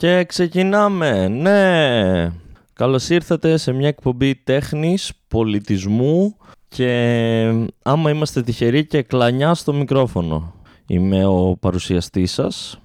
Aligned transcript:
Και 0.00 0.24
ξεκινάμε, 0.24 1.28
ναι. 1.28 2.32
Καλώς 2.72 3.08
ήρθατε 3.08 3.56
σε 3.56 3.72
μια 3.72 3.88
εκπομπή 3.88 4.34
τέχνης, 4.34 5.12
πολιτισμού 5.28 6.36
και 6.68 7.68
άμα 7.82 8.10
είμαστε 8.10 8.42
τυχεροί 8.42 8.86
και 8.86 9.02
κλανιά 9.02 9.54
στο 9.54 9.72
μικρόφωνο. 9.72 10.54
Είμαι 10.86 11.26
ο 11.26 11.56
παρουσιαστής 11.60 12.32
σας, 12.32 12.80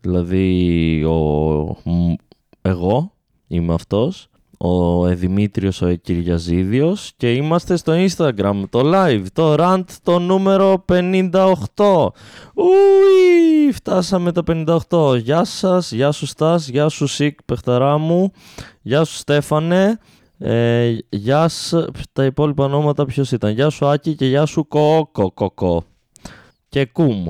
δηλαδή 0.00 1.04
ο... 1.04 1.76
εγώ 2.62 3.12
είμαι 3.46 3.74
αυτός 3.74 4.28
ο 4.66 5.06
Εδημήτριος 5.06 5.82
ο 5.82 5.94
Κυριαζίδιος 5.94 7.12
και 7.16 7.32
είμαστε 7.32 7.76
στο 7.76 7.92
Instagram, 7.96 8.62
το 8.70 8.80
live, 8.84 9.24
το 9.32 9.54
rant 9.58 9.84
το 10.02 10.18
νούμερο 10.18 10.84
58. 10.88 12.08
Ουι, 12.54 13.72
φτάσαμε 13.72 14.32
το 14.32 14.42
58. 14.88 15.18
Γεια 15.18 15.44
σας, 15.44 15.92
γεια 15.92 16.12
σου 16.12 16.26
Στάς, 16.26 16.68
γεια 16.68 16.88
σου 16.88 17.06
Σικ 17.06 17.42
παιχταρά 17.42 17.98
μου, 17.98 18.32
γεια 18.82 19.04
σου 19.04 19.14
Στέφανε, 19.14 19.98
ε, 20.38 20.96
γεια 21.08 21.48
σου, 21.48 21.86
τα 22.12 22.24
υπόλοιπα 22.24 22.64
ονόματα 22.64 23.04
ποιος 23.04 23.32
ήταν, 23.32 23.52
γεια 23.52 23.70
σου 23.70 23.86
Άκη 23.86 24.14
και 24.14 24.26
γεια 24.26 24.46
σου 24.46 24.68
Κόκο 24.68 25.32
Κοκό 25.32 25.84
και 26.68 26.86
Κουμ. 26.86 27.26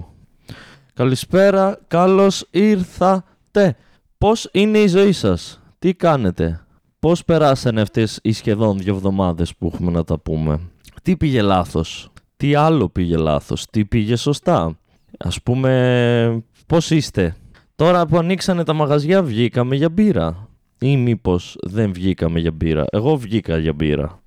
Καλησπέρα, 0.94 1.78
καλώς 1.88 2.46
ήρθατε. 2.50 3.76
Πώς 4.18 4.48
είναι 4.52 4.78
η 4.78 4.86
ζωή 4.86 5.12
σας, 5.12 5.60
τι 5.78 5.94
κάνετε, 5.94 6.63
Πώς 7.04 7.24
περάσανε 7.24 7.80
αυτές 7.80 8.18
οι 8.22 8.32
σχεδόν 8.32 8.78
δύο 8.78 8.94
εβδομάδες 8.94 9.54
που 9.56 9.70
έχουμε 9.74 9.90
να 9.90 10.04
τα 10.04 10.18
πούμε; 10.18 10.60
Τι 11.02 11.16
πήγε 11.16 11.42
λάθος, 11.42 12.10
τι 12.36 12.54
άλλο 12.54 12.88
πήγε 12.88 13.16
λάθος, 13.16 13.66
τι 13.70 13.84
πήγε 13.84 14.16
σωστά; 14.16 14.78
Ας 15.18 15.42
πούμε, 15.42 16.42
πώς 16.66 16.90
είστε; 16.90 17.36
Τώρα 17.76 18.06
που 18.06 18.18
ανοίξανε 18.18 18.64
τα 18.64 18.72
μαγαζιά 18.72 19.22
βγήκαμε 19.22 19.76
για 19.76 19.88
μπύρα. 19.88 20.48
Ή 20.78 20.96
μήπως 20.96 21.56
δεν 21.62 21.92
βγήκαμε 21.92 22.40
για 22.40 22.52
μπύρα; 22.52 22.84
Εγώ 22.90 23.16
βγήκα 23.16 23.58
για 23.58 23.72
μπύρα. 23.72 24.22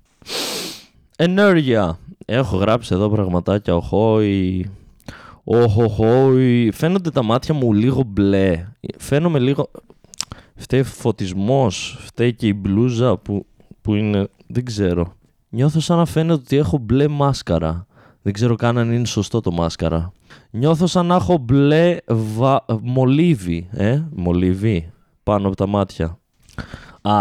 Ενέργεια. 1.16 1.98
Έχω 2.24 2.56
γράψει 2.56 2.94
εδώ 2.94 3.08
πραγματάκια. 3.08 3.74
Οχόι. 3.76 4.70
Οχοχόι. 5.44 6.70
Φαίνονται 6.70 7.10
τα 7.10 7.22
μάτια 7.22 7.54
μου 7.54 7.72
λίγο 7.72 8.02
μπλε. 8.06 8.66
Φαίνομαι 8.98 9.38
λίγο 9.38 9.70
φταίει 10.58 10.82
φωτισμός, 10.82 11.98
φταίει 12.00 12.34
και 12.34 12.46
η 12.46 12.54
μπλούζα 12.56 13.18
που, 13.18 13.46
που 13.80 13.94
είναι, 13.94 14.28
δεν 14.46 14.64
ξέρω. 14.64 15.12
Νιώθω 15.48 15.80
σαν 15.80 15.96
να 15.96 16.04
φαίνεται 16.04 16.32
ότι 16.32 16.56
έχω 16.56 16.78
μπλε 16.78 17.08
μάσκαρα. 17.08 17.86
Δεν 18.22 18.32
ξέρω 18.32 18.54
καν 18.54 18.78
αν 18.78 18.92
είναι 18.92 19.06
σωστό 19.06 19.40
το 19.40 19.50
μάσκαρα. 19.50 20.12
Νιώθω 20.50 20.86
σαν 20.86 21.06
να 21.06 21.14
έχω 21.14 21.38
μπλε 21.38 21.96
βα... 22.06 22.64
μολύβι, 22.80 23.68
ε, 23.70 24.02
μολύβι, 24.14 24.92
πάνω 25.22 25.46
από 25.46 25.56
τα 25.56 25.66
μάτια. 25.66 26.18
Α, 27.02 27.14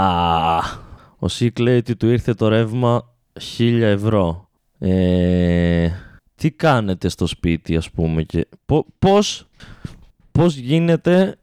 ο 1.18 1.28
Σίκ 1.28 1.60
λέει 1.60 1.78
ότι 1.78 1.96
του 1.96 2.08
ήρθε 2.08 2.34
το 2.34 2.48
ρεύμα 2.48 3.14
1000 3.58 3.80
ευρώ. 3.82 4.50
Ε, 4.80 5.90
τι 6.36 6.52
κάνετε 6.52 7.10
στο 7.10 7.28
σπίτι 7.28 7.76
ας 7.76 7.92
πούμε 7.92 8.24
και 8.24 8.48
πώς, 9.00 9.48
πώς 10.32 10.56
γίνεται 10.56 11.38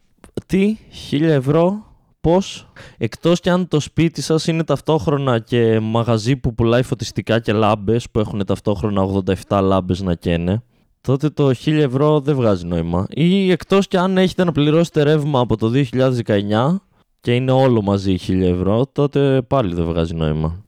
τι, 0.47 0.77
1000 1.11 1.23
ευρώ, 1.23 1.84
πώς, 2.20 2.69
εκτός 2.98 3.41
και 3.41 3.50
αν 3.50 3.69
το 3.69 3.81
σπίτι 3.81 4.23
σας 4.23 4.47
είναι 4.47 4.64
ταυτόχρονα 4.64 5.39
και 5.39 5.81
μαγαζί 5.81 6.36
που 6.36 6.55
πουλάει 6.55 6.83
φωτιστικά 6.83 7.41
και 7.41 7.53
λάμπες 7.53 8.11
που 8.11 8.19
έχουν 8.19 8.45
ταυτόχρονα 8.45 9.23
87 9.48 9.61
λάμπες 9.62 10.01
να 10.01 10.14
καίνε, 10.14 10.62
τότε 11.01 11.31
το 11.31 11.51
1000 11.64 11.73
ευρώ 11.73 12.20
δεν 12.20 12.34
βγάζει 12.34 12.67
νόημα. 12.67 13.06
Ή 13.11 13.51
εκτός 13.51 13.89
και 13.89 13.98
αν 13.98 14.19
έχετε 14.19 14.45
να 14.45 14.53
πληρώσετε 14.53 15.03
ρεύμα 15.03 15.41
από 15.41 15.56
το 15.56 15.70
2019 15.92 16.77
και 17.20 17.34
είναι 17.34 17.53
όλο 17.53 17.83
μαζί 17.83 18.17
1000 18.27 18.41
ευρώ, 18.41 18.86
τότε 18.92 19.42
πάλι 19.42 19.75
δεν 19.75 19.84
βγάζει 19.84 20.14
νόημα. 20.14 20.64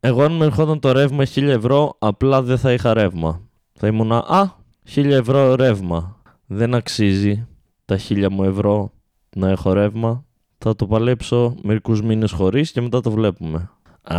Εγώ 0.00 0.22
αν 0.22 0.32
με 0.32 0.44
ερχόταν 0.44 0.80
το 0.80 0.92
ρεύμα 0.92 1.24
1000 1.34 1.42
ευρώ, 1.42 1.96
απλά 1.98 2.42
δεν 2.42 2.58
θα 2.58 2.72
είχα 2.72 2.94
ρεύμα. 2.94 3.40
Θα 3.72 3.86
ήμουν 3.86 4.12
α, 4.12 4.54
1000 4.94 5.04
ευρώ 5.04 5.54
ρεύμα. 5.54 6.16
Δεν 6.46 6.74
αξίζει 6.74 7.46
τα 7.84 7.96
χίλια 7.96 8.30
μου 8.30 8.44
ευρώ 8.44 8.92
να 9.36 9.50
έχω 9.50 9.72
ρεύμα. 9.72 10.24
Θα 10.58 10.76
το 10.76 10.86
παλέψω 10.86 11.54
μερικούς 11.62 12.02
μήνες 12.02 12.30
χωρίς 12.32 12.72
και 12.72 12.80
μετά 12.80 13.00
το 13.00 13.10
βλέπουμε. 13.10 13.70
Ah, 14.08 14.16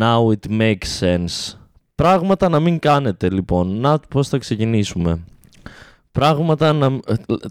now 0.00 0.32
it 0.32 0.48
makes 0.50 0.88
sense. 1.00 1.58
Πράγματα 1.94 2.48
να 2.48 2.60
μην 2.60 2.78
κάνετε 2.78 3.30
λοιπόν. 3.30 3.80
Να 3.80 3.98
πώς 3.98 4.28
θα 4.28 4.38
ξεκινήσουμε; 4.38 5.24
Πράγματα 6.12 6.72
να, 6.72 6.98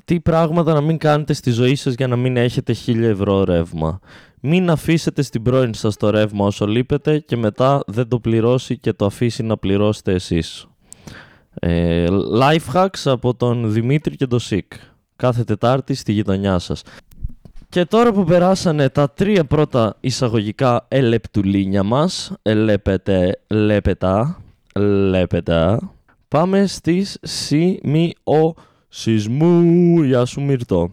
τι 0.05 0.19
πράγματα 0.19 0.73
να 0.73 0.81
μην 0.81 0.97
κάνετε 0.97 1.33
στη 1.33 1.51
ζωή 1.51 1.75
σας 1.75 1.93
για 1.93 2.07
να 2.07 2.15
μην 2.15 2.37
έχετε 2.37 2.73
χίλια 2.73 3.09
ευρώ 3.09 3.43
ρεύμα; 3.43 3.99
Μην 4.41 4.69
αφήσετε 4.69 5.21
στην 5.21 5.41
πρώην 5.41 5.73
σας 5.73 5.95
το 5.97 6.09
ρεύμα 6.09 6.45
όσο 6.45 6.67
λείπετε 6.67 7.19
και 7.19 7.37
μετά 7.37 7.83
δεν 7.87 8.07
το 8.07 8.19
πληρώσει 8.19 8.77
και 8.77 8.93
το 8.93 9.05
αφήσει 9.05 9.43
να 9.43 9.57
πληρώσετε 9.57 10.13
εσείς. 10.13 10.67
Ε, 11.59 12.07
life 12.39 12.73
hacks 12.73 13.01
από 13.05 13.35
τον 13.35 13.71
Δημήτρη 13.71 14.15
και 14.15 14.27
τον 14.27 14.39
Σικ. 14.39 14.73
Κάθε 15.15 15.43
Τετάρτη 15.43 15.93
στη 15.93 16.11
γειτονιά 16.11 16.59
σας. 16.59 16.81
Και 17.69 17.85
τώρα 17.85 18.13
που 18.13 18.23
περάσανε 18.23 18.89
τα 18.89 19.09
τρία 19.09 19.45
πρώτα 19.45 19.97
εισαγωγικά 19.99 20.85
ελεπτουλίνια 20.87 21.83
μας, 21.83 22.33
ελέπετε, 22.41 23.39
λέπετα, 23.47 24.41
λέπετα, 25.09 25.91
πάμε 26.27 26.65
στις 26.67 27.17
σημειωσισμού. 27.21 28.01
Γεια 30.01 30.25
σου 30.25 30.41
Μυρτώ. 30.41 30.91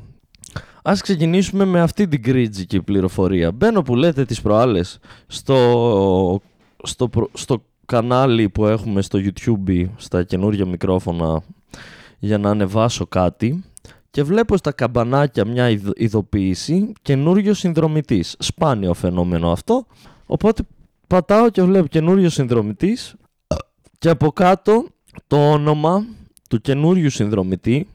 Ας 0.83 1.01
ξεκινήσουμε 1.01 1.65
με 1.65 1.81
αυτή 1.81 2.09
την 2.09 2.23
κρίτζικη 2.23 2.83
πληροφορία. 2.83 3.53
Μπαίνω 3.53 3.83
που 3.83 3.97
λέτε 3.97 4.25
τις 4.25 4.41
προάλλες 4.41 4.99
στο, 5.27 6.41
στο, 6.83 7.11
στο 7.33 7.63
κανάλι 7.91 8.49
που 8.49 8.67
έχουμε 8.67 9.03
στο 9.03 9.19
YouTube 9.23 9.85
στα 9.97 10.23
καινούργια 10.23 10.67
μικρόφωνα 10.67 11.43
για 12.19 12.39
να 12.39 12.51
ανεβάσω 12.51 13.07
κάτι 13.07 13.65
και 14.11 14.23
βλέπω 14.23 14.57
στα 14.57 14.73
καμπανάκια 14.73 15.45
μια 15.45 15.69
ειδοποίηση 15.97 16.93
καινούριο 17.03 17.55
συνδρομητής. 17.55 18.37
Σπάνιο 18.39 18.95
φαινόμενο 18.95 19.51
αυτό. 19.51 19.87
Οπότε 20.27 20.63
πατάω 21.07 21.51
και 21.51 21.63
βλέπω 21.63 21.87
καινούριο 21.87 22.31
συνδρομητής 22.31 23.15
και 23.99 24.09
από 24.09 24.33
κάτω 24.33 24.87
το 25.27 25.51
όνομα 25.51 26.05
του 26.49 26.61
καινούριου 26.61 27.11
συνδρομητή 27.11 27.89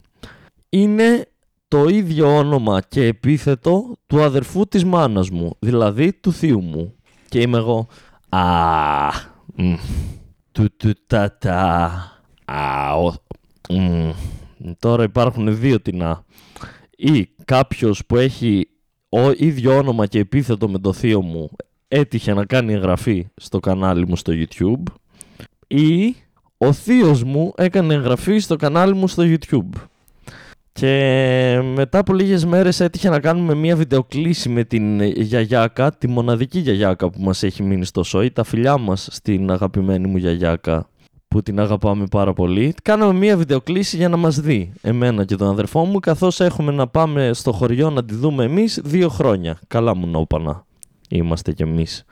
είναι 0.69 1.27
το 1.67 1.87
ίδιο 1.87 2.35
όνομα 2.35 2.81
και 2.81 3.05
επίθετο 3.05 3.95
του 4.07 4.23
αδερφού 4.23 4.67
της 4.67 4.83
μάνας 4.83 5.29
μου, 5.29 5.55
δηλαδή 5.59 6.13
του 6.13 6.31
θείου 6.31 6.61
μου. 6.61 6.93
Και 7.29 7.41
είμαι 7.41 7.57
εγώ, 7.57 7.87
α, 8.29 9.33
του 10.51 10.67
του 10.77 10.93
τα 11.07 11.37
τα. 11.37 12.11
Τώρα 14.79 15.03
υπάρχουν 15.03 15.59
δύο 15.59 15.81
τεινά. 15.81 16.23
Ή 16.97 17.29
κάποιος 17.45 18.05
που 18.05 18.15
έχει 18.15 18.67
ο 19.09 19.31
ίδιο 19.31 19.77
όνομα 19.77 20.05
και 20.05 20.19
επίθετο 20.19 20.69
με 20.69 20.79
το 20.79 20.93
θείο 20.93 21.21
μου 21.21 21.49
έτυχε 21.87 22.33
να 22.33 22.45
κάνει 22.45 22.73
εγγραφή 22.73 23.27
στο 23.35 23.59
κανάλι 23.59 24.07
μου 24.07 24.15
στο 24.15 24.33
YouTube 24.35 24.83
ή 25.67 26.15
ο 26.57 26.71
θείος 26.73 27.23
μου 27.23 27.53
έκανε 27.57 27.93
εγγραφή 27.93 28.39
στο 28.39 28.55
κανάλι 28.55 28.93
μου 28.93 29.07
στο 29.07 29.23
YouTube. 29.25 29.69
Και 30.79 31.61
μετά 31.73 31.99
από 31.99 32.13
λίγες 32.13 32.45
μέρες 32.45 32.79
έτυχε 32.79 33.09
να 33.09 33.19
κάνουμε 33.19 33.53
μια 33.53 33.75
βιντεοκλήση 33.75 34.49
με 34.49 34.63
την 34.63 35.01
γιαγιάκα, 35.01 35.91
τη 35.91 36.07
μοναδική 36.07 36.59
γιαγιάκα 36.59 37.09
που 37.09 37.21
μας 37.21 37.43
έχει 37.43 37.63
μείνει 37.63 37.85
στο 37.85 38.03
σόι, 38.03 38.31
τα 38.31 38.43
φιλιά 38.43 38.77
μας 38.77 39.07
στην 39.11 39.51
αγαπημένη 39.51 40.07
μου 40.07 40.17
γιαγιάκα 40.17 40.89
που 41.27 41.41
την 41.41 41.59
αγαπάμε 41.59 42.05
πάρα 42.11 42.33
πολύ. 42.33 42.73
Κάναμε 42.83 43.13
μια 43.13 43.37
βιντεοκλήση 43.37 43.97
για 43.97 44.09
να 44.09 44.17
μας 44.17 44.39
δει 44.39 44.73
εμένα 44.81 45.25
και 45.25 45.35
τον 45.35 45.47
αδερφό 45.47 45.85
μου 45.85 45.99
καθώς 45.99 46.39
έχουμε 46.39 46.71
να 46.71 46.87
πάμε 46.87 47.31
στο 47.33 47.51
χωριό 47.51 47.89
να 47.89 48.05
τη 48.05 48.15
δούμε 48.15 48.43
εμείς 48.43 48.81
δύο 48.83 49.09
χρόνια. 49.09 49.59
Καλά 49.67 49.95
μου 49.95 50.07
νόπανα 50.07 50.65
είμαστε 51.09 51.53
κι 51.53 51.63
εμείς. 51.63 52.05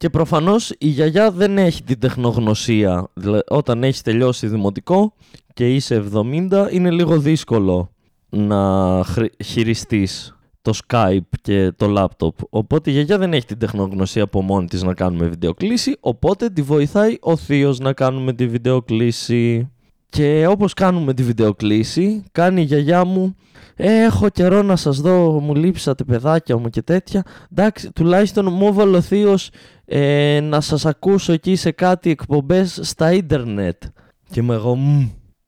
Και 0.00 0.10
προφανώς 0.10 0.72
η 0.78 0.88
γιαγιά 0.88 1.30
δεν 1.30 1.58
έχει 1.58 1.82
την 1.82 1.98
τεχνογνωσία. 1.98 3.08
Δηλαδή, 3.14 3.42
όταν 3.48 3.84
έχεις 3.84 4.02
τελειώσει 4.02 4.46
δημοτικό 4.46 5.14
και 5.54 5.74
είσαι 5.74 6.04
70 6.14 6.68
είναι 6.70 6.90
λίγο 6.90 7.18
δύσκολο 7.18 7.90
να 8.28 9.04
χειριστείς 9.44 10.36
το 10.62 10.78
Skype 10.86 11.38
και 11.42 11.72
το 11.76 11.94
laptop. 11.96 12.46
Οπότε 12.50 12.90
η 12.90 12.92
γιαγιά 12.92 13.18
δεν 13.18 13.32
έχει 13.32 13.46
την 13.46 13.58
τεχνογνωσία 13.58 14.22
από 14.22 14.42
μόνη 14.42 14.66
της 14.66 14.82
να 14.82 14.94
κάνουμε 14.94 15.26
βιντεοκλήση, 15.26 15.96
οπότε 16.00 16.50
τη 16.50 16.62
βοηθάει 16.62 17.16
ο 17.20 17.36
θείος 17.36 17.78
να 17.78 17.92
κάνουμε 17.92 18.32
τη 18.32 18.46
βιντεοκλήση. 18.46 19.70
Και 20.10 20.46
όπως 20.46 20.74
κάνουμε 20.74 21.14
τη 21.14 21.22
βιντεοκλήση, 21.22 22.22
κάνει 22.32 22.60
η 22.60 22.64
γιαγιά 22.64 23.04
μου 23.04 23.34
έχω 23.82 24.28
καιρό 24.28 24.62
να 24.62 24.76
σας 24.76 25.00
δω, 25.00 25.40
μου 25.40 25.54
λείψατε 25.54 26.04
παιδάκια 26.04 26.56
μου 26.56 26.68
και 26.68 26.82
τέτοια. 26.82 27.22
Εντάξει, 27.52 27.92
τουλάχιστον 27.92 28.52
μου 28.52 28.66
έβαλε 28.66 28.96
ο 28.96 29.00
θείος 29.00 29.50
ε, 29.84 30.40
να 30.42 30.60
σας 30.60 30.86
ακούσω 30.86 31.32
εκεί 31.32 31.56
σε 31.56 31.70
κάτι 31.70 32.10
εκπομπές 32.10 32.78
στα 32.82 33.12
ίντερνετ. 33.12 33.82
Και 34.30 34.40
είμαι 34.40 34.54
εγώ, 34.54 34.78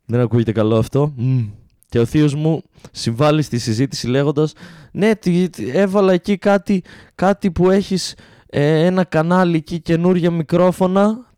δεν 0.06 0.20
ακούγεται 0.20 0.53
καλό 0.53 0.76
αυτό. 0.76 1.14
Και 1.88 1.99
ο 1.99 2.05
θείος 2.05 2.35
μου 2.35 2.62
συμβάλλει 2.91 3.43
στη 3.43 3.59
συζήτηση 3.59 4.06
λέγοντας 4.09 4.53
«Ναι, 4.93 5.14
τι, 5.14 5.50
τι, 5.50 5.70
έβαλα 5.70 6.12
εκεί 6.12 6.37
κάτι, 6.37 6.82
κάτι 7.14 7.50
που 7.50 7.70
έχεις 7.70 8.14
ε, 8.47 8.85
ένα 8.85 9.05
κανάλι 9.05 9.56
εκεί 9.56 9.81
καινούργια 9.81 10.31
μικρόφωνα 10.31 11.31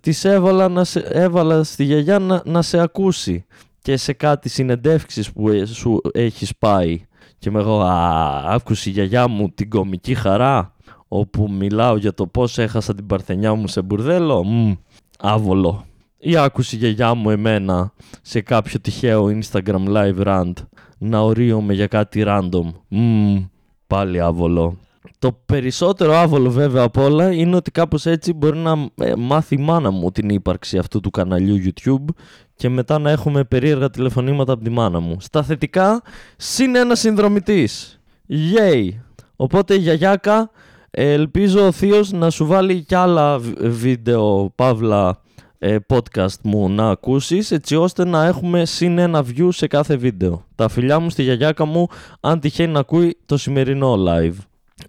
της 0.00 0.24
έβαλα, 0.24 0.68
να 0.68 0.84
σε, 0.84 1.00
έβαλα 1.00 1.64
στη 1.64 1.84
γιαγιά 1.84 2.18
να, 2.18 2.42
να 2.44 2.62
σε 2.62 2.80
ακούσει 2.80 3.44
και 3.82 3.96
σε 3.96 4.12
κάτι 4.12 4.48
συνεντεύξεις 4.48 5.32
που 5.32 5.48
ε, 5.48 5.64
σου 5.64 6.00
έχεις 6.12 6.56
πάει 6.56 7.04
και 7.38 7.50
με 7.50 7.58
εγώ 7.58 7.80
«Α, 7.80 8.54
άκουσε 8.54 8.88
η 8.88 8.92
γιαγιά 8.92 9.28
μου 9.28 9.50
την 9.50 9.70
κομική 9.70 10.14
χαρά» 10.14 10.74
όπου 11.12 11.50
μιλάω 11.50 11.96
για 11.96 12.14
το 12.14 12.26
πώς 12.26 12.58
έχασα 12.58 12.94
την 12.94 13.06
παρθενιά 13.06 13.54
μου 13.54 13.66
σε 13.66 13.82
μπουρδέλο. 13.82 14.44
Μ, 14.44 14.72
άβολο. 15.18 15.84
Ή 16.18 16.36
άκουσε 16.36 16.76
η 16.76 16.78
γιαγιά 16.78 17.14
μου 17.14 17.30
εμένα 17.30 17.92
σε 18.22 18.40
κάποιο 18.40 18.80
τυχαίο 18.80 19.24
Instagram 19.26 19.88
live 19.88 20.22
rant 20.24 20.52
να 20.98 21.20
ορίομαι 21.20 21.74
για 21.74 21.86
κάτι 21.86 22.24
random. 22.26 22.72
Μ, 22.88 23.36
πάλι 23.86 24.20
άβολο. 24.20 24.78
Το 25.20 25.32
περισσότερο 25.46 26.14
άβολο 26.14 26.50
βέβαια 26.50 26.82
από 26.82 27.04
όλα 27.04 27.32
είναι 27.32 27.56
ότι 27.56 27.70
κάπως 27.70 28.06
έτσι 28.06 28.32
μπορεί 28.32 28.58
να 28.58 28.90
ε, 28.94 29.14
μάθει 29.16 29.54
η 29.54 29.62
μάνα 29.62 29.90
μου 29.90 30.10
την 30.12 30.28
ύπαρξη 30.28 30.78
αυτού 30.78 31.00
του 31.00 31.10
καναλιού 31.10 31.56
YouTube 31.64 32.04
και 32.54 32.68
μετά 32.68 32.98
να 32.98 33.10
έχουμε 33.10 33.44
περίεργα 33.44 33.90
τηλεφωνήματα 33.90 34.52
από 34.52 34.64
τη 34.64 34.70
μάνα 34.70 35.00
μου. 35.00 35.16
Στα 35.20 35.42
θετικά, 35.42 36.02
συν 36.36 36.76
ένα 36.76 36.94
συνδρομητής. 36.94 38.00
Yay! 38.28 38.88
Οπότε 39.36 39.74
γιαγιάκα 39.74 40.50
Ελπίζω 40.90 41.66
ο 41.66 41.72
Θείος 41.72 42.12
να 42.12 42.30
σου 42.30 42.46
βάλει 42.46 42.82
κι 42.82 42.94
άλλα 42.94 43.38
βίντεο, 43.60 44.52
παύλα, 44.54 45.20
ε, 45.58 45.76
podcast 45.88 46.40
μου 46.42 46.68
να 46.68 46.90
ακούσεις 46.90 47.50
έτσι 47.50 47.76
ώστε 47.76 48.04
να 48.04 48.24
έχουμε 48.24 48.64
συν 48.64 48.98
ένα 48.98 49.24
view 49.26 49.48
σε 49.50 49.66
κάθε 49.66 49.96
βίντεο. 49.96 50.44
Τα 50.54 50.68
φιλιά 50.68 50.98
μου 50.98 51.10
στη 51.10 51.22
γιαγιάκα 51.22 51.64
μου 51.64 51.88
αν 52.20 52.40
τυχαίνει 52.40 52.72
να 52.72 52.80
ακούει 52.80 53.18
το 53.26 53.36
σημερινό 53.36 53.94
live. 54.08 54.36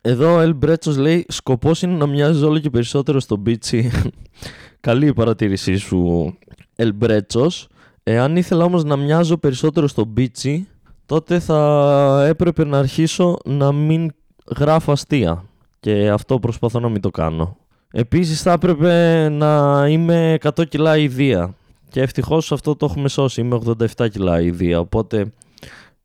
Εδώ 0.02 0.36
ο 0.36 0.40
Ελ 0.40 0.56
Μπρέτσος 0.56 0.98
λέει 0.98 1.26
σκοπός 1.28 1.82
είναι 1.82 1.96
να 1.96 2.06
μοιάζει 2.06 2.44
όλο 2.44 2.60
και 2.60 2.70
περισσότερο 2.70 3.20
στο 3.20 3.38
μπίτσι. 3.38 3.92
Καλή 4.80 5.08
η 5.08 5.14
παρατήρησή 5.14 5.76
σου 5.76 6.34
Ελ 6.76 6.94
Μπρέτσος. 6.94 7.68
Εάν 8.04 8.36
ήθελα 8.36 8.64
όμως 8.64 8.84
να 8.84 8.96
μοιάζω 8.96 9.38
περισσότερο 9.38 9.88
στο 9.88 10.06
μπίτσι 10.06 10.68
τότε 11.06 11.40
θα 11.40 12.24
έπρεπε 12.28 12.66
να 12.66 12.78
αρχίσω 12.78 13.38
να 13.46 13.72
μην 13.72 14.12
γράφω 14.58 14.92
αστεία 14.92 15.44
και 15.80 16.10
αυτό 16.10 16.40
προσπαθώ 16.40 16.80
να 16.80 16.90
μην 16.90 17.02
το 17.02 17.10
κάνω. 17.10 17.58
Επίσης 17.92 18.42
θα 18.42 18.52
έπρεπε 18.52 19.30
να 19.30 19.86
είμαι 19.90 20.38
100 20.42 20.68
κιλά 20.68 20.98
ιδία 20.98 21.56
και 21.90 22.02
ευτυχώς 22.02 22.52
αυτό 22.52 22.76
το 22.76 22.86
έχουμε 22.86 23.10
σώσει, 23.10 23.42
είμαι 23.42 23.60
87 23.98 24.10
κιλά 24.10 24.42
ιδία, 24.42 24.80
οπότε... 24.80 25.34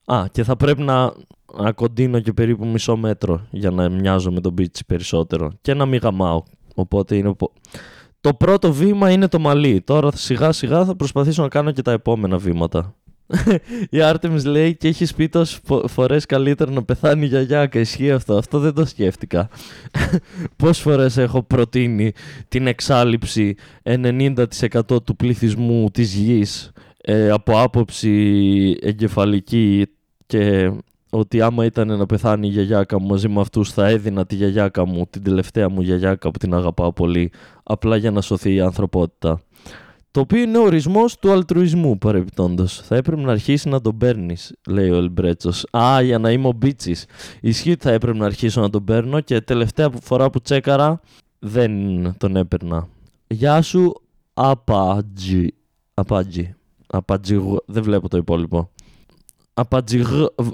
Α, 0.05 0.25
και 0.33 0.43
θα 0.45 0.57
πρέπει 0.57 0.83
να, 0.83 1.13
να 1.55 1.73
κοντίνω 1.73 2.21
και 2.21 2.33
περίπου 2.33 2.67
μισό 2.67 2.97
μέτρο 2.97 3.47
για 3.51 3.71
να 3.71 3.89
μοιάζω 3.89 4.33
με 4.33 4.41
τον 4.41 4.55
πίτσι 4.55 4.85
περισσότερο 4.85 5.53
και 5.61 5.75
να 5.75 5.87
μην 5.87 6.01
γαμάω, 6.03 6.43
οπότε 6.75 7.17
είναι... 7.17 7.35
Το 8.21 8.35
πρώτο 8.35 8.73
βήμα 8.73 9.11
είναι 9.11 9.29
το 9.29 9.39
μαλλί. 9.39 9.81
Τώρα 9.81 10.11
σιγά 10.15 10.53
σιγά 10.53 10.85
θα 10.85 10.97
προσπαθήσω 10.97 11.43
να 11.43 11.49
κάνω 11.49 11.71
και 11.71 11.83
τα 11.83 11.93
επόμενα 11.93 12.39
βήματα. 12.39 12.95
η 13.91 14.01
Άρτεμις 14.01 14.45
λέει 14.45 14.77
και 14.77 14.89
έχει 14.89 15.15
πει 15.15 15.29
τόσες 15.29 15.61
φορές 15.87 16.27
καλύτερα 16.27 16.71
να 16.71 16.85
πεθάνει 16.85 17.25
η 17.25 17.29
γιαγιάκα. 17.29 17.81
Ισχύει 17.81 18.11
αυτό. 18.11 18.37
Αυτό 18.37 18.59
δεν 18.59 18.75
το 18.75 18.85
σκέφτηκα. 18.85 19.49
Πόσες 20.57 20.79
φορές 20.79 21.17
έχω 21.17 21.43
προτείνει 21.43 22.13
την 22.49 22.67
εξάλληψη 22.67 23.55
90% 23.83 25.05
του 25.05 25.17
πληθυσμού 25.17 25.91
της 25.91 26.15
γης 26.15 26.73
ε, 27.01 27.31
από 27.31 27.61
άποψη 27.61 28.77
εγκεφαλική 28.81 29.87
και 30.27 30.73
ότι 31.17 31.41
άμα 31.41 31.65
ήταν 31.65 31.99
να 31.99 32.07
πεθάνει 32.07 32.47
η 32.47 32.51
γιαγιάκα 32.51 33.01
μου 33.01 33.07
μαζί 33.07 33.29
με 33.29 33.41
αυτούς 33.41 33.73
θα 33.73 33.87
έδινα 33.87 34.27
τη 34.27 34.35
γιαγιάκα 34.35 34.87
μου, 34.87 35.07
την 35.11 35.23
τελευταία 35.23 35.69
μου 35.69 35.81
γιαγιάκα 35.81 36.31
που 36.31 36.39
την 36.39 36.55
αγαπάω 36.55 36.93
πολύ, 36.93 37.33
απλά 37.63 37.97
για 37.97 38.11
να 38.11 38.21
σωθεί 38.21 38.55
η 38.55 38.61
ανθρωπότητα. 38.61 39.41
Το 40.11 40.23
οποίο 40.23 40.41
είναι 40.41 40.59
ο 40.59 40.63
ορισμός 40.63 41.19
του 41.19 41.31
αλτρουισμού 41.31 41.99
παρεμπιπτόντως. 41.99 42.81
Θα 42.81 42.97
έπρεπε 42.97 43.23
να 43.23 43.33
αρχίσει 43.33 43.69
να 43.69 43.81
τον 43.81 43.97
παίρνεις, 43.97 44.55
λέει 44.69 44.91
ο 44.91 44.97
Ελμπρέτσος. 44.97 45.67
Α, 45.77 46.01
για 46.03 46.19
να 46.19 46.31
είμαι 46.31 46.49
ο 46.49 46.53
Μπίτσι. 46.53 46.97
Ισχύει 47.41 47.71
ότι 47.71 47.83
θα 47.83 47.91
έπρεπε 47.91 48.19
να 48.19 48.25
αρχίσω 48.27 48.61
να 48.61 48.71
τον 48.71 48.85
παίρνω 48.85 49.21
και 49.21 49.41
τελευταία 49.41 49.91
φορά 50.03 50.31
που 50.31 50.41
τσέκαρα 50.41 51.01
δεν 51.39 51.73
τον 52.19 52.37
έπαιρνα. 52.37 52.89
Γεια 53.27 53.63
σου, 53.63 53.93
Απάτζι. 54.35 55.47
Απάτζι. 55.95 56.55
Απάτζι. 56.87 57.41
Δεν 57.67 57.83
βλέπω 57.83 58.09
το 58.09 58.17
υπόλοιπο. 58.17 58.71
Απάτζι. 59.59 60.03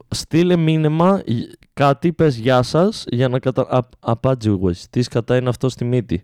Στείλε 0.09 0.57
μήνυμα 0.57 1.23
κάτι, 1.73 2.13
πες 2.13 2.37
γεια 2.37 2.63
σας 2.63 3.05
για 3.09 3.29
να 3.29 3.39
κατα. 3.39 3.89
Απάτζι. 3.99 4.59
Τι 4.91 5.01
κατά 5.01 5.37
είναι 5.37 5.49
αυτό 5.49 5.69
στη 5.69 5.85
μύτη. 5.85 6.23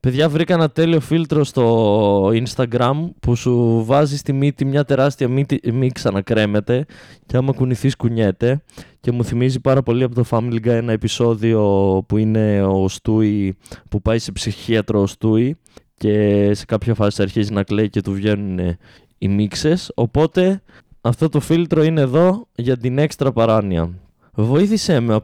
Παιδιά, 0.00 0.28
βρήκα 0.28 0.54
ένα 0.54 0.70
τέλειο 0.70 1.00
φίλτρο 1.00 1.44
στο 1.44 2.26
Instagram 2.26 3.10
που 3.20 3.34
σου 3.34 3.84
βάζει 3.84 4.16
στη 4.16 4.32
μύτη 4.32 4.64
μια 4.64 4.84
τεράστια 4.84 5.28
μύτη, 5.28 5.72
μη 5.72 5.90
ξανακρέμεται 5.90 6.86
και 7.26 7.36
άμα 7.36 7.52
κουνηθείς 7.52 7.96
κουνιέται 7.96 8.62
και 9.00 9.12
μου 9.12 9.24
θυμίζει 9.24 9.60
πάρα 9.60 9.82
πολύ 9.82 10.02
από 10.02 10.14
το 10.14 10.24
Family 10.30 10.54
Guy 10.54 10.66
ένα 10.66 10.92
επεισόδιο 10.92 11.60
που 12.08 12.16
είναι 12.16 12.62
ο 12.62 12.88
Στούι 12.88 13.56
που 13.90 14.02
πάει 14.02 14.18
σε 14.18 14.32
ψυχίατρο 14.32 15.00
ο 15.00 15.06
Στούι 15.06 15.56
και 15.94 16.50
σε 16.54 16.64
κάποια 16.64 16.94
φάση 16.94 17.22
αρχίζει 17.22 17.52
να 17.52 17.62
κλαίει 17.62 17.88
και 17.88 18.00
του 18.00 18.12
βγαίνουν 18.12 18.76
οι 19.18 19.28
μίξες 19.28 19.92
οπότε 19.94 20.62
αυτό 21.00 21.28
το 21.28 21.40
φίλτρο 21.40 21.82
είναι 21.82 22.00
εδώ 22.00 22.46
για 22.54 22.76
την 22.76 22.98
έξτρα 22.98 23.32
παράνοια. 23.32 23.90
Βοήθησέ 24.34 25.00
με 25.00 25.14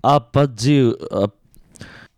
απατζι, 0.00 0.90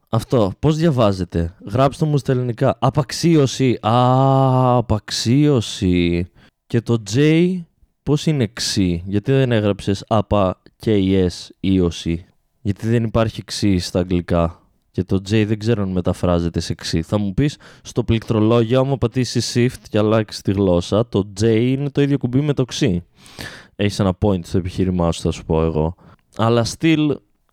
αυτό, 0.09 0.53
πώς 0.59 0.77
διαβάζετε. 0.77 1.55
Γράψτε 1.71 2.05
μου 2.05 2.19
στα 2.19 2.33
ελληνικά. 2.33 2.77
Απαξίωση. 2.81 3.79
Α, 3.87 4.77
απαξίωση. 4.77 6.27
Και 6.67 6.81
το 6.81 7.03
J, 7.15 7.61
πώς 8.03 8.27
είναι 8.27 8.47
ξύ. 8.47 9.03
Γιατί 9.07 9.33
δεν 9.33 9.53
έγραψες 9.53 10.05
απα 10.09 10.63
και 10.77 11.29
S 11.29 11.49
ίωση; 11.61 12.27
Γιατί 12.61 12.89
δεν 12.89 13.05
υπάρχει 13.05 13.45
ξύ 13.45 13.79
στα 13.79 13.99
αγγλικά. 13.99 14.63
Και 14.95 15.05
το 15.05 15.17
J 15.17 15.45
δεν 15.47 15.59
ξέρω 15.59 15.83
αν 15.83 15.89
μεταφράζεται 15.89 16.61
σε 16.61 16.75
ξύ. 16.75 17.03
Θα 17.03 17.19
μου 17.19 17.35
πεις, 17.35 17.57
στο 17.83 18.05
πληκτρολόγιο, 18.05 18.81
άμα 18.81 18.99
πατήσεις 18.99 19.53
shift 19.57 19.83
και 19.89 19.99
αλλάξεις 19.99 20.43
τη 20.43 20.53
γλώσσα, 20.53 21.09
το 21.09 21.33
J 21.41 21.45
είναι 21.45 21.91
το 21.91 22.03
ίδιο 22.03 22.19
κουμπί 22.19 22.41
με 22.41 22.53
το 22.53 22.65
ξύ. 22.65 23.05
Έχεις 23.77 23.99
ένα 23.99 24.13
point 24.21 24.45
στο 24.45 24.59
επιχείρημά 24.59 25.13
σου, 25.13 25.21
θα 25.21 25.31
σου 25.31 25.45
πω 25.45 25.63
εγώ. 25.63 25.95
Αλλά 26.37 26.67
still 26.79 27.11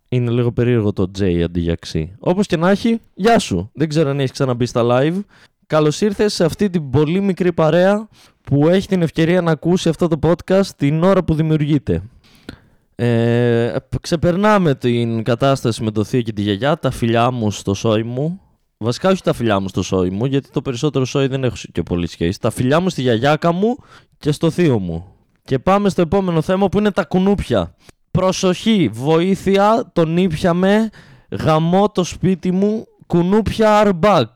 είναι 0.10 0.32
λίγο 0.32 0.52
περίεργο 0.52 0.94
το 0.94 1.12
J 1.20 1.42
αντί 1.42 1.60
για 1.60 1.78
X. 1.86 2.04
Όπως 2.20 2.48
και 2.48 2.58
να 2.58 2.70
έχει, 2.70 3.02
γεια 3.14 3.40
σου. 3.40 3.70
Δεν 3.74 3.90
ξέρω 3.90 4.10
αν 4.10 4.20
έχεις 4.20 4.32
ξαναμπεί 4.32 4.66
στα 4.66 4.82
live. 4.84 5.20
Καλώς 5.68 6.02
ήρθες 6.02 6.34
σε 6.34 6.46
αυτή 6.46 6.70
την 6.70 6.90
πολύ 6.90 7.22
μικρή 7.22 7.54
παρέα 7.54 8.08
που 8.42 8.68
έχει 8.68 8.88
την 8.88 9.02
ευκαιρία 9.02 9.42
να 9.42 9.52
ακούσει 9.52 9.90
αυτό 9.90 10.08
το 10.08 10.20
podcast 10.22 10.66
την 10.78 11.04
ώρα 11.04 11.24
που 11.24 11.34
δημιουργείται. 11.34 12.02
Ε, 13.04 13.76
ξεπερνάμε 14.02 14.76
την 14.76 15.24
κατάσταση 15.24 15.84
με 15.84 15.92
το 15.92 16.04
θείο 16.04 16.22
και 16.22 16.34
τη 16.34 16.42
γιαγιά, 16.42 16.78
τα 16.78 16.92
φιλιά 16.92 17.32
μου 17.32 17.52
στο 17.52 17.74
σόι 17.74 18.04
μου. 18.04 18.42
Βασικά 18.78 19.10
όχι 19.10 19.22
τα 19.22 19.34
φιλιά 19.34 19.60
μου 19.60 19.68
στο 19.68 19.82
σόι 19.82 20.10
μου, 20.10 20.26
γιατί 20.26 20.50
το 20.52 20.62
περισσότερο 20.62 21.06
σόι 21.06 21.28
δεν 21.28 21.44
έχω 21.44 21.56
και 21.72 21.84
πολύ 21.84 22.08
σχέση. 22.08 22.40
Τα 22.40 22.50
φιλιά 22.50 22.80
μου 22.80 22.90
στη 22.90 23.02
γιαγιάκα 23.02 23.52
μου 23.52 23.76
και 24.18 24.32
στο 24.32 24.50
θείο 24.50 24.80
μου. 24.80 25.06
Και 25.44 25.60
πάμε 25.60 25.90
στο 25.90 26.02
επόμενο 26.02 26.42
θέμα 26.42 26.70
που 26.70 26.78
είναι 26.78 26.92
τα 26.92 27.04
κουνούπια. 27.04 27.76
Προσοχή, 28.12 28.90
βοήθεια, 28.94 29.90
τον 29.94 30.18
ήπιαμε, 30.18 30.90
γαμώ 31.30 31.90
το 31.90 32.04
σπίτι 32.04 32.52
μου, 32.52 32.86
κουνούπια 33.08 33.84
are 33.86 34.00
back. 34.00 34.30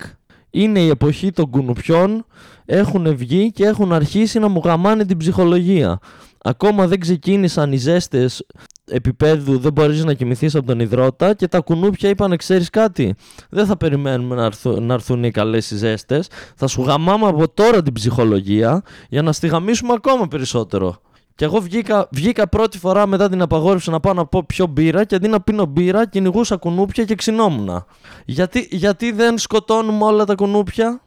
Είναι 0.49 0.79
η 0.79 0.87
εποχή 0.87 1.31
των 1.31 1.49
κουνουπιών, 1.49 2.25
έχουν 2.65 3.15
βγει 3.15 3.51
και 3.51 3.65
έχουν 3.65 3.93
αρχίσει 3.93 4.39
να 4.39 4.47
μου 4.47 4.61
γαμάνε 4.63 5.05
την 5.05 5.17
ψυχολογία. 5.17 5.99
Ακόμα 6.47 6.87
δεν 6.87 6.99
ξεκίνησαν 6.99 7.71
οι 7.71 7.77
ζέστες 7.77 8.45
επίπεδου 8.85 9.57
δεν 9.57 9.71
μπορείς 9.71 10.03
να 10.03 10.13
κοιμηθείς 10.13 10.55
από 10.55 10.67
τον 10.67 10.79
υδρότα 10.79 11.33
και 11.33 11.47
τα 11.47 11.59
κουνούπια 11.59 12.09
είπαν 12.09 12.37
ξέρεις 12.37 12.69
κάτι 12.69 13.15
δεν 13.49 13.65
θα 13.65 13.77
περιμένουμε 13.77 14.35
να, 14.35 14.79
να 14.79 14.93
έρθουν 14.93 15.23
οι 15.23 15.31
καλές 15.31 15.71
οι 15.71 15.77
ζέστες 15.77 16.27
θα 16.55 16.67
σου 16.67 16.81
γαμάμε 16.81 17.27
από 17.27 17.49
τώρα 17.49 17.81
την 17.81 17.93
ψυχολογία 17.93 18.81
για 19.09 19.21
να 19.21 19.31
στιγαμίσουμε 19.31 19.93
ακόμα 19.93 20.27
περισσότερο 20.27 20.97
και 21.35 21.45
εγώ 21.45 21.59
βγήκα, 21.59 22.07
βγήκα 22.11 22.47
πρώτη 22.49 22.77
φορά 22.77 23.07
μετά 23.07 23.29
την 23.29 23.41
απαγόρευση 23.41 23.89
να 23.89 23.99
πάω 23.99 24.13
να 24.13 24.25
πω 24.25 24.43
πιο 24.43 24.67
μπύρα 24.67 25.03
και 25.03 25.15
αντί 25.15 25.27
να 25.27 25.41
πίνω 25.41 25.65
μπύρα 25.65 26.07
κυνηγούσα 26.07 26.55
κουνούπια 26.55 27.03
και 27.03 27.15
ξυνόμουν. 27.15 27.85
Γιατί, 28.25 28.67
γιατί 28.71 29.11
δεν 29.11 29.37
σκοτώνουμε 29.37 30.03
όλα 30.03 30.25
τα 30.25 30.35
κουνούπια, 30.35 31.01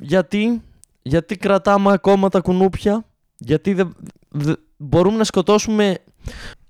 γιατί, 0.00 0.62
γιατί 1.02 1.36
κρατάμε 1.36 1.92
ακόμα 1.92 2.28
τα 2.28 2.40
κουνούπια, 2.40 3.04
γιατί 3.36 3.74
δεν, 3.74 3.94
μπορούμε 4.76 5.16
να 5.16 5.24
σκοτώσουμε, 5.24 5.98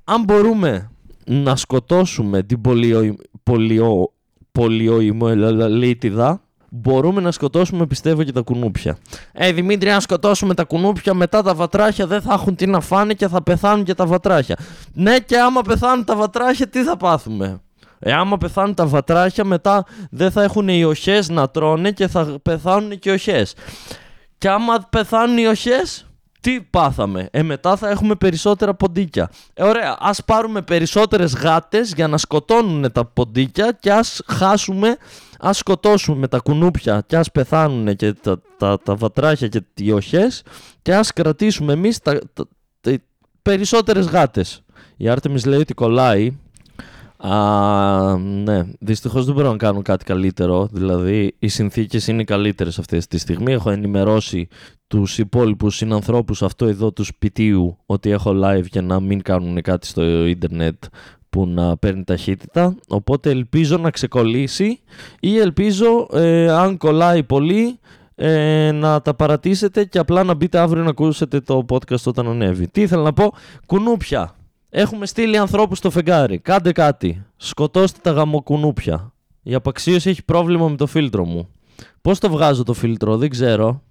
αν 0.05 0.25
μπορούμε 0.25 0.91
να 1.25 1.57
σκοτώσουμε 1.57 2.43
την 2.43 2.61
πολιο, 2.61 3.17
πολιο, 3.43 4.13
πολιοημολίτιδα, 4.53 6.41
μπορούμε 6.71 7.21
να 7.21 7.31
σκοτώσουμε 7.31 7.87
πιστεύω 7.87 8.23
και 8.23 8.33
τα 8.33 8.41
κουνούπια. 8.41 8.99
Ε, 9.33 9.53
Δημήτρη, 9.53 9.91
αν 9.91 10.01
σκοτώσουμε 10.01 10.55
τα 10.55 10.65
κουνούπια, 10.65 11.15
μετά 11.15 11.43
τα 11.43 11.55
βατράχια 11.55 12.07
δεν 12.07 12.21
θα 12.21 12.33
έχουν 12.33 12.55
τι 12.55 12.67
να 12.67 12.81
φάνε 12.81 13.15
και 13.15 13.29
θα 13.29 13.43
πεθάνουν 13.43 13.85
και 13.85 13.95
τα 13.95 14.07
βατράχια. 14.07 14.57
Ναι, 14.93 15.19
και 15.19 15.39
άμα 15.39 15.63
πεθάνουν 15.63 16.05
τα 16.05 16.17
βατράχια, 16.17 16.69
τι 16.69 16.83
θα 16.83 16.97
πάθουμε; 16.97 17.61
Ε, 17.99 18.13
άμα 18.13 18.39
πεθάνουν 18.39 18.75
τα 18.75 18.87
βατράχια, 18.87 19.45
μετά 19.45 19.85
δεν 20.11 20.31
θα 20.31 20.43
έχουν 20.43 20.69
οι 20.69 20.85
οχές 20.85 21.29
να 21.29 21.49
τρώνε 21.49 21.91
και 21.91 22.07
θα 22.07 22.39
πεθάνουν 22.43 22.99
και 22.99 23.11
οι 23.11 23.13
οχές. 23.13 23.55
Και 24.39 24.49
άμα 24.49 24.87
πεθάνουν 24.91 25.39
οι 25.39 25.47
οχές, 25.47 26.07
τι 26.43 26.61
πάθαμε; 26.61 27.29
Ε, 27.31 27.43
μετά 27.43 27.77
θα 27.77 27.89
έχουμε 27.89 28.15
περισσότερα 28.15 28.75
ποντίκια. 28.75 29.31
Ε, 29.55 29.63
ωραία, 29.63 29.97
ας 30.01 30.25
πάρουμε 30.25 30.63
περισσότερες 30.63 31.35
γάτες 31.35 31.93
για 31.93 32.09
να 32.09 32.19
σκοτώνουν 32.19 32.93
τα 32.93 33.05
ποντίκια 33.05 33.77
και 33.81 33.93
ας 33.93 34.23
χάσουμε, 34.27 34.97
ας 35.39 35.57
σκοτώσουμε 35.57 36.29
τα 36.29 36.39
κουνούπια 36.39 37.05
και 37.07 37.17
ας 37.17 37.31
πεθάνουν 37.31 37.97
και 37.97 38.13
τα, 38.13 38.41
τα, 38.59 38.79
τα 38.83 38.95
βατράχια 38.95 39.49
και 39.49 39.63
οι 39.75 39.93
οχές 39.93 40.43
και 40.83 40.95
ας 40.95 41.13
κρατήσουμε 41.13 41.73
εμείς 41.73 41.99
τα, 41.99 42.19
τα, 42.33 42.49
τα, 42.81 42.99
περισσότερες 43.43 44.07
γάτες. 44.07 44.63
Η 44.97 45.09
Άρτεμις 45.09 45.45
λέει 45.45 45.59
ότι 45.59 45.75
κολλάει 45.75 46.37
Α, 47.25 48.19
ναι, 48.19 48.65
δυστυχώς 48.81 49.25
δεν 49.25 49.35
μπορώ 49.35 49.51
να 49.51 49.57
κάνω 49.57 49.83
κάτι 49.83 50.05
καλύτερο. 50.05 50.69
Δηλαδή, 50.73 51.35
οι 51.39 51.49
συνθήκες 51.49 52.07
είναι 52.07 52.25
καλύτερες 52.25 52.79
αυτή 52.79 53.07
τη 53.07 53.19
στιγμή. 53.19 53.53
Έχω 53.53 53.71
ενημερώσει 53.71 54.49
τους 54.87 55.19
υπόλοιπους 55.19 55.77
συνανθρώπους 55.77 56.43
αυτό 56.43 56.67
εδώ 56.67 56.93
του 56.93 57.05
σπιτίου 57.05 57.79
ότι 57.87 58.11
έχω 58.11 58.33
live 58.45 58.65
για 58.71 58.83
να 58.83 59.01
μην 59.01 59.23
κάνουν 59.23 59.63
κάτι 59.63 59.87
στο 59.87 60.27
ίντερνετ 60.27 60.85
που 61.31 61.47
να 61.47 61.77
παίρνει 61.77 62.05
ταχύτητα. 62.05 62.77
Οπότε 62.89 63.31
ελπίζω 63.31 63.77
να 63.77 63.91
ξεκολλήσει 63.91 64.81
ή 65.21 65.39
ελπίζω 65.39 66.09
ε, 66.13 66.51
αν 66.51 66.77
κολλάει 66.77 67.23
πολύ 67.23 67.79
ε, 68.15 68.71
να 68.73 69.03
τα 69.03 69.15
παρατήσετε 69.15 69.85
και 69.85 69.99
απλά 69.99 70.23
να 70.23 70.35
μπείτε 70.35 70.59
αύριο 70.59 70.83
να 70.83 70.91
ακούσετε 70.91 71.41
το 71.41 71.65
podcast 71.69 72.03
όταν 72.05 72.29
ανέβει. 72.29 72.69
Τι 72.69 72.81
ήθελα 72.81 73.03
να 73.03 73.13
πω, 73.13 73.33
κουνούπια. 73.67 74.35
Έχουμε 74.75 75.07
στείλει 75.07 75.37
ανθρώπους 75.37 75.79
στο 75.79 75.91
φεγγάρι. 75.91 76.39
Κάντε 76.39 76.73
κάτι. 76.73 77.25
Σκοτώστε 77.37 77.99
τα 78.03 78.11
γαμοκουνούπια. 78.11 79.13
Η 79.43 79.55
απαξίωση 79.55 80.11
έχει 80.11 80.25
πρόβλημα 80.25 80.69
με 80.69 80.77
το 80.77 80.87
φίλτρο 80.87 81.25
μου. 81.25 81.49
Πώς 82.01 82.19
το 82.19 82.31
βγάζω 82.31 82.63
το 82.63 82.73
φίλτρο, 82.73 83.17
δεν 83.17 83.31
ξέρω. 83.31 83.83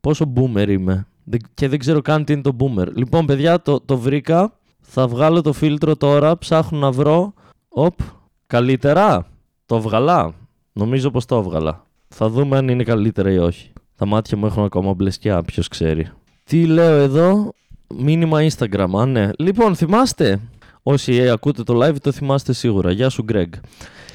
Πόσο 0.00 0.32
boomer 0.36 0.68
είμαι. 0.68 1.06
Και 1.54 1.68
δεν 1.68 1.78
ξέρω 1.78 2.00
καν 2.00 2.24
τι 2.24 2.32
είναι 2.32 2.42
το 2.42 2.56
boomer. 2.58 2.86
Λοιπόν, 2.94 3.26
παιδιά, 3.26 3.62
το, 3.62 3.80
το 3.80 3.98
βρήκα. 3.98 4.58
Θα 4.80 5.08
βγάλω 5.08 5.40
το 5.40 5.52
φίλτρο 5.52 5.96
τώρα. 5.96 6.38
Ψάχνω 6.38 6.78
να 6.78 6.90
βρω. 6.90 7.34
Οπ. 7.68 7.98
Καλύτερα. 8.46 9.26
Το 9.66 9.80
βγαλά. 9.80 10.34
Νομίζω 10.72 11.10
πως 11.10 11.24
το 11.24 11.36
έβγαλα. 11.36 11.86
Θα 12.08 12.28
δούμε 12.28 12.56
αν 12.56 12.68
είναι 12.68 12.82
καλύτερα 12.82 13.30
ή 13.30 13.38
όχι. 13.38 13.72
Τα 13.96 14.06
μάτια 14.06 14.36
μου 14.36 14.46
έχουν 14.46 14.64
ακόμα 14.64 14.94
μπλεσκιά, 14.94 15.42
ποιος 15.42 15.68
ξέρει. 15.68 16.10
Τι 16.44 16.66
λέω 16.66 16.96
εδώ; 16.96 17.52
Μήνυμα 17.98 18.38
Instagram, 18.48 18.88
α, 18.98 19.06
ναι. 19.06 19.30
Λοιπόν, 19.38 19.76
θυμάστε, 19.76 20.40
όσοι 20.82 21.28
ακούτε 21.28 21.62
το 21.62 21.84
live 21.84 21.96
το 22.02 22.12
θυμάστε 22.12 22.52
σίγουρα. 22.52 22.90
Γεια 22.90 23.08
σου, 23.08 23.24
Greg. 23.32 23.48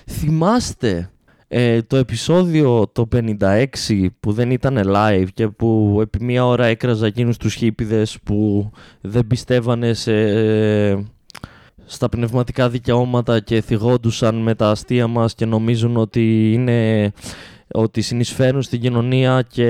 Θυμάστε 0.05 1.09
ε, 1.47 1.81
το 1.81 1.97
επεισόδιο 1.97 2.89
το 2.91 3.07
56 3.39 4.07
που 4.19 4.31
δεν 4.31 4.51
ήταν 4.51 4.81
live 4.85 5.27
και 5.33 5.47
που 5.47 5.97
επί 6.01 6.23
μία 6.23 6.45
ώρα 6.45 6.65
έκραζα 6.65 7.05
εκείνους 7.05 7.37
τους 7.37 7.53
χίπιδες 7.53 8.17
που 8.23 8.71
δεν 9.01 9.27
πιστεύανε 9.27 9.93
σε, 9.93 10.13
ε, 10.13 10.97
στα 11.85 12.09
πνευματικά 12.09 12.69
δικαιώματα 12.69 13.39
και 13.39 13.61
θυγόντουσαν 13.61 14.35
με 14.35 14.55
τα 14.55 14.69
αστεία 14.69 15.07
μας 15.07 15.35
και 15.35 15.45
νομίζουν 15.45 15.97
ότι 15.97 16.53
είναι 16.53 17.11
ότι 17.79 18.01
συνεισφέρουν 18.01 18.61
στην 18.61 18.81
κοινωνία 18.81 19.45
και 19.49 19.63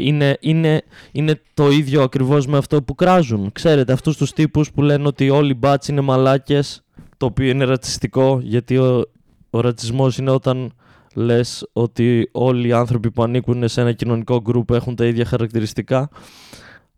είναι, 0.00 0.36
είναι, 0.40 0.82
είναι 1.12 1.40
το 1.54 1.70
ίδιο 1.70 2.02
ακριβώς 2.02 2.46
με 2.46 2.58
αυτό 2.58 2.82
που 2.82 2.94
κράζουν. 2.94 3.52
Ξέρετε, 3.52 3.92
αυτούς 3.92 4.16
τους 4.16 4.32
τύπους 4.32 4.70
που 4.70 4.82
λένε 4.82 5.06
ότι 5.06 5.30
όλοι 5.30 5.50
οι 5.50 5.56
μπάτσι 5.58 5.92
είναι 5.92 6.00
μαλάκες, 6.00 6.84
το 7.16 7.26
οποίο 7.26 7.48
είναι 7.48 7.64
ρατσιστικό, 7.64 8.40
γιατί 8.42 8.76
ο, 8.76 9.04
ο 9.50 9.60
ρατσισμός 9.60 10.18
είναι 10.18 10.30
όταν 10.30 10.72
λες 11.14 11.68
ότι 11.72 12.28
όλοι 12.32 12.68
οι 12.68 12.72
άνθρωποι 12.72 13.10
που 13.10 13.22
ανήκουν 13.22 13.68
σε 13.68 13.80
ένα 13.80 13.92
κοινωνικό 13.92 14.40
γκρουπ 14.40 14.70
έχουν 14.70 14.94
τα 14.94 15.04
ίδια 15.04 15.24
χαρακτηριστικά, 15.24 16.08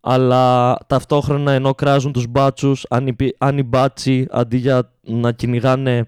αλλά 0.01 0.75
ταυτόχρονα 0.87 1.51
ενώ 1.51 1.73
κράζουν 1.73 2.11
τους 2.11 2.27
μπάτσους, 2.27 2.85
αν 3.37 3.57
οι, 3.57 3.63
μπάτσι 3.63 4.27
αντί 4.31 4.57
για 4.57 4.91
να 5.01 5.31
κυνηγάνε 5.31 6.05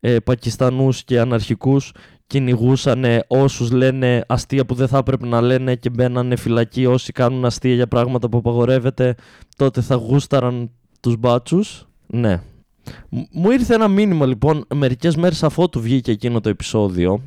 ε, 0.00 0.18
Πακιστανούς 0.18 1.04
και 1.04 1.20
αναρχικούς 1.20 1.92
κυνηγούσαν 2.26 3.04
όσους 3.26 3.70
λένε 3.70 4.24
αστεία 4.28 4.66
που 4.66 4.74
δεν 4.74 4.88
θα 4.88 4.98
έπρεπε 4.98 5.26
να 5.26 5.40
λένε 5.40 5.74
και 5.74 5.90
μπαίνανε 5.90 6.36
φυλακή 6.36 6.86
όσοι 6.86 7.12
κάνουν 7.12 7.44
αστεία 7.44 7.74
για 7.74 7.86
πράγματα 7.86 8.28
που 8.28 8.38
απαγορεύεται 8.38 9.14
τότε 9.56 9.80
θα 9.80 9.94
γούσταραν 9.94 10.70
τους 11.00 11.16
μπάτσους. 11.16 11.86
Ναι. 12.06 12.40
Μου 13.30 13.50
ήρθε 13.50 13.74
ένα 13.74 13.88
μήνυμα 13.88 14.26
λοιπόν 14.26 14.64
μερικές 14.74 15.16
μέρες 15.16 15.42
αφότου 15.42 15.80
βγήκε 15.80 16.10
εκείνο 16.10 16.40
το 16.40 16.48
επεισόδιο 16.48 17.22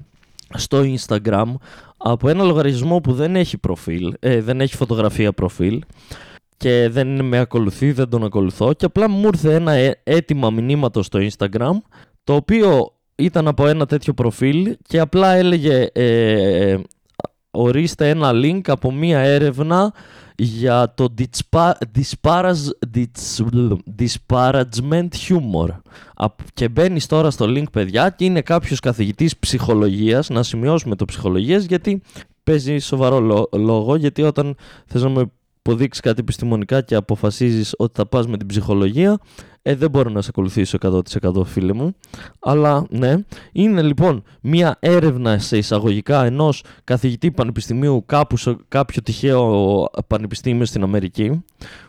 στο 0.53 0.83
Instagram 0.83 1.53
από 1.97 2.29
ένα 2.29 2.43
λογαριασμό 2.43 2.99
που 3.01 3.13
δεν 3.13 3.35
έχει 3.35 3.57
προφίλ, 3.57 4.13
ε, 4.19 4.41
δεν 4.41 4.61
έχει 4.61 4.75
φωτογραφία 4.75 5.33
προφίλ 5.33 5.81
και 6.57 6.89
δεν 6.89 7.25
με 7.25 7.39
ακολουθεί, 7.39 7.91
δεν 7.91 8.09
τον 8.09 8.23
ακολουθώ 8.23 8.73
και 8.73 8.85
απλά 8.85 9.09
μου 9.09 9.27
ήρθε 9.27 9.53
ένα 9.53 9.73
έτοιμα 10.03 10.49
μηνύματος 10.49 11.05
στο 11.05 11.19
Instagram 11.21 11.71
το 12.23 12.35
οποίο 12.35 12.93
ήταν 13.19 13.47
από 13.47 13.67
ένα 13.67 13.85
τέτοιο 13.85 14.13
προφίλ 14.13 14.77
και 14.87 14.99
απλά 14.99 15.33
έλεγε 15.33 15.87
ε, 15.93 16.77
ορίστε 17.51 18.09
ένα 18.09 18.31
link 18.33 18.61
από 18.65 18.91
μία 18.91 19.19
έρευνα 19.19 19.93
για 20.35 20.93
το 20.95 21.13
disparagement 23.97 25.07
humor. 25.27 25.67
Και 26.53 26.69
μπαίνεις 26.69 27.05
τώρα 27.05 27.31
στο 27.31 27.45
link, 27.45 27.71
παιδιά, 27.71 28.09
και 28.09 28.25
είναι 28.25 28.41
κάποιος 28.41 28.79
καθηγητής 28.79 29.37
ψυχολογίας, 29.37 30.29
να 30.29 30.43
σημειώσουμε 30.43 30.95
το 30.95 31.05
ψυχολογίας, 31.05 31.63
γιατί 31.63 32.01
παίζει 32.43 32.77
σοβαρό 32.77 33.47
λόγο, 33.51 33.95
γιατί 33.95 34.21
όταν 34.21 34.55
θες 34.85 35.03
να 35.03 35.09
με 35.09 35.31
αποδείξει 35.69 36.01
κάτι 36.01 36.19
επιστημονικά 36.19 36.81
και 36.81 36.95
αποφασίζεις 36.95 37.73
ότι 37.77 37.93
θα 37.95 38.05
πας 38.05 38.27
με 38.27 38.37
την 38.37 38.47
ψυχολογία, 38.47 39.19
ε, 39.69 39.75
δεν 39.75 39.89
μπορώ 39.89 40.09
να 40.09 40.21
σε 40.21 40.27
ακολουθήσω 40.29 40.77
100% 40.81 41.45
φίλε 41.45 41.73
μου. 41.73 41.95
Αλλά 42.39 42.85
ναι, 42.89 43.15
είναι 43.51 43.81
λοιπόν 43.81 44.23
μια 44.41 44.77
έρευνα 44.79 45.37
σε 45.37 45.57
εισαγωγικά 45.57 46.25
ενός 46.25 46.63
καθηγητή 46.83 47.31
πανεπιστημίου 47.31 48.03
κάπου 48.05 48.37
σε 48.37 48.57
κάποιο 48.67 49.01
τυχαίο 49.01 49.85
πανεπιστήμιο 50.07 50.65
στην 50.65 50.83
Αμερική. 50.83 51.43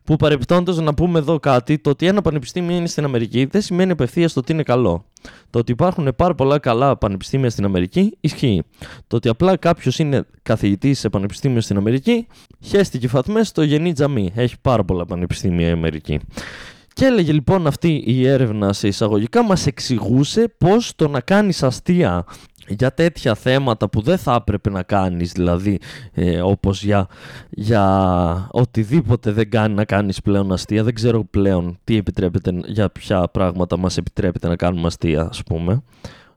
Που 0.04 0.16
παρεπιπτόντως 0.16 0.78
να 0.78 0.94
πούμε 0.94 1.18
εδώ 1.18 1.38
κάτι, 1.38 1.78
το 1.78 1.90
ότι 1.90 2.06
ένα 2.06 2.22
πανεπιστήμιο 2.22 2.76
είναι 2.76 2.87
στην 2.87 3.04
Αμερική 3.04 3.44
δεν 3.44 3.62
σημαίνει 3.62 3.90
απευθείας 3.90 4.32
το 4.32 4.40
ότι 4.40 4.52
είναι 4.52 4.62
καλό. 4.62 5.04
Το 5.50 5.58
ότι 5.58 5.72
υπάρχουν 5.72 6.12
πάρα 6.16 6.34
πολλά 6.34 6.58
καλά 6.58 6.96
πανεπιστήμια 6.96 7.50
στην 7.50 7.64
Αμερική 7.64 8.16
ισχύει. 8.20 8.62
Το 9.06 9.16
ότι 9.16 9.28
απλά 9.28 9.56
κάποιος 9.56 9.99
είναι 9.99 10.25
καθηγητής 10.42 10.99
σε 10.99 11.08
πανεπιστήμιο 11.08 11.60
στην 11.60 11.76
Αμερική, 11.76 12.26
χέστηκε 12.60 13.08
φατμές 13.08 13.49
στο 13.49 13.62
γενή 13.62 13.92
τζαμί. 13.92 14.30
Έχει 14.34 14.54
πάρα 14.62 14.84
πολλά 14.84 15.04
πανεπιστήμια 15.04 15.68
η 15.68 15.70
Αμερική. 15.70 16.20
Και 16.92 17.04
έλεγε 17.04 17.32
λοιπόν 17.32 17.66
αυτή 17.66 18.02
η 18.06 18.28
έρευνα 18.28 18.73
σε 18.73 18.88
εισαγωγικά 18.88 19.44
μας 19.44 19.66
εξηγούσε 19.66 20.54
πως 20.59 20.92
το 20.97 21.09
να 21.09 21.20
κάνεις 21.20 21.62
αστεία 21.62 22.25
για 22.68 22.94
τέτοια 22.94 23.35
θέματα 23.35 23.88
που 23.88 24.00
δεν 24.00 24.18
θα 24.18 24.35
έπρεπε 24.35 24.70
να 24.70 24.82
κάνεις 24.82 25.32
δηλαδή 25.32 25.78
ε, 26.12 26.40
όπως 26.40 26.85
για, 26.85 27.06
για 27.50 28.49
οτιδήποτε 28.50 29.30
δεν 29.32 29.50
κάνει 29.50 29.75
να 29.75 29.85
κάνεις 29.85 30.20
πλέον 30.20 30.52
αστεία. 30.52 30.85
Δεν 30.85 30.94
ξέρω 30.94 31.25
πλέον 31.25 31.78
τι 31.85 31.97
επιτρέπεται 31.97 32.61
για 32.66 32.90
ποια 32.90 33.28
πράγματα 33.28 33.78
μας 33.78 33.97
επιτρέπεται 33.97 34.49
να 34.49 34.56
κάνουμε 34.56 34.87
αστεία 34.87 35.23
ας 35.23 35.42
πούμε. 35.42 35.82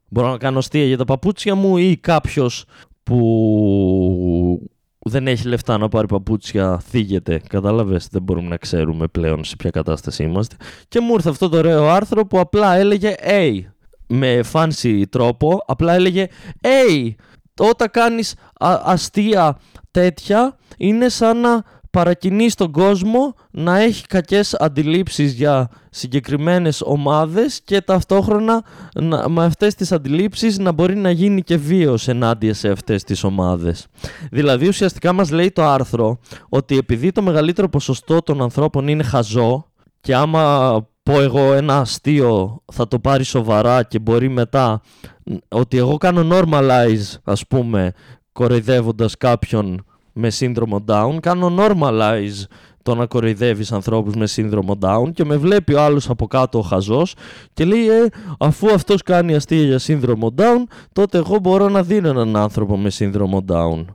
Μπορώ 0.10 0.30
να 0.30 0.38
κάνω 0.38 0.58
αστεία 0.58 0.86
για 0.86 0.98
τα 0.98 1.06
παπούτσια 1.06 1.56
μου 1.56 1.78
ή 1.78 1.98
κάποιος 1.98 2.66
που 3.04 4.70
δεν 5.06 5.28
έχει 5.28 5.48
λεφτά 5.48 5.78
να 5.78 5.88
πάρει 5.88 6.08
παπούτσια, 6.08 6.80
θίγεται. 6.90 7.42
Κατάλαβες, 7.50 8.08
δεν 8.12 8.22
μπορούμε 8.22 8.48
να 8.48 8.58
ξέρουμε 8.58 9.08
πλέον 9.08 9.44
σε 9.44 9.56
ποια 9.56 9.70
κατάσταση 9.70 10.24
είμαστε. 10.24 10.56
Και 10.88 11.00
μου 11.00 11.14
ήρθε 11.14 11.30
αυτό 11.30 11.50
το 11.50 11.58
ωραίο 11.58 11.90
άρθρο 11.90 12.26
που 12.26 12.40
απλά 12.40 12.76
έλεγε 12.76 13.16
Hey, 13.28 13.60
με 14.08 14.40
fancy 14.54 15.04
τρόπο, 15.10 15.64
απλά 15.66 15.94
έλεγε 15.94 16.28
Hey, 16.62 17.12
όταν 17.60 17.88
κάνεις 17.92 18.36
αστεία 18.84 19.58
τέτοια, 19.92 20.58
είναι 20.78 21.10
σαν 21.10 21.40
να 21.40 21.64
παρακινεί 21.94 22.50
στον 22.50 22.72
κόσμο 22.72 23.34
να 23.52 23.80
έχει 23.80 24.06
κακές 24.06 24.54
αντιλήψεις 24.54 25.34
για 25.34 25.70
συγκεκριμένες 25.90 26.82
ομάδες 26.82 27.62
και 27.62 27.82
ταυτόχρονα 27.82 28.64
να, 28.94 29.30
με 29.30 29.46
αυτές 29.46 29.76
τις 29.76 29.92
αντιλήψεις 29.92 30.58
να 30.58 30.72
μπορεί 30.72 30.96
να 30.96 31.12
γίνει 31.12 31.42
και 31.42 31.58
βίος 31.58 32.08
ενάντια 32.08 32.54
σε 32.54 32.70
αυτές 32.70 33.04
τις 33.04 33.24
ομάδες. 33.24 33.88
Δηλαδή 34.32 34.68
ουσιαστικά 34.68 35.14
μας 35.14 35.32
λέει 35.32 35.52
το 35.52 35.64
άρθρο 35.64 36.20
ότι 36.50 36.78
επειδή 36.78 37.12
το 37.12 37.22
μεγαλύτερο 37.22 37.70
ποσοστό 37.70 38.22
των 38.22 38.42
ανθρώπων 38.42 38.88
είναι 38.88 39.04
χαζό 39.04 39.66
και 40.02 40.16
άμα 40.16 40.88
πω 41.04 41.22
εγώ 41.22 41.54
ένα 41.54 41.78
αστείο 41.78 42.64
θα 42.74 42.88
το 42.88 43.00
πάρει 43.00 43.24
σοβαρά 43.24 43.84
και 43.84 44.00
μπορεί 44.00 44.30
μετά 44.30 44.82
ότι 45.48 45.78
εγώ 45.78 45.98
κάνω 45.98 46.28
normalize 46.32 47.20
ας 47.24 47.48
πούμε 47.48 47.92
κοροϊδεύοντας 48.32 49.18
κάποιον 49.18 49.86
με 50.14 50.30
σύνδρομο 50.30 50.84
Down. 50.88 51.18
Κάνω 51.22 51.56
normalize 51.58 52.44
το 52.84 52.96
να 52.96 53.06
κοροϊδεύεις 53.06 53.72
ανθρώπους 53.72 54.16
με 54.16 54.28
σύνδρομο 54.28 54.78
Down 54.82 55.12
και 55.14 55.26
με 55.26 55.38
βλέπει 55.38 55.74
ο 55.74 55.82
άλλος 55.82 56.10
από 56.10 56.28
κάτω 56.28 56.58
ο 56.58 56.62
χαζός 56.62 57.16
και 57.54 57.66
λέει 57.66 57.88
ε, 57.88 58.06
αφού 58.40 58.74
αυτός 58.74 59.04
κάνει 59.04 59.36
αστεία 59.36 59.64
για 59.64 59.80
σύνδρομο 59.80 60.34
Down 60.38 60.64
τότε 60.94 61.18
εγώ 61.18 61.40
μπορώ 61.40 61.70
να 61.70 61.84
δίνω 61.84 62.10
έναν 62.10 62.36
άνθρωπο 62.36 62.78
με 62.78 62.90
σύνδρομο 62.90 63.44
Down. 63.48 63.86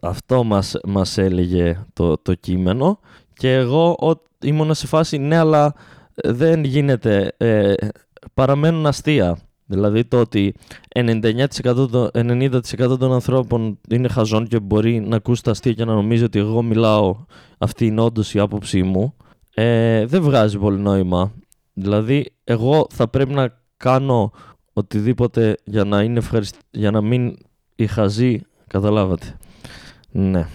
αυτό 0.00 0.44
μας, 0.44 0.76
μας 0.84 1.18
έλεγε 1.18 1.84
το, 1.92 2.16
το 2.18 2.34
κείμενο 2.34 2.98
και 3.32 3.54
εγώ 3.54 3.90
ο, 3.90 4.12
ήμουν 4.42 4.74
σε 4.74 4.86
φάση 4.86 5.18
ναι 5.18 5.36
αλλά 5.36 5.74
δεν 6.14 6.64
γίνεται, 6.64 7.32
ε, 7.36 7.74
παραμένουν 8.34 8.86
αστεία. 8.86 9.38
Δηλαδή 9.66 10.04
το 10.04 10.20
ότι 10.20 10.54
99% 10.94 11.46
90% 12.12 12.98
των 12.98 13.12
ανθρώπων 13.12 13.78
είναι 13.88 14.08
χαζόν 14.08 14.46
και 14.46 14.60
μπορεί 14.60 15.00
να 15.00 15.16
ακούσει 15.16 15.42
τα 15.42 15.50
αστεία 15.50 15.72
και 15.72 15.84
να 15.84 15.94
νομίζει 15.94 16.24
ότι 16.24 16.38
εγώ 16.38 16.62
μιλάω, 16.62 17.16
αυτή 17.58 17.86
είναι 17.86 18.00
όντως 18.00 18.34
η 18.34 18.38
άποψή 18.38 18.82
μου, 18.82 19.14
ε, 19.54 20.06
δεν 20.06 20.22
βγάζει 20.22 20.58
πολύ 20.58 20.78
νόημα. 20.78 21.32
Δηλαδή 21.72 22.32
εγώ 22.44 22.86
θα 22.90 23.08
πρέπει 23.08 23.32
να 23.32 23.62
κάνω 23.76 24.30
οτιδήποτε 24.72 25.56
για 25.64 25.84
να, 25.84 26.02
είναι 26.02 26.20
για 26.70 26.90
να 26.90 27.00
μην 27.00 27.36
η 27.74 27.86
χαζή, 27.86 28.40
καταλάβατε. 28.66 29.36
Ναι. 30.10 30.46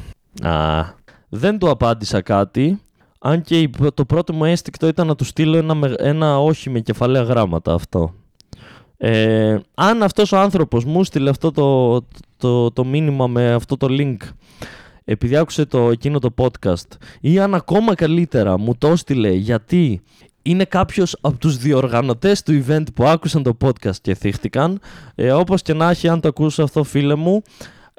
Α, 0.42 0.86
δεν 1.30 1.58
του 1.60 1.70
απάντησα 1.70 2.22
κάτι, 2.22 2.82
αν 3.20 3.42
και 3.42 3.70
το 3.94 4.06
πρώτο 4.06 4.34
μου 4.34 4.46
αίσθηκτο 4.46 4.88
ήταν 4.88 5.08
να 5.08 5.16
του 5.16 5.24
στείλω 5.24 5.58
ένα, 5.58 5.96
ένα 5.98 6.40
όχι 6.40 6.70
με 6.70 6.80
κεφαλαία 6.80 7.22
γράμματα 7.22 7.74
αυτό. 7.74 8.14
Ε, 9.02 9.58
αν 9.74 10.04
αυτός 10.04 10.32
ο 10.32 10.38
άνθρωπος 10.38 10.86
μου 10.86 11.04
στείλε 11.04 11.30
αυτό 11.30 11.52
το, 11.52 12.02
το, 12.38 12.72
το, 12.72 12.86
μήνυμα 12.86 13.28
με 13.28 13.54
αυτό 13.54 13.78
το 13.78 13.88
link 13.90 14.18
επειδή 15.04 15.36
άκουσε 15.36 15.66
το, 15.66 15.90
εκείνο 15.90 16.20
το 16.20 16.34
podcast 16.38 16.98
ή 17.22 17.40
αν 17.40 17.56
ακόμα 17.56 17.96
καλύτερα 17.96 18.58
μου 18.58 18.76
το 18.78 18.96
στείλε 18.96 19.30
γιατί 19.30 20.02
είναι 20.42 20.66
κάποιος 20.66 21.18
από 21.22 21.38
τους 21.38 21.58
διοργανωτές 21.58 22.44
του 22.44 22.64
event 22.68 22.84
που 22.94 23.06
άκουσαν 23.06 23.44
το 23.44 23.58
podcast 23.66 23.98
και 24.02 24.16
θύχτηκαν 24.16 24.80
ε, 25.16 25.32
όπως 25.32 25.62
και 25.62 25.74
να 25.74 25.90
έχει 25.90 26.08
αν 26.08 26.22
το 26.22 26.28
ακούσει 26.28 26.62
αυτό 26.62 26.84
φίλε 26.84 27.16
μου 27.16 27.44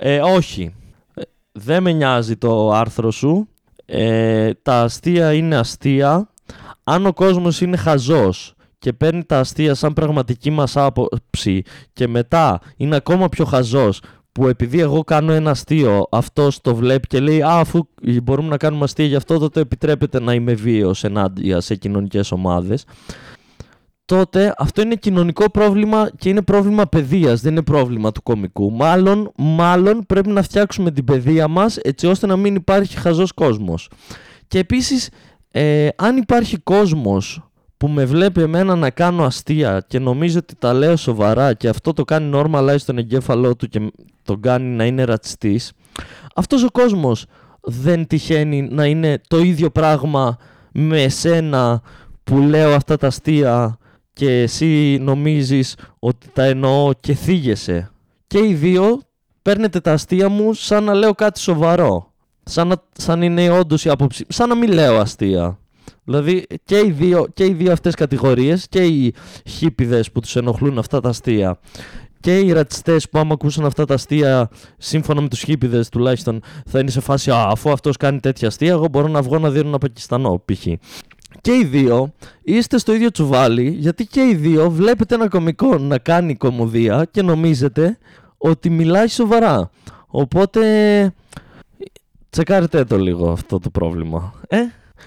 ε, 0.02 0.21
όχι. 0.21 0.75
Ε, 1.14 1.23
δεν 1.52 1.83
με 1.83 1.92
νοιάζει 1.92 2.37
το 2.37 2.71
άρθρο 2.71 3.11
σου. 3.11 3.49
Ε, 3.85 4.52
τα 4.62 4.80
αστεία 4.83 5.33
είναι 5.33 5.57
αστεία. 5.57 6.28
Αν 6.85 7.07
ο 7.07 7.12
κόσμος 7.12 7.61
είναι 7.61 7.76
χαζός 7.76 8.54
και 8.80 8.92
παίρνει 8.92 9.25
τα 9.25 9.38
αστεία 9.38 9.75
σαν 9.75 9.92
πραγματική 9.92 10.50
μας 10.50 10.76
άποψη 10.76 11.62
και 11.92 12.08
μετά 12.08 12.60
είναι 12.76 12.96
ακόμα 12.96 13.28
πιο 13.28 13.44
χαζός 13.44 14.00
που 14.32 14.49
επειδή 14.49 14.80
εγώ 14.80 15.04
κάνω 15.04 15.32
ένα 15.32 15.50
αστείο, 15.50 16.06
αυτός 16.10 16.60
το 16.60 16.75
βλέπει 16.75 17.06
και 17.06 17.20
λέει 17.20 17.42
«Α, 17.42 17.58
αφού 17.58 17.88
μπορούμε 18.22 18.49
να 18.49 18.56
κάνουμε 18.56 18.84
αστεία 18.84 19.04
γι' 19.04 19.16
αυτό, 19.16 19.38
τότε 19.38 19.60
επιτρέπεται 19.60 20.20
να 20.20 20.34
είμαι 20.34 20.54
βίαιος 20.54 21.04
ενάντια 21.04 21.60
σε 21.60 21.75
κοινωνικές 21.75 22.32
ομάδες». 22.32 22.84
Τότε 24.04 24.54
αυτό 24.58 24.82
είναι 24.82 24.94
κοινωνικό 24.94 25.50
πρόβλημα 25.50 26.10
και 26.18 26.28
είναι 26.28 26.42
πρόβλημα 26.42 26.87
παιδείας, 26.87 27.40
δεν 27.40 27.52
είναι 27.52 27.62
πρόβλημα 27.62 28.12
του 28.12 28.22
κομικού. 28.22 28.72
Μάλλον, 28.72 29.32
μάλλον 29.37 30.06
πρέπει 30.06 30.28
να 30.28 30.42
φτιάξουμε 30.42 30.90
την 30.90 31.04
παιδεία 31.04 31.49
μας 31.49 31.76
έτσι 31.76 32.06
ώστε 32.06 32.26
να 32.26 32.37
μην 32.37 32.54
υπάρχει 32.54 32.96
χαζός 32.96 33.32
κόσμος. 33.32 33.90
Και 34.49 34.58
επίσης, 34.58 35.10
ε, 35.50 35.88
αν 35.96 36.16
υπάρχει 36.16 36.58
κόσμος 36.58 37.50
που 37.80 37.88
με 37.88 38.04
βλέπει 38.04 38.42
εμένα 38.42 38.75
να 38.75 38.90
κάνω 38.90 39.25
αστεία 39.25 39.84
και 39.87 39.99
νομίζει 39.99 40.37
ότι 40.37 40.54
τα 40.58 40.72
λέω 40.72 40.96
σοβαρά 40.96 41.54
και 41.54 41.68
αυτό 41.68 41.92
το 41.92 42.04
κάνει 42.04 42.30
normalize 42.34 42.75
στον 42.78 42.99
εγκέφαλό 42.99 43.56
του 43.56 43.68
και 43.68 43.92
τον 44.22 44.40
κάνει 44.40 44.76
να 44.76 44.84
είναι 44.84 45.04
ρατσιστής, 45.04 45.72
αυτός 46.34 46.62
ο 46.64 46.70
κόσμος 46.70 47.26
δεν 47.60 48.06
τυχαίνει 48.06 48.62
να 48.62 48.84
είναι 48.87 49.20
το 49.28 49.38
ίδιο 49.38 49.70
πράγμα 49.70 50.37
με 50.72 51.02
εσένα 51.02 51.82
που 52.25 52.38
λέω 52.38 52.75
αυτά 52.75 52.96
τα 52.96 53.06
αστεία 53.06 53.78
και 54.12 54.40
εσύ 54.40 54.99
νομίζεις 55.00 55.76
ότι 55.99 56.28
τα 56.32 56.45
εννοώ 56.45 56.93
και 57.00 57.14
θίγεσαι. 57.14 57.90
Και 58.26 58.38
οι 58.38 58.54
δύο 58.54 59.00
παίρνετε 59.43 59.80
τα 59.80 59.93
αστεία 59.93 60.28
μου 60.28 60.52
σαν 60.52 60.84
να 60.84 60.95
λέω 60.95 61.14
κάτι 61.14 61.40
σοβαρό. 61.40 62.12
Σαν, 62.43 62.69
να, 62.69 62.76
σαν 62.93 63.23
είναι 63.23 63.50
όντως 63.50 63.84
η 63.84 63.88
άποψη. 63.88 64.25
Σαν 64.28 64.49
να 64.49 64.54
μην 64.54 64.73
λέω 64.73 64.99
αστεία. 64.99 65.58
Δηλαδή 66.04 66.47
και 66.65 66.78
οι 66.78 66.91
δύο, 66.91 67.26
και 67.34 67.45
οι 67.45 67.52
δύο 67.52 67.73
αυτές 67.73 67.95
κατηγορίες 67.95 68.67
και 68.69 68.84
οι 68.84 69.15
χίπιδες 69.47 70.10
που 70.10 70.21
τους 70.21 70.36
ενοχλούν 70.36 70.78
αυτά 70.78 71.00
τα 71.00 71.08
αστεία 71.08 71.58
και 72.21 72.39
οι 72.39 72.52
ρατσιστές 72.52 73.08
που 73.08 73.19
άμα 73.19 73.32
ακούσουν 73.32 73.65
αυτά 73.65 73.84
τα 73.84 73.95
αστεία, 73.95 74.49
σύμφωνα 74.78 75.21
με 75.21 75.28
τους 75.28 75.43
χίπιδε 75.43 75.84
τουλάχιστον, 75.91 76.43
θα 76.67 76.78
είναι 76.78 76.91
σε 76.91 77.00
φάση 77.00 77.30
Α, 77.30 77.49
αφού 77.50 77.71
αυτός 77.71 77.97
κάνει 77.97 78.21
τέτοια 78.21 78.49
αστεία, 78.49 78.71
εγώ 78.71 78.89
μπορώ 78.89 79.08
να 79.08 79.23
βγω 79.23 79.39
να 79.39 79.50
δίνω 79.50 79.69
ένα 79.69 79.78
Πακιστανό, 79.78 80.43
π.χ. 80.45 80.67
Και 81.41 81.52
οι 81.52 81.65
δύο 81.65 82.13
είστε 82.43 82.78
στο 82.78 82.95
ίδιο 82.95 83.10
τσουβάλι, 83.10 83.69
γιατί 83.71 84.06
και 84.06 84.21
οι 84.21 84.34
δύο 84.34 84.71
βλέπετε 84.71 85.15
ένα 85.15 85.28
κομικό 85.28 85.78
να 85.78 85.99
κάνει 85.99 86.34
κομμωδία 86.34 87.08
και 87.10 87.23
νομίζετε 87.23 87.99
ότι 88.39 88.71
μιλάει 88.71 89.08
σοβαρά. 89.08 89.71
Οπότε 90.06 90.60
τσεκάρετε 92.30 92.84
το 92.84 92.99
λίγο 92.99 93.30
αυτό 93.30 93.58
το 93.58 93.71
πρόβλημα. 93.71 94.34
Ε, 94.49 94.58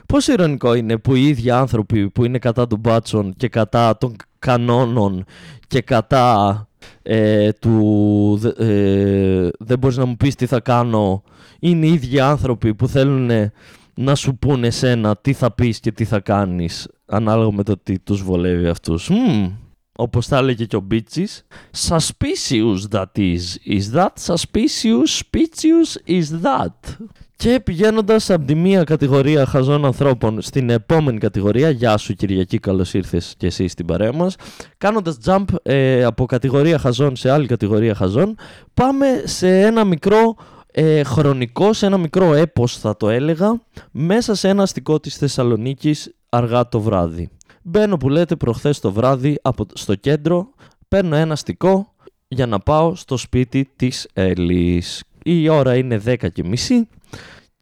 Πόσο 0.06 0.32
ηρωνικό 0.32 0.74
είναι 0.74 0.98
που 0.98 1.16
οι 1.16 1.28
ίδιοι 1.28 1.50
άνθρωποι 1.50 2.10
που 2.10 2.26
είναι 2.26 2.38
κατά 2.40 2.68
των 2.68 2.80
μπάτσων 2.80 3.34
και 3.38 3.48
κατά 3.48 3.98
των 3.98 4.16
κανόνων 4.40 5.26
και 5.68 5.82
κατά 5.82 6.68
ε, 7.02 7.52
του 7.52 8.40
ε, 8.58 9.50
δεν 9.60 9.80
μπορείς 9.80 9.98
να 9.98 10.06
μου 10.06 10.18
πεις 10.18 10.36
τι 10.36 10.46
θα 10.46 10.60
κάνω 10.60 11.24
είναι 11.60 11.86
οι 11.86 11.94
ίδιοι 11.94 12.20
άνθρωποι 12.20 12.74
που 12.76 12.88
θέλουν 12.88 13.52
να 13.94 14.16
σου 14.16 14.38
πούνε 14.38 14.68
εσένα 14.68 15.18
τι 15.18 15.34
θα 15.34 15.52
πεις 15.52 15.80
και 15.80 15.92
τι 15.92 16.06
θα 16.06 16.20
κάνεις 16.20 16.88
ανάλογα 17.06 17.56
με 17.56 17.64
το 17.64 17.78
τι 17.78 18.00
τους 18.00 18.24
βολεύει 18.24 18.68
αυτούς. 18.68 19.10
Mm, 19.12 19.52
όπως 19.96 20.28
θα 20.28 20.38
έλεγε 20.38 20.66
και 20.66 20.76
ο 20.76 20.80
Μπίτσις 20.80 21.46
Suspicious 21.88 22.80
that 22.92 23.18
is. 23.18 23.58
Is 23.66 23.92
that 23.94 24.14
suspicious? 24.26 25.04
Suspicious 25.06 25.98
is 26.06 26.28
that. 26.42 26.98
Και 27.44 27.60
πηγαίνοντας 27.60 28.30
από 28.30 28.46
τη 28.46 28.56
μία 28.56 28.84
κατηγορία 28.84 29.46
χαζών 29.46 29.86
ανθρώπων 29.86 30.42
στην 30.42 30.70
επόμενη 30.70 31.18
κατηγορία, 31.18 31.70
Γεια 31.70 31.98
σου 31.98 32.14
Κυριακή, 32.14 32.60
καλώς 32.60 32.94
ήρθες 32.94 33.34
και 33.38 33.46
εσύ 33.46 33.68
στην 33.68 33.86
παρέα 33.86 34.14
μας. 34.14 34.36
Κάνοντας 34.78 35.18
jump 35.26 35.44
ε, 35.64 36.04
από 36.04 36.26
κατηγορία 36.26 36.78
χαζών 36.78 37.16
σε 37.16 37.32
άλλη 37.32 37.48
κατηγορία 37.48 37.96
χαζών, 37.96 38.36
πάμε 38.74 39.06
σε 39.24 39.62
ένα 39.62 39.84
μικρό 39.84 40.36
ε, 40.72 41.04
χρονικό, 41.04 41.74
σε 41.74 41.86
ένα 41.86 41.98
μικρό 41.98 42.34
έπος 42.34 42.78
θα 42.78 42.98
το 42.98 43.10
έλεγα, 43.10 43.62
μέσα 43.92 44.36
σε 44.36 44.50
ένα 44.50 44.64
αστικό 44.64 45.00
της 45.00 45.18
Θεσσαλονίκης 45.18 46.16
αργά 46.30 46.68
το 46.68 46.80
βράδυ. 46.80 47.30
Μπαίνω 47.62 47.98
που 47.98 48.10
λέτε 48.10 48.36
προχθές 48.36 48.80
το 48.80 48.92
βράδυ 48.92 49.40
από, 49.42 49.66
στο 49.74 49.96
κέντρο, 49.96 50.50
παίρνω 50.88 51.16
ένα 51.16 51.34
αστικό 51.34 51.94
για 52.28 52.46
να 52.46 52.60
πάω 52.60 52.96
στο 52.96 53.18
σπίτι 53.18 53.70
της 53.76 54.08
Έλλης. 54.14 55.04
Η 55.24 55.50
ώρα 55.50 55.76
είναι 55.76 56.02
10 56.06 56.16
και 56.34 56.44
μισή 56.44 56.88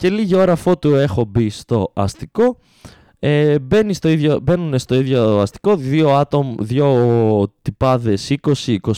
και 0.01 0.09
λίγη 0.09 0.35
ώρα 0.35 0.51
αφότου 0.51 0.95
έχω 0.95 1.25
μπει 1.25 1.49
στο 1.49 1.91
αστικό. 1.93 2.57
Ε, 3.19 3.55
στο 3.89 4.09
ίδιο, 4.09 4.39
μπαίνουν 4.39 4.79
στο 4.79 4.95
ίδιο 4.95 5.39
αστικό 5.39 5.75
δύο 5.75 6.09
άτομα, 6.09 6.55
δύο 6.59 7.53
τυπάδες 7.61 8.35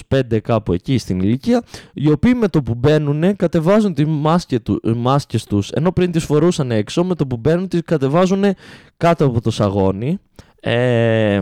20-25 0.10 0.40
κάπου 0.44 0.74
εκεί 0.74 0.98
στην 0.98 1.20
ηλικία 1.20 1.64
οι 1.94 2.12
οποίοι 2.12 2.34
με 2.36 2.48
το 2.48 2.62
που 2.64 2.76
μπαίνουν 2.76 3.36
κατεβάζουν 3.36 3.94
τις 3.94 4.06
μάσκες, 4.08 4.62
του, 4.62 4.82
μάσκες 4.96 5.44
τους. 5.44 5.70
Ενώ 5.70 5.92
πριν 5.92 6.12
τις 6.12 6.24
φορούσαν 6.24 6.72
έξω 6.72 7.04
με 7.04 7.16
το 7.16 7.28
που 7.28 7.38
μπαίνουν 7.38 7.68
τις 7.68 7.82
κατεβάζουν 7.86 8.44
κάτω 8.98 9.26
από 9.26 9.42
το 9.42 9.52
σαγόνι. 9.52 10.18
Ε, 10.60 11.42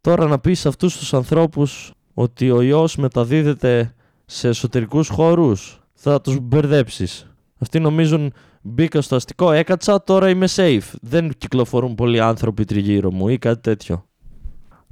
τώρα 0.00 0.26
να 0.26 0.38
πεις 0.38 0.60
σε 0.60 0.68
αυτούς 0.68 0.96
τους 0.98 1.14
ανθρώπους 1.14 1.92
ότι 2.14 2.50
ο 2.50 2.62
ιός 2.62 2.96
μεταδίδεται 2.96 3.94
σε 4.24 4.48
εσωτερικούς 4.48 5.08
χώρους 5.08 5.80
θα 5.92 6.20
τους 6.20 6.38
μπερδέψεις. 6.40 7.26
Αυτοί 7.58 7.80
νομίζουν 7.80 8.32
μπήκα 8.62 9.00
στο 9.00 9.16
αστικό, 9.16 9.52
έκατσα, 9.52 10.04
τώρα 10.04 10.28
είμαι 10.28 10.46
safe. 10.56 10.94
Δεν 11.00 11.32
κυκλοφορούν 11.38 11.94
πολλοί 11.94 12.20
άνθρωποι 12.20 12.64
τριγύρω 12.64 13.12
μου 13.12 13.28
ή 13.28 13.38
κάτι 13.38 13.60
τέτοιο. 13.60 14.04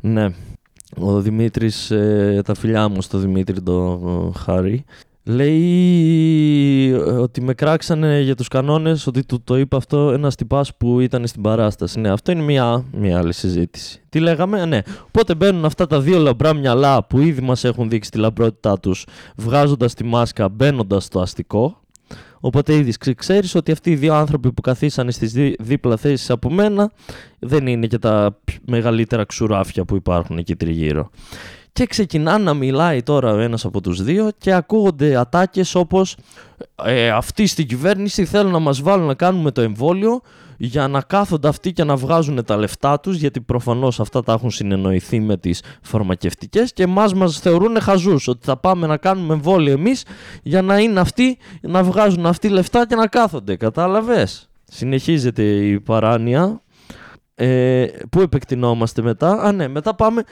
Ναι. 0.00 0.28
Ο 0.96 1.20
Δημήτρης, 1.20 1.90
ε, 1.90 2.40
τα 2.44 2.54
φιλιά 2.54 2.88
μου 2.88 3.02
στο 3.02 3.18
Δημήτρη 3.18 3.62
το 3.62 4.00
Χάρη, 4.36 4.84
λέει 5.24 6.90
ε, 6.90 6.96
ότι 6.96 7.40
με 7.40 7.54
κράξανε 7.54 8.20
για 8.20 8.34
τους 8.34 8.48
κανόνες, 8.48 9.06
ότι 9.06 9.24
του 9.24 9.42
το 9.44 9.58
είπε 9.58 9.76
αυτό 9.76 10.10
ένας 10.10 10.34
τυπάς 10.34 10.76
που 10.76 11.00
ήταν 11.00 11.26
στην 11.26 11.42
παράσταση. 11.42 12.00
Ναι, 12.00 12.10
αυτό 12.10 12.32
είναι 12.32 12.42
μια, 12.42 12.84
μια 12.92 13.18
άλλη 13.18 13.32
συζήτηση. 13.32 14.02
Τι 14.08 14.20
λέγαμε, 14.20 14.64
ναι. 14.64 14.80
Οπότε 15.06 15.34
μπαίνουν 15.34 15.64
αυτά 15.64 15.86
τα 15.86 16.00
δύο 16.00 16.18
λαμπρά 16.18 16.54
μυαλά 16.54 17.04
που 17.04 17.18
ήδη 17.18 17.40
μας 17.40 17.64
έχουν 17.64 17.88
δείξει 17.88 18.10
τη 18.10 18.18
λαμπρότητά 18.18 18.78
τους, 18.78 19.06
βγάζοντας 19.36 19.94
τη 19.94 20.04
μάσκα, 20.04 20.48
μπαίνοντας 20.48 21.04
στο 21.04 21.20
αστικό, 21.20 21.79
Οπότε 22.40 22.74
ήδη 22.74 23.14
ξέρεις 23.14 23.54
ότι 23.54 23.72
αυτοί 23.72 23.90
οι 23.90 23.94
δύο 23.94 24.14
άνθρωποι 24.14 24.52
που 24.52 24.60
καθίσανε 24.60 25.10
στις 25.10 25.32
δίπλα 25.58 25.96
θέσεις 25.96 26.30
από 26.30 26.50
μένα 26.50 26.90
δεν 27.38 27.66
είναι 27.66 27.86
και 27.86 27.98
τα 27.98 28.38
μεγαλύτερα 28.66 29.24
ξουράφια 29.24 29.84
που 29.84 29.96
υπάρχουν 29.96 30.38
εκεί 30.38 30.56
τριγύρω. 30.56 31.10
και 31.72 31.86
ξεκινά 31.86 32.38
να 32.38 32.54
μιλάει 32.54 33.02
τώρα 33.02 33.32
ο 33.32 33.38
ένας 33.38 33.64
από 33.64 33.80
τους 33.80 34.02
δύο 34.02 34.30
και 34.38 34.52
ακούγονται 34.52 35.16
ατάκες 35.16 35.74
όπως 35.74 36.16
ε, 36.84 37.10
αυτοί 37.10 37.46
στην 37.46 37.66
κυβέρνηση 37.66 38.24
θέλουν 38.24 38.52
να 38.52 38.58
μας 38.58 38.82
βάλουν 38.82 39.06
να 39.06 39.14
κάνουμε 39.14 39.50
το 39.50 39.60
εμβόλιο 39.60 40.20
για 40.62 40.88
να 40.88 41.00
κάθονται 41.00 41.48
αυτοί 41.48 41.72
και 41.72 41.84
να 41.84 41.96
βγάζουν 41.96 42.44
τα 42.44 42.56
λεφτά 42.56 43.00
τους 43.00 43.16
γιατί 43.16 43.40
προφανώς 43.40 44.00
αυτά 44.00 44.22
τα 44.22 44.32
έχουν 44.32 44.50
συνεννοηθεί 44.50 45.20
με 45.20 45.36
τις 45.36 45.62
φαρμακευτικές 45.82 46.72
και 46.72 46.82
εμάς 46.82 47.14
μας 47.14 47.38
θεωρούν 47.38 47.80
χαζούς 47.80 48.28
ότι 48.28 48.46
θα 48.46 48.56
πάμε 48.56 48.86
να 48.86 48.96
κάνουμε 48.96 49.34
εμβόλιο 49.34 49.72
εμείς 49.72 50.04
για 50.42 50.62
να 50.62 50.78
είναι 50.78 51.00
αυτοί 51.00 51.38
να 51.60 51.82
βγάζουν 51.82 52.26
αυτοί 52.26 52.48
λεφτά 52.48 52.86
και 52.86 52.94
να 52.94 53.06
κάθονται 53.06 53.56
κατάλαβες. 53.56 54.48
Συνεχίζεται 54.64 55.42
η 55.42 55.80
παράνοια 55.80 56.62
ε, 57.42 57.86
πού 58.10 58.20
επεκτηνόμαστε 58.20 59.02
μετά; 59.02 59.42
Α, 59.42 59.52
ναι, 59.52 59.68
μετά 59.68 59.94
πάμε 59.94 60.22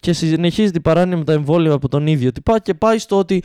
και 0.00 0.12
συνεχίζει 0.12 0.70
την 0.70 0.82
παράνοια 0.82 1.16
με 1.16 1.24
τα 1.24 1.32
εμβόλια 1.32 1.72
από 1.72 1.88
τον 1.88 2.06
ίδιο 2.06 2.32
τυπά 2.32 2.58
και 2.58 2.74
πάει 2.74 2.98
στο 2.98 3.18
ότι. 3.18 3.42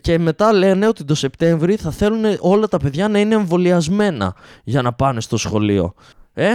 Και 0.00 0.18
μετά 0.18 0.52
λένε 0.52 0.86
ότι 0.86 1.04
το 1.04 1.14
Σεπτέμβρη 1.14 1.76
θα 1.76 1.90
θέλουν 1.90 2.24
όλα 2.40 2.66
τα 2.68 2.76
παιδιά 2.76 3.08
να 3.08 3.18
είναι 3.18 3.34
εμβολιασμένα 3.34 4.34
για 4.64 4.82
να 4.82 4.92
πάνε 4.92 5.20
στο 5.20 5.36
σχολείο. 5.36 5.94
Ε, 6.32 6.50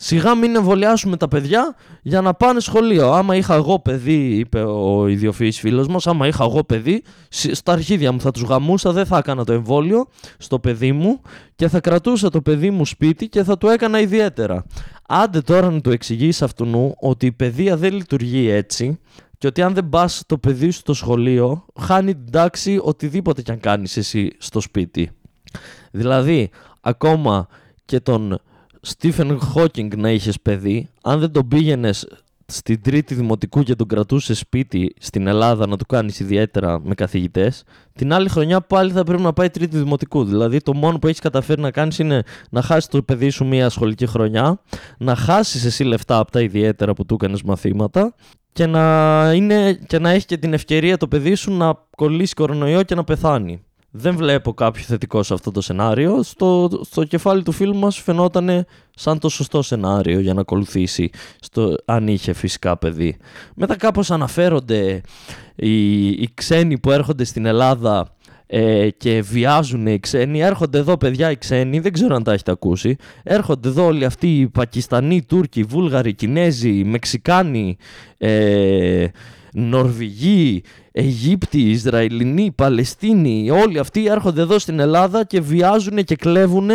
Σιγά 0.00 0.34
μην 0.34 0.56
εμβολιάσουμε 0.56 1.16
τα 1.16 1.28
παιδιά 1.28 1.74
για 2.02 2.20
να 2.20 2.34
πάνε 2.34 2.60
σχολείο. 2.60 3.12
Άμα 3.12 3.36
είχα 3.36 3.54
εγώ 3.54 3.78
παιδί, 3.78 4.38
είπε 4.38 4.60
ο 4.60 5.06
ιδιοφυής 5.06 5.58
φίλος 5.58 5.88
μας, 5.88 6.06
άμα 6.06 6.26
είχα 6.26 6.44
εγώ 6.44 6.64
παιδί, 6.64 7.02
στα 7.28 7.72
αρχίδια 7.72 8.12
μου 8.12 8.20
θα 8.20 8.30
τους 8.30 8.42
γαμούσα, 8.42 8.92
δεν 8.92 9.06
θα 9.06 9.18
έκανα 9.18 9.44
το 9.44 9.52
εμβόλιο 9.52 10.06
στο 10.38 10.58
παιδί 10.58 10.92
μου 10.92 11.20
και 11.56 11.68
θα 11.68 11.80
κρατούσα 11.80 12.30
το 12.30 12.40
παιδί 12.40 12.70
μου 12.70 12.84
σπίτι 12.84 13.28
και 13.28 13.42
θα 13.42 13.58
του 13.58 13.68
έκανα 13.68 14.00
ιδιαίτερα. 14.00 14.64
Άντε 15.10 15.40
τώρα 15.40 15.70
να 15.70 15.80
του 15.80 15.90
εξηγήσει 15.90 16.44
αυτού 16.44 16.94
ότι 17.00 17.26
η 17.26 17.32
παιδεία 17.32 17.76
δεν 17.76 17.92
λειτουργεί 17.92 18.48
έτσι 18.48 18.98
και 19.38 19.46
ότι 19.46 19.62
αν 19.62 19.74
δεν 19.74 19.88
πας 19.88 20.22
το 20.26 20.38
παιδί 20.38 20.70
σου 20.70 20.78
στο 20.78 20.94
σχολείο, 20.94 21.64
χάνει 21.80 22.14
την 22.14 22.30
τάξη 22.30 22.78
οτιδήποτε 22.82 23.42
κι 23.42 23.50
αν 23.50 23.60
κάνεις 23.60 23.96
εσύ 23.96 24.30
στο 24.38 24.60
σπίτι. 24.60 25.10
Δηλαδή, 25.90 26.50
ακόμα 26.80 27.46
και 27.84 28.00
τον 28.00 28.38
Στίφεν 28.80 29.40
Χόκινγκ 29.40 29.92
να 29.94 30.10
είχες 30.10 30.40
παιδί, 30.40 30.88
αν 31.02 31.20
δεν 31.20 31.32
τον 31.32 31.48
πήγαινες 31.48 32.08
στην 32.52 32.82
τρίτη 32.82 33.14
δημοτικού 33.14 33.62
και 33.62 33.74
τον 33.74 33.86
κρατούσε 33.86 34.34
σπίτι 34.34 34.94
στην 34.98 35.26
Ελλάδα 35.26 35.66
να 35.66 35.76
του 35.76 35.86
κάνεις 35.86 36.20
ιδιαίτερα 36.20 36.80
με 36.80 36.94
καθηγητές, 36.94 37.64
την 37.92 38.12
άλλη 38.12 38.28
χρονιά 38.28 38.60
πάλι 38.60 38.92
θα 38.92 39.04
πρέπει 39.04 39.22
να 39.22 39.32
πάει 39.32 39.50
τρίτη 39.50 39.78
δημοτικού. 39.78 40.24
Δηλαδή 40.24 40.60
το 40.60 40.74
μόνο 40.74 40.98
που 40.98 41.06
έχεις 41.06 41.20
καταφέρει 41.20 41.60
να 41.60 41.70
κάνεις 41.70 41.98
είναι 41.98 42.22
να 42.50 42.62
χάσεις 42.62 42.86
το 42.86 43.02
παιδί 43.02 43.30
σου 43.30 43.44
μία 43.44 43.68
σχολική 43.68 44.06
χρονιά, 44.06 44.60
να 44.98 45.14
χάσεις 45.14 45.64
εσύ 45.64 45.84
λεφτά 45.84 46.18
από 46.18 46.30
τα 46.30 46.40
ιδιαίτερα 46.40 46.94
που 46.94 47.04
του 47.04 47.14
έκανες 47.14 47.42
μαθήματα 47.42 48.14
και 48.52 48.66
να, 48.66 49.32
είναι, 49.34 49.72
και 49.86 49.98
να 49.98 50.10
έχει 50.10 50.26
και 50.26 50.36
την 50.36 50.52
ευκαιρία 50.52 50.96
το 50.96 51.08
παιδί 51.08 51.34
σου 51.34 51.52
να 51.52 51.86
κολλήσει 51.96 52.34
κορονοϊό 52.34 52.82
και 52.82 52.94
να 52.94 53.04
πεθάνει 53.04 53.62
δεν 53.98 54.16
βλέπω 54.16 54.52
κάποιο 54.52 54.82
θετικό 54.82 55.22
σε 55.22 55.34
αυτό 55.34 55.50
το 55.50 55.60
σενάριο. 55.60 56.22
Στο, 56.22 56.70
στο 56.84 57.04
κεφάλι 57.04 57.42
του 57.42 57.52
φίλου 57.52 57.76
μας 57.76 57.98
φαινόταν 57.98 58.66
σαν 58.94 59.18
το 59.18 59.28
σωστό 59.28 59.62
σενάριο 59.62 60.20
για 60.20 60.34
να 60.34 60.40
ακολουθήσει 60.40 61.10
στο, 61.40 61.74
αν 61.84 62.08
είχε 62.08 62.32
φυσικά 62.32 62.76
παιδί. 62.76 63.16
Μετά 63.54 63.76
κάπως 63.76 64.10
αναφέρονται 64.10 65.00
οι, 65.54 66.08
οι 66.08 66.30
ξένοι 66.34 66.78
που 66.78 66.90
έρχονται 66.90 67.24
στην 67.24 67.46
Ελλάδα 67.46 68.16
ε, 68.46 68.88
και 68.96 69.22
βιάζουν 69.22 69.86
οι 69.86 69.98
ξένοι. 69.98 70.40
Έρχονται 70.40 70.78
εδώ 70.78 70.96
παιδιά 70.96 71.30
οι 71.30 71.36
ξένοι, 71.36 71.78
δεν 71.78 71.92
ξέρω 71.92 72.14
αν 72.14 72.22
τα 72.22 72.32
έχετε 72.32 72.50
ακούσει. 72.50 72.96
Έρχονται 73.22 73.68
εδώ 73.68 73.84
όλοι 73.84 74.04
αυτοί 74.04 74.40
οι 74.40 74.48
Πακιστανοί, 74.48 75.22
Τούρκοι, 75.22 75.62
Βούλγαροι, 75.62 76.14
Κινέζοι, 76.14 76.84
Μεξικάνοι, 76.84 77.76
ε, 78.18 79.06
Νορβηγοί, 79.52 80.62
Αιγύπτιοι, 80.92 81.68
Ισραηλινοί, 81.68 82.52
Παλαιστίνοι, 82.54 83.50
όλοι 83.50 83.78
αυτοί 83.78 84.06
έρχονται 84.06 84.40
εδώ 84.40 84.58
στην 84.58 84.78
Ελλάδα 84.78 85.24
και 85.24 85.40
βιάζουν 85.40 86.04
και 86.04 86.16
κλέβουν 86.16 86.70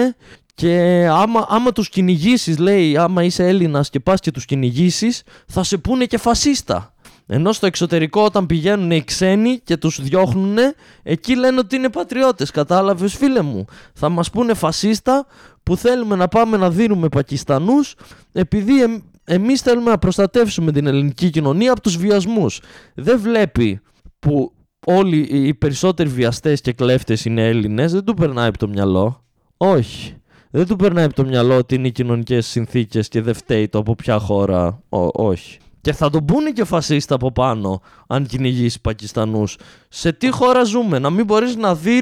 και 0.56 1.08
άμα, 1.12 1.46
άμα 1.50 1.72
τους 1.72 1.90
κυνηγήσεις, 1.90 2.58
λέει, 2.58 2.98
άμα 2.98 3.24
είσαι 3.24 3.48
Έλληνας 3.48 3.90
και 3.90 4.00
πας 4.00 4.20
και 4.20 4.32
τους 4.32 4.46
κυνηγήσεις, 4.46 5.24
θα 5.48 5.64
σε 5.64 5.78
πούνε 5.78 6.06
και 6.06 6.18
φασίστα. 6.18 6.94
Ενώ 7.28 7.52
στο 7.52 7.66
εξωτερικό 7.66 8.22
όταν 8.22 8.46
πηγαίνουν 8.46 8.92
οι 8.92 9.04
ξένοι 9.04 9.60
και 9.64 9.78
τους 9.78 10.02
διώχνουν, 10.02 10.58
εκεί 11.04 11.36
λένε 11.36 11.60
ότι 11.60 11.76
είναι 11.76 11.90
πατριώτες, 11.90 12.52
κατάλαβες 12.52 13.14
φίλε 13.16 13.42
μου. 13.42 13.66
Θα 13.94 14.10
μας 14.10 14.30
πούνε 14.30 14.54
φασίστα 14.54 15.26
που 15.64 15.78
θέλουμε 15.78 16.16
να 16.16 16.28
πάμε 16.28 16.58
να 16.58 16.70
δίνουμε 16.70 17.10
Πακιστανούς 17.10 17.96
επειδή 18.32 19.04
εμείς 19.24 19.62
θέλουμε 19.62 19.90
να 19.90 19.98
προστατεύσουμε 19.98 20.72
την 20.72 20.88
ελληνική 20.88 21.30
κοινωνία 21.30 21.72
από 21.72 21.82
τους 21.82 21.98
βιασμούς. 21.98 22.62
Δεν 22.96 23.20
βλέπει 23.20 23.82
που 24.20 24.54
όλοι 24.86 25.18
οι 25.18 25.54
περισσότεροι 25.54 26.10
βιαστές 26.10 26.62
και 26.62 26.74
κλέφτες 26.74 27.26
είναι 27.26 27.48
Έλληνες, 27.48 27.92
δεν 27.92 28.04
του 28.04 28.14
περνάει 28.14 28.48
από 28.48 28.58
το 28.58 28.68
μυαλό. 28.68 29.24
Όχι. 29.58 30.16
Δεν 30.50 30.68
του 30.68 30.76
περνάει 30.76 31.06
από 31.06 31.14
το 31.14 31.26
μυαλό 31.26 31.58
ότι 31.58 31.76
είναι 31.76 31.88
οι 31.88 31.92
κοινωνικές 31.92 32.48
συνθήκες 32.48 33.08
και 33.08 33.22
δεν 33.22 33.34
φταίει 33.34 33.68
το 33.68 33.78
από 33.78 33.96
ποια 33.96 34.20
χώρα. 34.20 34.84
όχι. 35.14 35.58
Και 35.82 35.94
θα 35.94 36.10
τον 36.10 36.26
πούνε 36.26 36.52
και 36.52 36.64
φασίστα 36.64 37.16
από 37.16 37.32
πάνω, 37.32 37.82
αν 38.08 38.26
κυνηγήσει 38.26 38.82
Πακιστανούς. 38.82 39.58
Σε 39.90 40.12
τι 40.12 40.30
χώρα 40.30 40.64
ζούμε, 40.64 41.00
να 41.00 41.10
μην 41.10 41.26
μπορείς 41.26 41.56
να 41.56 41.76
δει 41.76 42.02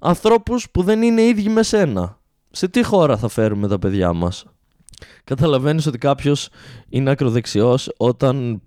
ανθρώπους 0.00 0.70
που 0.70 0.82
δεν 0.82 1.02
είναι 1.02 1.22
ίδιοι 1.22 1.48
με 1.48 1.62
σένα. 1.62 2.18
Σε 2.50 2.68
τι 2.68 2.82
χώρα 2.82 3.16
θα 3.16 3.28
φέρουμε 3.28 3.68
τα 3.68 3.78
παιδιά 3.78 4.12
μας. 4.12 4.44
Καταλαβαίνεις 5.24 5.86
ότι 5.86 5.98
κάποιος 5.98 6.48
είναι 6.88 7.10
ακροδεξιός 7.10 7.90
όταν 7.96 8.62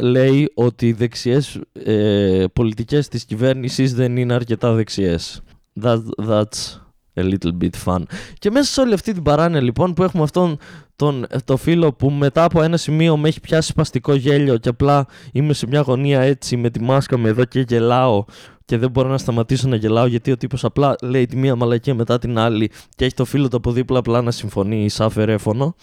λέει 0.00 0.50
ότι 0.54 0.86
οι 0.86 0.92
δεξιές 0.92 1.60
ε, 1.72 2.44
πολιτικές 2.52 3.08
της 3.08 3.24
κυβέρνησης 3.24 3.94
δεν 3.94 4.16
είναι 4.16 4.34
αρκετά 4.34 4.72
δεξιές. 4.72 5.42
That, 5.82 6.02
that's 6.28 6.80
a 7.14 7.22
little 7.22 7.52
bit 7.62 7.70
fun. 7.84 8.02
Και 8.38 8.50
μέσα 8.50 8.72
σε 8.72 8.80
όλη 8.80 8.94
αυτή 8.94 9.12
την 9.12 9.22
παράνοια 9.22 9.60
λοιπόν 9.60 9.94
που 9.94 10.02
έχουμε 10.02 10.22
αυτόν 10.22 10.58
τον 10.96 11.26
το 11.44 11.56
φίλο 11.56 11.92
που 11.92 12.10
μετά 12.10 12.44
από 12.44 12.62
ένα 12.62 12.76
σημείο 12.76 13.16
με 13.16 13.28
έχει 13.28 13.40
πιάσει 13.40 13.68
σπαστικό 13.68 14.14
γέλιο 14.14 14.56
και 14.56 14.68
απλά 14.68 15.06
είμαι 15.32 15.52
σε 15.52 15.66
μια 15.66 15.80
γωνία 15.80 16.20
έτσι 16.20 16.56
με 16.56 16.70
τη 16.70 16.80
μάσκα 16.80 17.18
μου 17.18 17.26
εδώ 17.26 17.44
και 17.44 17.60
γελάω 17.68 18.24
και 18.70 18.78
δεν 18.78 18.90
μπορώ 18.90 19.08
να 19.08 19.18
σταματήσω 19.18 19.68
να 19.68 19.76
γελάω 19.76 20.06
γιατί 20.06 20.30
ο 20.30 20.36
τύπος 20.36 20.64
απλά 20.64 20.94
λέει 21.02 21.26
τη 21.26 21.36
μία 21.36 21.56
μαλακία 21.56 21.94
μετά 21.94 22.18
την 22.18 22.38
άλλη 22.38 22.70
και 22.96 23.04
έχει 23.04 23.14
το 23.14 23.24
φίλο 23.24 23.48
του 23.48 23.56
από 23.56 23.72
δίπλα 23.72 23.98
απλά 23.98 24.22
να 24.22 24.30
συμφωνεί 24.30 24.88
σαν 24.88 25.10
φερέφωνο. 25.10 25.74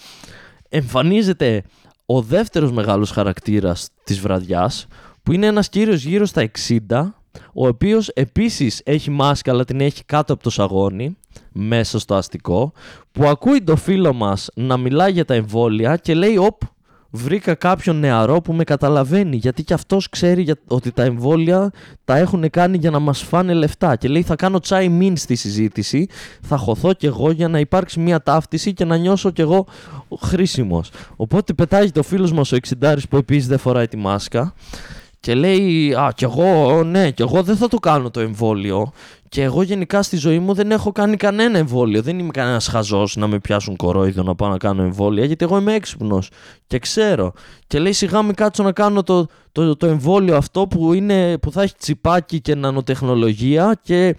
Εμφανίζεται 0.70 1.64
ο 2.06 2.22
δεύτερος 2.22 2.72
μεγάλος 2.72 3.12
χαρακτήρας 3.12 3.90
της 4.04 4.20
βραδιάς 4.20 4.88
που 5.24 5.32
είναι 5.32 5.46
ένας 5.46 5.70
κύριος 5.70 6.04
γύρω 6.04 6.26
στα 6.26 6.52
60 6.90 7.12
ο 7.54 7.68
οποίος 7.68 8.08
επίσης 8.08 8.82
έχει 8.86 9.12
μάσκα 9.12 9.52
αλλά 9.52 9.66
την 9.66 9.82
έχει 9.82 10.04
κάτω 10.04 10.34
από 10.34 10.44
το 10.44 10.50
σαγόνι 10.50 11.18
μέσα 11.52 12.00
στο 12.00 12.16
αστικό 12.16 12.74
που 13.12 13.28
ακούει 13.28 13.64
το 13.64 13.76
φίλο 13.76 14.14
μας 14.14 14.50
να 14.56 14.78
μιλάει 14.78 15.12
για 15.12 15.26
τα 15.26 15.34
εμβόλια 15.34 15.98
και 15.98 16.14
λέει 16.14 16.38
«Οπ, 16.38 16.62
βρήκα 17.10 17.56
κάποιον 17.56 18.00
νεαρό 18.00 18.42
που 18.42 18.54
με 18.54 18.64
καταλαβαίνει 18.64 19.36
γιατί 19.36 19.64
και 19.64 19.74
αυτός 19.74 20.10
ξέρει 20.10 20.54
ότι 20.68 20.92
τα 20.92 21.04
εμβόλια 21.04 21.72
τα 22.06 22.18
έχουν 22.18 22.50
κάνει 22.50 22.78
για 22.78 22.92
να 22.92 23.00
μας 23.00 23.22
φάνε 23.22 23.54
λεφτά. 23.54 23.96
Και 23.96 24.08
λέει 24.08 24.22
θα 24.22 24.36
κάνω 24.36 24.60
τσάι 24.60 24.90
μην 24.90 25.18
στη 25.18 25.36
συζήτηση 25.36 26.08
θα 26.42 26.58
χωθώ 26.58 26.94
κι 26.94 27.06
εγώ 27.06 27.32
για 27.32 27.48
να 27.48 27.60
υπάρξει 27.60 28.00
μια 28.00 28.22
ταύτιση 28.22 28.74
και 28.74 28.86
να 28.86 28.98
νιώσω 28.98 29.32
κι 29.32 29.42
εγώ 29.42 29.66
χρήσιμος 30.20 30.92
οπότε 31.16 31.54
πετάει 31.54 31.92
το 31.92 32.04
φίλος 32.04 32.32
μας 32.32 32.52
ο 32.52 32.56
Εξιντάρης 32.56 33.08
που 33.08 33.18
επίσης 33.18 33.48
δεν 33.48 33.58
φοράει 33.58 33.88
τη 33.88 33.98
μάσκα 33.98 34.54
και 35.20 35.36
λέει, 35.36 35.94
Α, 35.94 36.12
κι 36.16 36.24
εγώ, 36.24 36.84
ναι, 36.84 37.12
κι 37.12 37.22
εγώ 37.22 37.44
δεν 37.44 37.56
θα 37.56 37.68
το 37.68 37.78
κάνω 37.78 38.12
το 38.12 38.20
εμβόλιο. 38.20 38.92
Και 39.30 39.44
εγώ 39.44 39.62
γενικά 39.62 40.02
στη 40.02 40.18
ζωή 40.18 40.40
μου 40.40 40.54
δεν 40.54 40.72
έχω 40.72 40.92
κάνει 40.92 41.16
κανένα 41.16 41.58
εμβόλιο. 41.58 42.02
Δεν 42.02 42.20
είμαι 42.20 42.32
κανένας 42.32 42.68
χαζός 42.68 43.16
να 43.16 43.28
με 43.28 43.40
πιάσουν 43.40 43.76
κορόιδο 43.76 44.24
να 44.24 44.36
πάω 44.36 44.50
να 44.50 44.58
κάνω 44.58 44.84
εμβόλια, 44.84 45.26
γιατί 45.26 45.46
εγώ 45.46 45.58
είμαι 45.58 45.74
έξυπνος 45.74 46.30
και 46.68 46.80
ξέρω. 46.80 47.34
Και 47.68 47.80
λέει, 47.80 47.92
σιγά 47.92 48.22
μην 48.22 48.36
κάτσω 48.36 48.64
να 48.64 48.72
κάνω 48.72 49.04
το, 49.04 49.26
το, 49.52 49.76
το 49.76 49.88
εμβόλιο 49.88 50.36
αυτό 50.36 50.68
που, 50.68 50.94
είναι, 50.94 51.38
που 51.38 51.52
θα 51.52 51.62
έχει 51.62 51.76
τσιπάκι 51.78 52.42
και 52.42 52.56
νανοτεχνολογία 52.56 53.80
και 53.82 54.16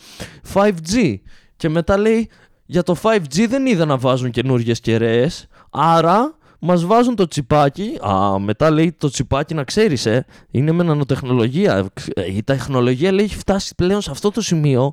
5G. 0.54 1.14
Και 1.56 1.68
μετά 1.68 1.98
λέει, 1.98 2.28
για 2.66 2.82
το 2.82 2.96
5G 3.02 3.46
δεν 3.48 3.66
είδα 3.66 3.84
να 3.84 3.96
βάζουν 3.96 4.30
καινούριε 4.30 4.72
κεραίες. 4.72 5.46
Άρα 5.70 6.38
μας 6.59 6.85
βάζουν 6.85 7.14
το 7.14 7.27
τσιπάκι. 7.29 7.99
Α, 8.07 8.38
μετά 8.38 8.71
λέει 8.71 8.92
το 8.92 9.11
τσιπάκι 9.11 9.55
να 9.55 9.64
ξέρεις, 9.64 10.07
ε, 10.07 10.27
είναι 10.51 10.73
με 10.73 10.83
νανοτεχνολογία. 10.83 11.88
Η 12.35 12.42
τεχνολογία 12.42 13.12
λέει 13.12 13.25
έχει 13.25 13.37
φτάσει 13.37 13.75
πλέον 13.75 14.01
σε 14.01 14.11
αυτό 14.11 14.31
το 14.31 14.40
σημείο 14.40 14.92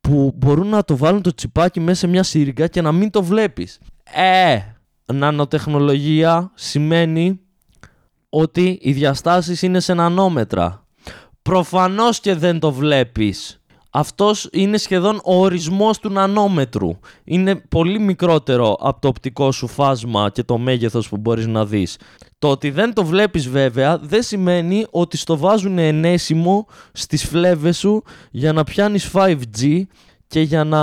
που 0.00 0.32
μπορούν 0.36 0.66
να 0.66 0.84
το 0.84 0.96
βάλουν 0.96 1.22
το 1.22 1.34
τσιπάκι 1.34 1.80
μέσα 1.80 1.98
σε 1.98 2.06
μια 2.06 2.22
σύριγγα 2.22 2.66
και 2.66 2.80
να 2.80 2.92
μην 2.92 3.10
το 3.10 3.22
βλέπεις. 3.22 3.78
Ε, 4.14 4.58
νανοτεχνολογία 5.12 6.50
σημαίνει 6.54 7.40
ότι 8.28 8.78
οι 8.82 8.92
διαστάσεις 8.92 9.62
είναι 9.62 9.80
σε 9.80 9.94
νανόμετρα. 9.94 10.86
Προφανώς 11.42 12.20
και 12.20 12.34
δεν 12.34 12.58
το 12.58 12.72
βλέπεις. 12.72 13.63
Αυτός 13.96 14.48
είναι 14.52 14.76
σχεδόν 14.76 15.20
ο 15.24 15.40
ορισμός 15.40 15.98
του 15.98 16.10
νανόμετρου. 16.10 16.98
Είναι 17.24 17.54
πολύ 17.54 17.98
μικρότερο 17.98 18.76
από 18.80 19.00
το 19.00 19.08
οπτικό 19.08 19.52
σου 19.52 19.66
φάσμα 19.66 20.30
και 20.30 20.42
το 20.42 20.58
μέγεθος 20.58 21.08
που 21.08 21.16
μπορείς 21.16 21.46
να 21.46 21.66
δεις. 21.66 21.98
Το 22.38 22.48
ότι 22.50 22.70
δεν 22.70 22.94
το 22.94 23.04
βλέπεις 23.04 23.48
βέβαια 23.48 23.98
δεν 23.98 24.22
σημαίνει 24.22 24.86
ότι 24.90 25.16
στο 25.16 25.36
βάζουν 25.36 25.78
ενέσιμο 25.78 26.66
στις 26.92 27.24
φλέβες 27.24 27.78
σου 27.78 28.02
για 28.30 28.52
να 28.52 28.64
πιάνεις 28.64 29.10
5G 29.12 29.82
και 30.26 30.40
για 30.40 30.64
να, 30.64 30.82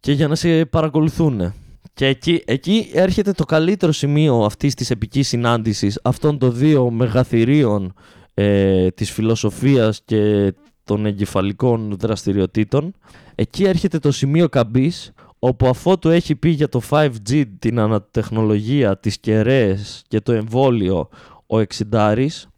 και 0.00 0.12
για 0.12 0.28
να 0.28 0.34
σε 0.34 0.64
παρακολουθούν. 0.64 1.54
Και 1.94 2.06
εκεί, 2.06 2.42
εκεί 2.44 2.90
έρχεται 2.92 3.32
το 3.32 3.44
καλύτερο 3.44 3.92
σημείο 3.92 4.44
αυτής 4.44 4.74
της 4.74 4.90
επικής 4.90 5.28
συνάντησης 5.28 5.98
αυτών 6.02 6.38
των 6.38 6.54
δύο 6.54 6.90
μεγαθυρίων 6.90 7.94
ε, 8.34 8.88
της 8.90 9.10
φιλοσοφίας 9.10 10.00
και 10.04 10.52
των 10.84 11.06
εγκεφαλικών 11.06 11.96
δραστηριοτήτων. 11.98 12.94
Εκεί 13.34 13.64
έρχεται 13.64 13.98
το 13.98 14.12
σημείο 14.12 14.48
καμπής 14.48 15.12
όπου 15.38 15.66
αφότου 15.66 16.08
έχει 16.08 16.34
πει 16.34 16.48
για 16.48 16.68
το 16.68 16.80
5G 16.90 17.44
την 17.58 17.78
ανατεχνολογία, 17.78 18.98
τις 18.98 19.18
κεραίες 19.18 20.02
και 20.08 20.20
το 20.20 20.32
εμβόλιο 20.32 21.08
ο 21.46 21.58
εξιντάρης, 21.58 22.48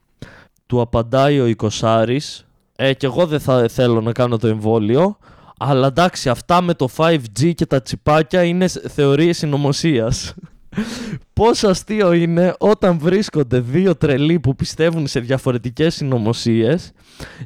του 0.66 0.80
απαντάει 0.80 1.40
ο 1.40 1.46
εικοσάρης, 1.46 2.46
ε, 2.76 2.94
και 2.94 3.06
εγώ 3.06 3.26
δεν 3.26 3.40
θα 3.40 3.68
θέλω 3.68 4.00
να 4.00 4.12
κάνω 4.12 4.36
το 4.36 4.46
εμβόλιο, 4.46 5.16
αλλά 5.58 5.86
εντάξει 5.86 6.28
αυτά 6.28 6.62
με 6.62 6.74
το 6.74 6.88
5G 6.96 7.54
και 7.54 7.66
τα 7.66 7.82
τσιπάκια 7.82 8.42
είναι 8.42 8.68
θεωρίες 8.68 9.36
συνωμοσίας. 9.36 10.34
Πόσο 11.32 11.68
αστείο 11.68 12.12
είναι 12.12 12.54
όταν 12.58 12.98
βρίσκονται 12.98 13.60
δύο 13.60 13.96
τρελοί 13.96 14.40
που 14.40 14.56
πιστεύουν 14.56 15.06
σε 15.06 15.20
διαφορετικές 15.20 15.94
συνωμοσίες 15.94 16.92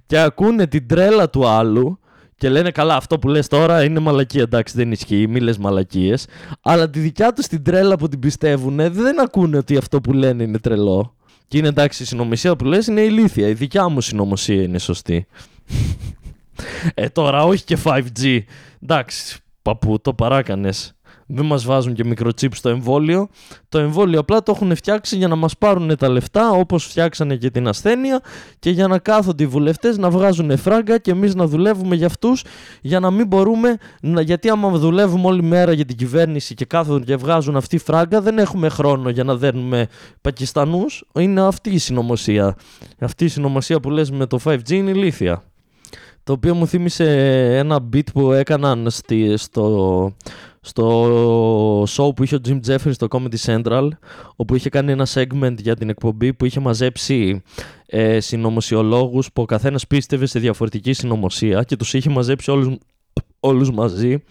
και 0.06 0.18
ακούνε 0.18 0.66
την 0.66 0.86
τρέλα 0.88 1.30
του 1.30 1.46
άλλου 1.48 1.98
και 2.38 2.48
λένε 2.48 2.70
καλά 2.70 2.96
αυτό 2.96 3.18
που 3.18 3.28
λες 3.28 3.46
τώρα 3.46 3.84
είναι 3.84 4.00
μαλακία 4.00 4.42
εντάξει 4.42 4.76
δεν 4.76 4.92
ισχύει 4.92 5.26
μη 5.26 5.40
λες 5.40 5.58
μαλακίες. 5.58 6.26
Αλλά 6.62 6.90
τη 6.90 6.98
δικιά 6.98 7.32
τους 7.32 7.46
την 7.46 7.62
τρέλα 7.62 7.96
που 7.96 8.08
την 8.08 8.18
πιστεύουν 8.18 8.76
δεν 8.76 9.20
ακούνε 9.20 9.56
ότι 9.56 9.76
αυτό 9.76 10.00
που 10.00 10.12
λένε 10.12 10.42
είναι 10.42 10.58
τρελό. 10.58 11.14
Και 11.48 11.58
είναι 11.58 11.68
εντάξει 11.68 12.02
η 12.02 12.06
συνωμοσία 12.06 12.56
που 12.56 12.64
λες 12.64 12.86
είναι 12.86 13.00
ηλίθια. 13.00 13.48
Η 13.48 13.52
δικιά 13.52 13.88
μου 13.88 14.00
συνωμοσία 14.00 14.62
είναι 14.62 14.78
σωστή. 14.78 15.26
Ε 16.94 17.08
τώρα 17.08 17.44
όχι 17.44 17.64
και 17.64 17.78
5G 17.84 18.40
εντάξει 18.82 19.36
παππού 19.62 20.00
το 20.00 20.14
παράκανες 20.14 20.97
δεν 21.30 21.44
μας 21.46 21.64
βάζουν 21.64 21.94
και 21.94 22.04
μικροτσίπ 22.04 22.54
στο 22.54 22.68
εμβόλιο. 22.68 23.28
Το 23.68 23.78
εμβόλιο 23.78 24.20
απλά 24.20 24.42
το 24.42 24.52
έχουν 24.56 24.76
φτιάξει 24.76 25.16
για 25.16 25.28
να 25.28 25.36
μας 25.36 25.58
πάρουν 25.58 25.96
τα 25.96 26.08
λεφτά 26.08 26.50
όπως 26.50 26.84
φτιάξανε 26.84 27.36
και 27.36 27.50
την 27.50 27.68
ασθένεια 27.68 28.20
και 28.58 28.70
για 28.70 28.86
να 28.86 28.98
κάθονται 28.98 29.42
οι 29.42 29.46
βουλευτές 29.46 29.98
να 29.98 30.10
βγάζουν 30.10 30.58
φράγκα 30.58 30.98
και 30.98 31.10
εμείς 31.10 31.34
να 31.34 31.46
δουλεύουμε 31.46 31.94
για 31.94 32.06
αυτούς 32.06 32.44
για 32.80 33.00
να 33.00 33.10
μην 33.10 33.26
μπορούμε, 33.26 33.76
να, 34.00 34.20
γιατί 34.20 34.48
άμα 34.48 34.70
δουλεύουμε 34.70 35.26
όλη 35.26 35.42
μέρα 35.42 35.72
για 35.72 35.84
την 35.84 35.96
κυβέρνηση 35.96 36.54
και 36.54 36.64
κάθονται 36.64 37.04
και 37.04 37.16
βγάζουν 37.16 37.56
αυτή 37.56 37.78
φράγκα 37.78 38.20
δεν 38.20 38.38
έχουμε 38.38 38.68
χρόνο 38.68 39.08
για 39.08 39.24
να 39.24 39.36
δέρνουμε 39.36 39.86
Πακιστανούς. 40.20 41.04
Είναι 41.14 41.40
αυτή 41.40 41.70
η 41.70 41.78
συνωμοσία. 41.78 42.56
Αυτή 42.98 43.24
η 43.24 43.28
συνωμοσία 43.28 43.80
που 43.80 43.90
λες 43.90 44.10
με 44.10 44.26
το 44.26 44.38
5G 44.44 44.70
είναι 44.70 44.90
ηλίθια 44.90 45.42
το 46.28 46.34
οποίο 46.34 46.54
μου 46.54 46.66
θύμισε 46.66 47.04
ένα 47.56 47.88
beat 47.92 48.12
που 48.12 48.32
έκαναν 48.32 48.90
στη, 48.90 49.36
στο, 49.36 50.14
στο 50.68 51.82
show 51.82 52.14
που 52.16 52.22
είχε 52.22 52.34
ο 52.34 52.40
Jim 52.48 52.60
Jeffries 52.66 52.92
στο 52.92 53.06
Comedy 53.10 53.36
Central, 53.44 53.88
όπου 54.36 54.54
είχε 54.54 54.68
κάνει 54.68 54.92
ένα 54.92 55.06
segment 55.14 55.54
για 55.58 55.76
την 55.76 55.88
εκπομπή 55.88 56.34
που 56.34 56.44
είχε 56.44 56.60
μαζέψει 56.60 57.42
ε, 57.86 58.20
συνωμοσιολόγους 58.20 59.32
που 59.32 59.42
ο 59.42 59.44
καθένας 59.44 59.86
πίστευε 59.86 60.26
σε 60.26 60.38
διαφορετική 60.38 60.92
συνωμοσία 60.92 61.62
και 61.62 61.76
τους 61.76 61.94
είχε 61.94 62.10
μαζέψει 62.10 62.50
όλους, 62.50 62.76
όλους 63.40 63.70
μαζί 63.70 64.22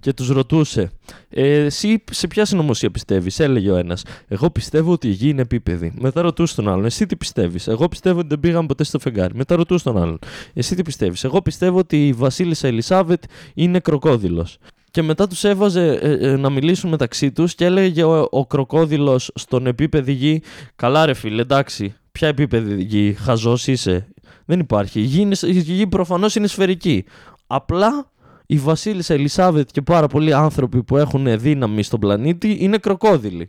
και 0.00 0.12
τους 0.12 0.28
ρωτούσε 0.28 0.90
ε, 1.28 1.64
εσύ 1.64 2.04
σε 2.10 2.26
ποια 2.26 2.44
συνωμοσία 2.44 2.90
πιστεύεις; 2.90 3.40
Έλεγε 3.40 3.70
ο 3.70 3.76
ένας 3.76 4.04
εγώ 4.28 4.50
πιστεύω 4.50 4.92
ότι 4.92 5.08
η 5.08 5.10
γη 5.10 5.28
είναι 5.28 5.42
επίπεδη 5.42 5.92
μετά 5.98 6.20
ρωτούσε 6.22 6.54
τον 6.54 6.68
άλλον 6.68 6.84
εσύ 6.84 7.06
τι 7.06 7.16
πιστεύεις; 7.16 7.68
Εγώ 7.68 7.88
πιστεύω 7.88 8.18
ότι 8.18 8.28
δεν 8.28 8.40
πήγαμε 8.40 8.66
ποτέ 8.66 8.84
στο 8.84 8.98
φεγγάρι 8.98 9.34
μετά 9.34 9.56
ρωτούσε 9.56 9.84
τον 9.84 9.98
άλλον 9.98 10.18
εσύ 10.54 10.74
τι 10.74 10.82
πιστεύεις; 10.82 11.24
Εγώ 11.24 11.42
πιστεύω 11.42 11.78
ότι 11.78 12.06
η 12.06 12.12
βασίλισσα 12.12 12.68
Ελισάβετ 12.68 13.22
είναι 13.54 13.80
κροκόδιλος 13.80 14.58
και 14.90 15.02
μετά 15.02 15.26
τους 15.26 15.44
έβαζε 15.44 15.98
ε, 16.02 16.12
ε, 16.12 16.36
να 16.36 16.50
μιλήσουν 16.50 16.90
μεταξύ 16.90 17.32
τους 17.32 17.54
και 17.54 17.64
έλεγε 17.64 18.02
ο, 18.02 18.28
ο 18.30 18.46
κροκόδιλος 18.46 19.30
στον 19.34 19.66
επίπεδη 19.66 20.12
γη 20.12 20.42
«Καλά 20.76 21.06
ρε 21.06 21.14
φίλε, 21.14 21.42
εντάξει, 21.42 21.94
ποια 22.12 22.28
επίπεδη 22.28 22.82
γη, 22.82 23.16
χαζός 23.18 23.66
είσαι». 23.66 24.08
Δεν 24.44 24.60
υπάρχει. 24.60 25.00
Η 25.00 25.04
γη, 25.04 25.20
είναι, 25.20 25.36
η 25.42 25.52
γη 25.52 25.86
προφανώς 25.86 26.34
είναι 26.34 26.46
σφαιρική. 26.46 27.04
Απλά 27.46 28.10
η 28.46 28.56
βασίλισσα 28.56 29.14
Ελισάβετ 29.14 29.68
και 29.72 29.82
πάρα 29.82 30.06
πολλοί 30.06 30.32
άνθρωποι 30.32 30.82
που 30.82 30.96
έχουν 30.96 31.40
δύναμη 31.40 31.82
στον 31.82 32.00
πλανήτη 32.00 32.56
είναι 32.60 32.78
κροκόδιλοι. 32.78 33.48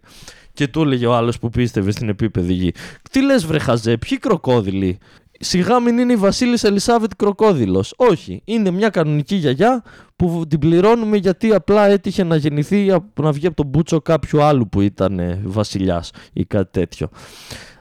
Και 0.53 0.67
του 0.67 0.81
έλεγε 0.81 1.05
ο 1.05 1.15
άλλος 1.15 1.39
που 1.39 1.49
πίστευε 1.49 1.91
στην 1.91 2.09
επίπεδη 2.09 2.53
γη. 2.53 2.73
Τι 3.11 3.23
λες, 3.23 3.45
βρε 3.45 3.59
χαζέ, 3.59 3.97
ποιοι 3.97 4.17
κροκόδιλοι. 4.17 4.97
Σιγά 5.41 5.79
μην 5.79 5.97
είναι 5.97 6.13
η 6.13 6.15
Βασίλισσα 6.15 6.67
Ελισάβετ 6.67 7.11
κροκόδηλος. 7.17 7.93
Όχι. 7.97 8.41
Είναι 8.45 8.71
μια 8.71 8.89
κανονική 8.89 9.35
γιαγιά 9.35 9.83
που 10.15 10.43
την 10.47 10.59
πληρώνουμε 10.59 11.17
γιατί 11.17 11.53
απλά 11.53 11.87
έτυχε 11.87 12.23
να 12.23 12.35
γεννηθεί 12.35 12.95
να 13.21 13.31
βγει 13.31 13.47
από 13.47 13.55
τον 13.55 13.65
μπούτσο 13.65 14.01
κάποιου 14.01 14.43
άλλου 14.43 14.69
που 14.69 14.81
ήταν 14.81 15.39
βασιλιάς 15.43 16.11
ή 16.33 16.45
κάτι 16.45 16.79
τέτοιο. 16.79 17.09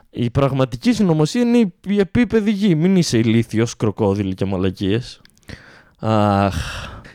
Η 0.09 0.29
πραγματική 0.29 0.93
συνωμοσία 0.93 1.41
είναι 1.41 1.73
η 1.87 1.99
επίπεδη 1.99 2.51
γη. 2.51 2.75
Μην 2.75 2.95
είσαι 2.95 3.17
ηλίθιος, 3.17 3.75
κροκόδιλοι 3.75 4.33
και 4.33 4.45
μαλακίες. 4.45 5.21
Αχ. 5.99 6.55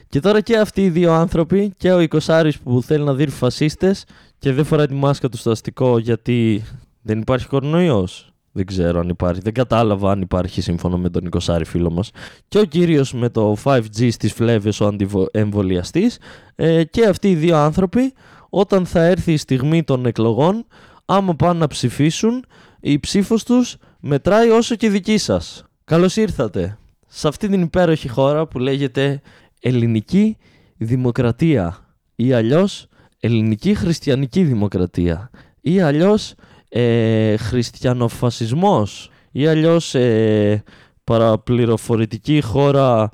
Και 0.08 0.20
τώρα 0.20 0.40
και 0.40 0.58
αυτοί 0.58 0.84
οι 0.84 0.90
δύο 0.90 1.12
άνθρωποι 1.12 1.74
και 1.76 1.92
ο 1.92 2.00
Οικοσάρης 2.00 2.58
που 2.58 2.82
θέλει 2.82 3.04
να 3.04 3.14
δει 3.14 3.28
φασίστες 3.28 4.04
και 4.38 4.52
δεν 4.52 4.64
φοράει 4.64 4.86
τη 4.86 4.94
μάσκα 4.94 5.28
του 5.28 5.36
στο 5.36 5.50
αστικό 5.50 5.98
γιατί 5.98 6.64
δεν 7.02 7.20
υπάρχει 7.20 7.46
κορονοϊός. 7.46 8.33
Δεν 8.56 8.66
ξέρω 8.66 9.00
αν 9.00 9.08
υπάρχει. 9.08 9.40
Δεν 9.40 9.52
κατάλαβα 9.52 10.10
αν 10.10 10.20
υπάρχει 10.20 10.60
σύμφωνο 10.60 10.98
με 10.98 11.10
τον 11.10 11.24
Οικοσάρη 11.24 11.64
φίλο 11.64 11.90
μας. 11.90 12.10
Και 12.48 12.58
ο 12.58 12.64
κύριος 12.64 13.12
με 13.12 13.28
το 13.28 13.56
5G 13.64 14.12
στις 14.12 14.32
φλέβες 14.32 14.80
ο 14.80 14.86
αντιεμβολιαστής. 14.86 16.18
Ε, 16.54 16.84
και 16.84 17.06
αυτοί 17.06 17.30
οι 17.30 17.34
δύο 17.34 17.56
άνθρωποι 17.56 18.12
όταν 18.48 18.86
θα 18.86 19.04
έρθει 19.04 19.32
η 19.32 19.36
στιγμή 19.36 19.82
των 19.82 20.06
εκλογών 20.06 20.66
άμα 21.04 21.34
πάνε 21.34 21.58
να 21.58 21.66
ψηφίσουν 21.66 22.44
η 22.80 22.98
ψήφος 22.98 23.44
τους 23.44 23.76
μετράει 24.00 24.48
όσο 24.48 24.74
και 24.74 24.90
δική 24.90 25.18
σας. 25.18 25.64
Καλώς 25.84 26.16
ήρθατε 26.16 26.78
σε 27.06 27.28
αυτή 27.28 27.48
την 27.48 27.62
υπέροχη 27.62 28.08
χώρα 28.08 28.46
που 28.46 28.58
λέγεται 28.58 29.20
ελληνική 29.60 30.36
δημοκρατία 30.76 31.78
ή 32.14 32.32
αλλιώς 32.32 32.86
ελληνική 33.20 33.74
χριστιανική 33.74 34.42
δημοκρατία 34.42 35.30
ή 35.60 35.80
αλλιώς 35.80 36.34
ε, 36.76 37.36
χριστιανοφασισμός 37.36 39.10
ή 39.32 39.46
αλλιώς 39.46 39.94
ε, 39.94 40.62
παραπληροφορητική 41.04 42.40
χώρα 42.40 43.10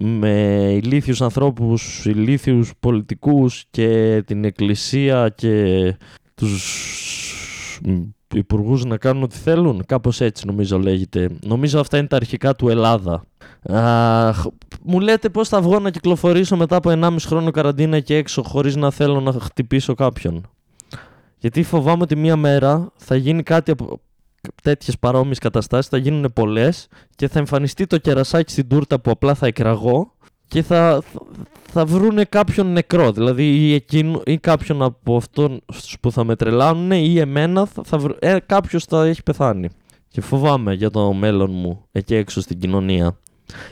με 0.00 0.32
ηλίθιους 0.82 1.22
ανθρώπους, 1.22 2.04
ηλίθιους 2.04 2.72
πολιτικούς 2.80 3.64
και 3.70 4.22
την 4.26 4.44
εκκλησία 4.44 5.28
και 5.28 5.96
τους 6.34 7.80
υπουργούς 8.34 8.84
να 8.84 8.96
κάνουν 8.96 9.22
ό,τι 9.22 9.36
θέλουν. 9.36 9.82
Κάπως 9.86 10.20
έτσι 10.20 10.46
νομίζω 10.46 10.78
λέγεται. 10.78 11.30
Νομίζω 11.46 11.80
αυτά 11.80 11.98
είναι 11.98 12.06
τα 12.06 12.16
αρχικά 12.16 12.54
του 12.54 12.68
Ελλάδα. 12.68 13.24
Αχ, 13.68 14.44
μου 14.82 15.00
λέτε 15.00 15.28
πώς 15.28 15.48
θα 15.48 15.60
βγω 15.60 15.78
να 15.78 15.90
κυκλοφορήσω 15.90 16.56
μετά 16.56 16.76
από 16.76 16.90
1,5 16.94 17.16
χρόνο 17.26 17.50
καραντίνα 17.50 18.00
και 18.00 18.16
έξω 18.16 18.42
χωρίς 18.42 18.76
να 18.76 18.90
θέλω 18.90 19.20
να 19.20 19.32
χτυπήσω 19.32 19.94
κάποιον. 19.94 20.48
Γιατί 21.44 21.62
φοβάμαι 21.62 22.02
ότι 22.02 22.16
μία 22.16 22.36
μέρα 22.36 22.92
θα 22.96 23.16
γίνει 23.16 23.42
κάτι 23.42 23.70
από 23.70 24.00
τέτοιες 24.62 24.98
παρόμοιες 24.98 25.38
καταστάσεις, 25.38 25.90
θα 25.90 25.96
γίνουν 25.96 26.32
πολλές 26.32 26.88
και 27.16 27.28
θα 27.28 27.38
εμφανιστεί 27.38 27.86
το 27.86 27.98
κερασάκι 27.98 28.52
στην 28.52 28.68
τούρτα 28.68 29.00
που 29.00 29.10
απλά 29.10 29.34
θα 29.34 29.46
εκραγώ 29.46 30.12
και 30.48 30.62
θα, 30.62 31.02
θα 31.70 31.84
βρούνε 31.84 32.24
κάποιον 32.24 32.72
νεκρό. 32.72 33.12
Δηλαδή 33.12 33.56
ή, 33.56 33.74
εκείνο, 33.74 34.22
ή 34.26 34.38
κάποιον 34.38 34.82
από 34.82 35.16
αυτόν 35.16 35.60
που 36.00 36.12
θα 36.12 36.24
με 36.24 36.36
τρελάνουν 36.36 36.90
ή 36.90 37.18
εμένα 37.18 37.66
θα, 37.66 37.82
θα 37.84 38.16
ε, 38.18 38.36
κάποιος 38.46 38.84
θα 38.84 39.04
έχει 39.04 39.22
πεθάνει. 39.22 39.68
Και 40.08 40.20
φοβάμαι 40.20 40.74
για 40.74 40.90
το 40.90 41.12
μέλλον 41.12 41.50
μου 41.50 41.84
εκεί 41.92 42.14
έξω 42.14 42.40
στην 42.40 42.58
κοινωνία. 42.58 43.18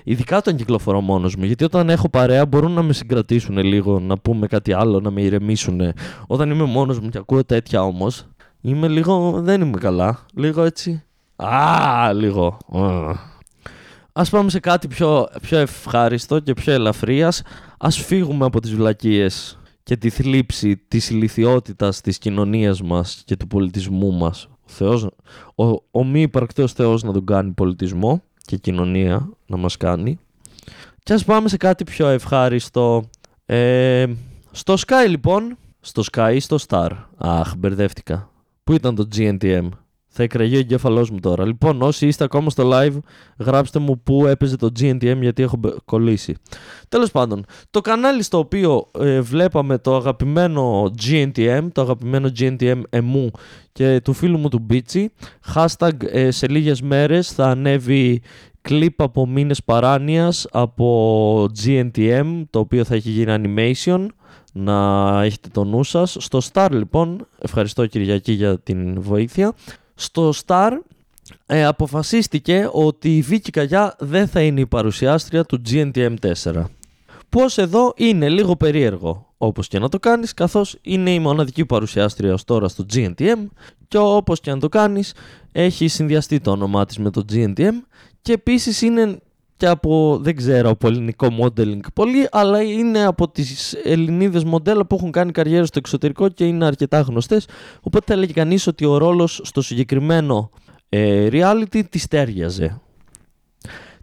Ειδικά 0.05 0.37
όταν 0.37 0.57
κυκλοφορώ 0.57 1.01
μόνος 1.01 1.37
μου, 1.37 1.45
γιατί 1.45 1.65
όταν 1.65 1.91
έχω 1.91 2.09
παρέα 2.09 2.47
μπορούν 2.47 2.73
να 2.73 2.83
με 2.83 2.93
συγκρατήσουν 2.93 3.59
λίγο, 3.59 4.01
να 4.01 4.19
πούμε 4.19 4.47
κάτι 4.47 4.73
άλλο, 4.73 5.01
να 5.01 5.11
με 5.11 5.23
ηρεμήσουν. 5.23 5.81
Όταν 6.27 6.51
είμαι 6.51 6.65
μόνος 6.65 7.01
μου 7.01 7.09
και 7.09 7.19
ακούω 7.19 7.45
τέτοια 7.45 7.83
όμως, 7.83 8.27
είμαι 8.61 8.89
λίγο. 8.89 9.41
δεν 9.41 9.61
είμαι 9.61 9.79
καλά. 9.79 10.19
Λίγο 10.35 10.63
έτσι. 10.63 11.03
Α, 11.37 12.13
λίγο. 12.13 12.59
Ας 14.13 14.31
πάμε 14.31 14.51
σε 14.51 14.61
κάτι 14.61 14.89
πιο, 14.89 15.29
πιο 15.43 15.59
ευχάριστο 15.59 16.39
και 16.39 16.53
πιο 16.53 16.73
ελαφρύας. 16.73 17.43
Ας 17.79 17.97
φύγουμε 17.97 18.45
από 18.45 18.61
τις 18.61 18.75
βλακίες 18.75 19.59
και 19.83 19.97
τη 19.97 20.11
θλίψη 20.11 20.77
της 20.89 21.11
ηλικιότητας 21.11 22.01
της 22.01 22.19
κοινωνίας 22.19 22.83
μας 22.83 23.23
και 23.25 23.37
του 23.37 23.47
πολιτισμού 23.47 24.13
μας. 24.13 24.45
Ο, 24.45 24.65
Θεός, 24.67 25.09
ο, 25.55 25.65
ο 25.91 26.05
μη 26.05 26.21
υπαρκτός 26.21 26.73
Θεός 26.73 27.03
να 27.03 27.13
τον 27.13 27.25
κάνει 27.25 27.51
πολιτισμό 27.51 28.23
και 28.45 28.57
κοινωνία 28.57 29.29
να 29.47 29.57
μας 29.57 29.77
κάνει. 29.77 30.19
Και 31.03 31.13
ας 31.13 31.25
πάμε 31.25 31.49
σε 31.49 31.57
κάτι 31.57 31.85
πιο 31.85 32.09
ευχάριστο. 32.09 33.11
Ε, 33.47 34.07
στο 34.51 34.75
Sky 34.87 35.09
λοιπόν, 35.09 35.57
στο 35.81 36.03
Sky 36.13 36.33
ή 36.35 36.41
στο 36.41 36.57
Star. 36.69 36.91
Αχ, 37.17 37.55
μπερδεύτηκα. 37.57 38.31
Πού 38.65 38.73
ήταν 38.73 38.95
το 38.95 39.09
GNTM. 39.17 39.69
Θα 40.15 40.23
εκραγεί 40.23 40.57
ο 40.57 40.59
εγκέφαλός 40.59 41.11
μου 41.11 41.21
τώρα. 41.21 41.47
Λοιπόν, 41.47 41.83
όσοι 41.83 42.07
είστε 42.07 42.25
ακόμα 42.25 42.51
στο 42.51 42.71
live, 42.73 42.99
γράψτε 43.39 43.79
μου 43.79 44.01
πού 44.03 44.27
έπαιζε 44.27 44.57
το 44.57 44.69
GNTM 44.81 45.19
γιατί 45.21 45.43
έχω 45.43 45.61
κολλήσει. 45.85 46.37
Τέλος 46.89 47.11
πάντων, 47.11 47.45
το 47.71 47.81
κανάλι 47.81 48.23
στο 48.23 48.39
οποίο 48.39 48.91
ε, 48.99 49.21
βλέπαμε 49.21 49.79
το 49.79 49.97
αγαπημένο 49.97 50.93
GNTM, 51.07 51.67
το 51.73 51.81
αγαπημένο 51.81 52.31
GNTM 52.39 52.81
εμού 52.91 53.31
και 53.73 54.01
του 54.05 54.13
φίλου 54.13 54.39
μου 54.39 54.49
του 54.49 54.59
Μπίτσι, 54.59 55.13
hashtag 55.55 55.93
ε, 56.11 56.31
σε 56.31 56.49
λίγες 56.49 56.83
μέρες 56.83 57.33
θα 57.33 57.47
ανέβει 57.47 58.23
κλιπ 58.61 59.03
από 59.03 59.27
μήνες 59.27 59.63
παράνοιας 59.65 60.47
από 60.51 61.49
GNTM, 61.65 62.43
το 62.51 62.59
οποίο 62.59 62.85
θα 62.85 62.95
έχει 62.95 63.11
γίνει 63.11 63.43
animation 63.57 64.07
να 64.53 65.21
έχετε 65.23 65.49
το 65.53 65.65
νου 65.65 65.85
σας. 65.85 66.17
Στο 66.21 66.41
Star 66.53 66.69
λοιπόν, 66.71 67.27
ευχαριστώ 67.39 67.87
Κυριακή 67.87 68.33
για 68.33 68.59
την 68.59 69.01
βοήθεια. 69.01 69.55
Στο 69.95 70.33
Star 70.45 70.71
ε, 71.47 71.65
αποφασίστηκε 71.65 72.69
ότι 72.73 73.17
η 73.17 73.21
Βίκη 73.21 73.51
Καγιά 73.51 73.97
δεν 73.99 74.29
θα 74.29 74.41
είναι 74.41 74.61
η 74.61 74.67
παρουσιάστρια 74.67 75.45
του 75.45 75.63
GNTM4. 75.71 76.65
Πώς 77.29 77.59
εδώ 77.59 77.93
είναι 77.97 78.29
λίγο 78.29 78.57
περίεργο 78.57 79.33
όπως 79.37 79.69
και 79.69 79.79
να 79.79 79.89
το 79.89 79.99
κάνεις 79.99 80.35
καθώς 80.35 80.79
είναι 80.83 81.11
η 81.11 81.19
μοναδική 81.19 81.67
παρουσιάστρια 81.67 82.33
ως 82.33 82.45
τώρα 82.45 82.69
στο 82.69 82.87
GNTM 82.95 83.47
και 83.89 83.99
όπως 83.99 84.41
και 84.41 84.51
να 84.51 84.59
το 84.59 84.69
κάνεις 84.69 85.15
έχει 85.53 85.89
συνδυαστεί 85.89 86.41
το 86.41 86.51
όνομά 86.51 86.87
της 86.87 86.99
με 86.99 87.11
το 87.11 87.25
GNTM 87.33 87.73
και 88.23 88.33
επίσης 88.33 88.83
είναι 88.83 89.19
και 89.63 89.69
από, 89.69 90.19
δεν 90.23 90.37
ξέρω, 90.37 90.71
από 90.71 90.87
ελληνικό 90.87 91.29
modeling 91.41 91.81
πολύ, 91.95 92.29
αλλά 92.31 92.63
είναι 92.63 93.05
από 93.05 93.29
τις 93.29 93.73
Ελληνίδες 93.85 94.45
μοντέλα 94.45 94.87
που 94.87 94.95
έχουν 94.95 95.11
κάνει 95.11 95.33
καριέρα 95.33 95.65
στο 95.65 95.79
εξωτερικό 95.79 96.29
και 96.29 96.45
είναι 96.45 96.65
αρκετά 96.65 97.01
γνωστές, 97.01 97.49
οπότε 97.81 98.05
θα 98.07 98.13
έλεγε 98.13 98.33
κανείς 98.33 98.67
ότι 98.67 98.85
ο 98.85 98.97
ρόλος 98.97 99.41
στο 99.45 99.63
συγκεκριμένο 99.63 100.51
ε, 100.89 101.29
reality 101.33 101.83
τη 101.89 102.09
τέριαζε. 102.09 102.81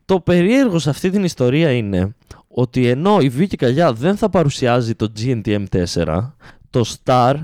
Το 0.06 0.20
περίεργος 0.20 0.82
σε 0.82 0.90
αυτή 0.90 1.10
την 1.10 1.24
ιστορία 1.24 1.72
είναι 1.72 2.16
ότι 2.48 2.88
ενώ 2.88 3.20
η 3.20 3.30
Βίκη 3.30 3.56
Καγιά 3.56 3.94
δεν 3.94 4.18
θα 4.18 4.30
παρουσιάζει 4.30 4.96
το 4.96 5.12
GNTM4, 5.20 6.32
το 6.70 6.84
Star 7.04 7.36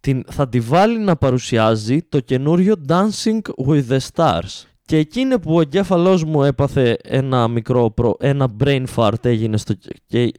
την, 0.00 0.24
θα 0.30 0.48
τη 0.48 0.60
βάλει 0.60 0.98
να 0.98 1.16
παρουσιάζει 1.16 2.02
το 2.08 2.20
καινούριο 2.20 2.74
Dancing 2.88 3.40
with 3.66 3.84
the 3.88 3.98
Stars. 4.12 4.69
Και 4.90 4.96
εκείνη 4.96 5.38
που 5.38 5.54
ο 5.54 5.60
εγκέφαλός 5.60 6.24
μου 6.24 6.42
έπαθε 6.42 6.96
ένα 7.02 7.48
μικρό, 7.48 7.90
προ, 7.90 8.16
ένα 8.20 8.48
brain 8.64 8.84
fart 8.96 9.24
έγινε 9.24 9.56
στο... 9.56 9.74
Και... 10.06 10.32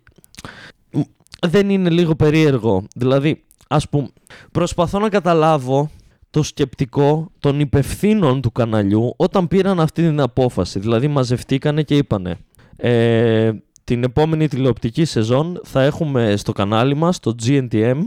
Δεν 1.47 1.69
είναι 1.69 1.89
λίγο 1.89 2.15
περίεργο. 2.15 2.83
Δηλαδή, 2.95 3.43
ας 3.67 3.89
πούμε, 3.89 4.07
προσπαθώ 4.51 4.99
να 4.99 5.09
καταλάβω 5.09 5.89
το 6.29 6.43
σκεπτικό 6.43 7.31
των 7.39 7.59
υπευθύνων 7.59 8.41
του 8.41 8.51
καναλιού 8.51 9.13
όταν 9.17 9.47
πήραν 9.47 9.79
αυτή 9.79 10.01
την 10.01 10.19
απόφαση. 10.19 10.79
Δηλαδή 10.79 11.07
μαζευτήκανε 11.07 11.83
και 11.83 11.97
είπανε 11.97 12.37
ε, 12.75 13.51
την 13.83 14.03
επόμενη 14.03 14.47
τηλεοπτική 14.47 15.05
σεζόν 15.05 15.61
θα 15.63 15.81
έχουμε 15.81 16.35
στο 16.35 16.51
κανάλι 16.51 16.95
μας 16.95 17.19
το 17.19 17.35
GNTM 17.45 17.97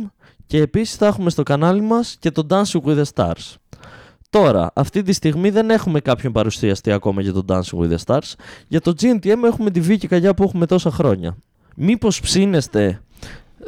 και 0.47 0.61
επίσης 0.61 0.97
θα 0.97 1.07
έχουμε 1.07 1.31
στο 1.31 1.43
κανάλι 1.43 1.81
μας 1.81 2.17
και 2.19 2.31
το 2.31 2.47
Dancing 2.51 2.81
with 2.85 3.03
the 3.03 3.05
Stars. 3.15 3.55
Τώρα, 4.35 4.71
αυτή 4.75 5.03
τη 5.03 5.13
στιγμή 5.13 5.51
δεν 5.51 5.71
έχουμε 5.71 6.01
κάποιον 6.01 6.33
παρουσιαστή 6.33 6.93
ακόμα 6.93 7.21
για 7.23 7.33
το 7.33 7.45
Dancing 7.49 7.79
with 7.79 7.91
the 7.91 7.97
Stars. 8.05 8.33
Για 8.69 8.81
το 8.81 8.93
GNTM 9.01 9.43
έχουμε 9.45 9.71
τη 9.71 9.81
Βίκη 9.81 10.07
Καγιά 10.07 10.35
που 10.35 10.43
έχουμε 10.43 10.67
τόσα 10.67 10.91
χρόνια. 10.91 11.37
Μήπως 11.77 12.21
ψήνεστε, 12.21 13.01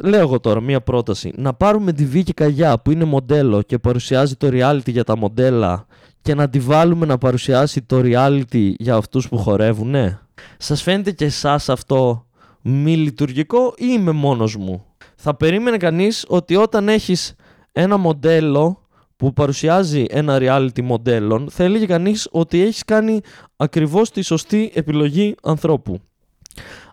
λέω 0.01 0.19
εγώ 0.19 0.39
τώρα 0.39 0.61
μία 0.61 0.81
πρόταση, 0.81 1.33
να 1.35 1.53
πάρουμε 1.53 1.93
τη 1.93 2.05
Βίκη 2.05 2.33
Καγιά 2.33 2.79
που 2.79 2.91
είναι 2.91 3.03
μοντέλο 3.03 3.61
και 3.61 3.77
παρουσιάζει 3.77 4.35
το 4.35 4.47
reality 4.51 4.89
για 4.89 5.03
τα 5.03 5.17
μοντέλα 5.17 5.85
και 6.21 6.35
να 6.35 6.49
τη 6.49 6.59
βάλουμε 6.59 7.05
να 7.05 7.17
παρουσιάσει 7.17 7.81
το 7.81 8.01
reality 8.03 8.71
για 8.77 8.95
αυτούς 8.95 9.29
που 9.29 9.37
χορεύουν, 9.37 9.89
ναι. 9.89 10.19
Σας 10.57 10.81
φαίνεται 10.81 11.11
και 11.11 11.25
εσάς 11.25 11.69
αυτό 11.69 12.25
μη 12.61 12.97
λειτουργικό 12.97 13.73
ή 13.77 13.85
είμαι 13.89 14.11
μόνος 14.11 14.55
μου; 14.55 14.85
Θα 15.15 15.35
περίμενε 15.35 15.77
κανείς 15.77 16.25
ότι 16.27 16.55
όταν 16.55 16.89
έχεις 16.89 17.35
ένα 17.71 17.97
μοντέλο 17.97 18.86
που 19.17 19.33
παρουσιάζει 19.33 20.05
ένα 20.09 20.37
reality 20.39 20.81
μοντέλων, 20.81 21.49
θα 21.49 21.63
έλεγε 21.63 21.85
κανείς 21.85 22.27
ότι 22.31 22.61
έχεις 22.61 22.85
κάνει 22.85 23.21
ακριβώς 23.55 24.11
τη 24.11 24.21
σωστή 24.21 24.71
επιλογή 24.73 25.35
ανθρώπου. 25.43 25.99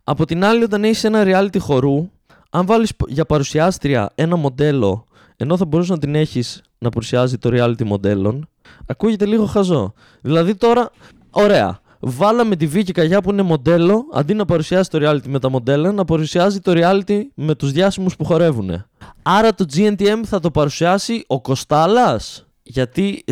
Από 0.04 0.24
την 0.26 0.44
άλλη, 0.44 0.62
όταν 0.62 0.84
έχεις 0.84 1.04
ένα 1.04 1.22
reality 1.26 1.58
χορού, 1.58 2.10
αν 2.50 2.66
βάλεις 2.66 2.92
για 3.08 3.24
παρουσιάστρια 3.24 4.10
ένα 4.14 4.36
μοντέλο, 4.36 5.06
ενώ 5.36 5.56
θα 5.56 5.64
μπορούσες 5.64 5.90
να 5.90 5.98
την 5.98 6.14
έχεις 6.14 6.62
να 6.78 6.88
παρουσιάζει 6.88 7.38
το 7.38 7.50
reality 7.52 7.84
μοντέλων, 7.84 8.48
ακούγεται 8.86 9.26
λίγο 9.26 9.44
χαζό. 9.44 9.92
Δηλαδή 10.20 10.54
τώρα, 10.54 10.90
ωραία, 11.30 11.80
βάλαμε 12.06 12.56
τη 12.56 12.66
Βίκη 12.66 12.92
Καγιά 12.92 13.22
που 13.22 13.30
είναι 13.30 13.42
μοντέλο, 13.42 14.04
αντί 14.12 14.34
να 14.34 14.44
παρουσιάσει 14.44 14.90
το 14.90 14.98
reality 15.02 15.26
με 15.26 15.38
τα 15.38 15.48
μοντέλα, 15.48 15.92
να 15.92 16.04
παρουσιάζει 16.04 16.60
το 16.60 16.72
reality 16.74 17.20
με 17.34 17.54
τους 17.54 17.72
διάσημους 17.72 18.16
που 18.16 18.24
χορεύουν. 18.24 18.84
Άρα 19.22 19.54
το 19.54 19.64
GNTM 19.74 20.20
θα 20.24 20.40
το 20.40 20.50
παρουσιάσει 20.50 21.24
ο 21.26 21.40
Κοστάλας; 21.40 22.46
Γιατί 22.62 23.24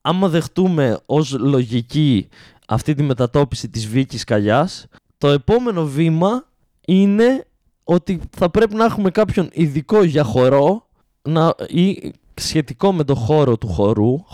άμα 0.00 0.28
δεχτούμε 0.28 0.98
ως 1.06 1.36
λογική 1.38 2.28
αυτή 2.66 2.94
τη 2.94 3.02
μετατόπιση 3.02 3.68
της 3.68 3.86
Βίκης 3.86 4.24
Καγιάς, 4.24 4.86
το 5.18 5.28
επόμενο 5.28 5.84
βήμα 5.84 6.44
είναι 6.86 7.46
ότι 7.84 8.20
θα 8.36 8.50
πρέπει 8.50 8.74
να 8.74 8.84
έχουμε 8.84 9.10
κάποιον 9.10 9.48
ειδικό 9.52 10.02
για 10.02 10.24
χορό 10.24 10.86
να, 11.22 11.54
ή 11.68 12.12
σχετικό 12.34 12.92
με 12.92 13.04
το 13.04 13.14
χώρο 13.14 13.58
του 13.58 13.68
χορού, 13.68 14.24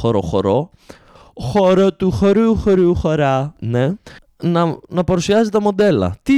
χώρο 0.00 0.20
χορό, 0.20 0.70
χώρο 1.36 1.92
του 1.92 2.10
χορού 2.10 2.56
χορού 2.56 2.94
χωρά, 2.94 3.54
ναι, 3.58 3.92
να, 4.42 4.78
να 4.88 5.04
παρουσιάζει 5.04 5.48
τα 5.50 5.60
μοντέλα. 5.60 6.16
Τι 6.22 6.34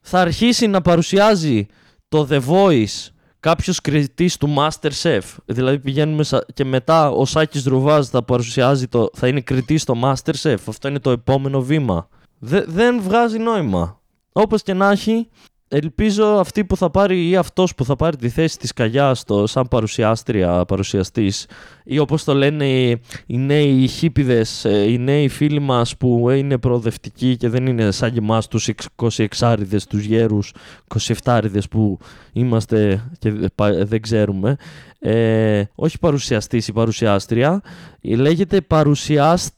θα 0.00 0.20
αρχίσει 0.20 0.66
να 0.66 0.80
παρουσιάζει 0.80 1.66
το 2.08 2.28
The 2.30 2.40
Voice 2.48 3.10
κάποιος 3.40 3.80
κριτής 3.80 4.36
του 4.36 4.54
Masterchef. 4.58 5.20
Δηλαδή 5.44 5.78
πηγαίνουμε 5.78 6.24
και 6.54 6.64
μετά 6.64 7.10
ο 7.10 7.24
Σάκης 7.24 7.64
Ρουβάζ 7.64 8.06
θα 8.06 8.22
παρουσιάζει 8.22 8.88
το. 8.88 9.10
θα 9.12 9.28
είναι 9.28 9.40
κριτής 9.40 9.82
στο 9.82 9.94
Masterchef. 10.02 10.56
Αυτό 10.66 10.88
είναι 10.88 10.98
το 10.98 11.10
επόμενο 11.10 11.62
βήμα. 11.62 12.08
δεν 12.66 13.00
βγάζει 13.02 13.38
νόημα. 13.38 14.00
Όπως 14.32 14.62
και 14.62 14.74
να 14.74 14.90
έχει, 14.90 15.28
Ελπίζω 15.68 16.24
αυτή 16.24 16.64
που 16.64 16.76
θα 16.76 16.90
πάρει 16.90 17.28
ή 17.28 17.36
αυτός 17.36 17.74
που 17.74 17.84
θα 17.84 17.96
πάρει 17.96 18.16
τη 18.16 18.28
θέση 18.28 18.58
της 18.58 18.72
Καγιάς 18.72 19.24
το, 19.24 19.46
σαν 19.46 19.68
παρουσιάστρια, 19.68 20.64
παρουσιαστής 20.64 21.46
ή 21.84 21.98
όπως 21.98 22.24
το 22.24 22.34
λένε 22.34 22.66
οι 23.26 23.36
νέοι 23.38 23.86
χίπιδες, 23.86 24.64
ε, 24.64 24.90
οι 24.90 24.98
νέοι 24.98 25.28
φίλοι 25.28 25.60
μας 25.60 25.96
που 25.96 26.30
είναι 26.30 26.58
προοδευτικοί 26.58 27.36
και 27.36 27.48
δεν 27.48 27.66
είναι 27.66 27.90
σαν 27.90 28.12
και 28.12 28.18
εμάς 28.18 28.48
τους 28.48 28.68
26άριδες, 28.96 29.86
τους 29.88 30.04
γέρους 30.04 30.54
27άριδες 31.22 31.68
που 31.70 31.98
είμαστε 32.32 33.08
και 33.18 33.32
δεν 33.84 34.02
ξέρουμε. 34.02 34.56
Ε, 34.98 35.62
όχι 35.74 35.98
παρουσιαστής 35.98 36.68
ή 36.68 36.72
παρουσιάστρια, 36.72 37.62
λέγεται 38.00 38.60
παρουσιάστ 38.60 39.54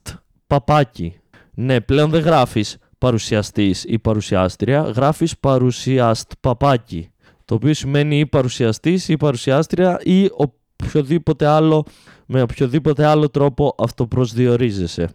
παπάκι. 0.46 1.20
Ναι, 1.54 1.80
πλέον 1.80 2.10
δεν 2.10 2.20
γράφεις 2.20 2.78
παρουσιαστής 2.98 3.84
ή 3.84 3.98
παρουσιάστρια, 3.98 4.80
γράφεις 4.80 5.38
παρουσιαστ 5.38 6.32
παπάκι. 6.40 7.10
Το 7.44 7.54
οποίο 7.54 7.74
σημαίνει 7.74 8.18
ή 8.18 8.26
παρουσιαστής 8.26 9.08
ή 9.08 9.16
παρουσιάστρια 9.16 10.00
ή 10.02 10.30
οποιοδήποτε 10.32 11.46
άλλο, 11.46 11.84
με 12.26 12.42
οποιοδήποτε 12.42 13.06
άλλο 13.06 13.28
τρόπο 13.28 13.74
αυτοπροσδιορίζεσαι. 13.78 15.08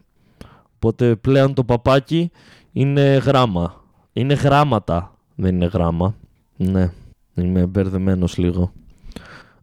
Οπότε 0.75 1.15
πλέον 1.15 1.53
το 1.53 1.63
παπάκι 1.63 2.31
είναι 2.71 3.01
γράμμα. 3.01 3.83
Είναι 4.13 4.33
γράμματα, 4.33 5.15
δεν 5.35 5.55
είναι 5.55 5.65
γράμμα. 5.65 6.15
Ναι, 6.57 6.91
είμαι 7.33 7.65
μπερδεμένος 7.65 8.37
λίγο. 8.37 8.71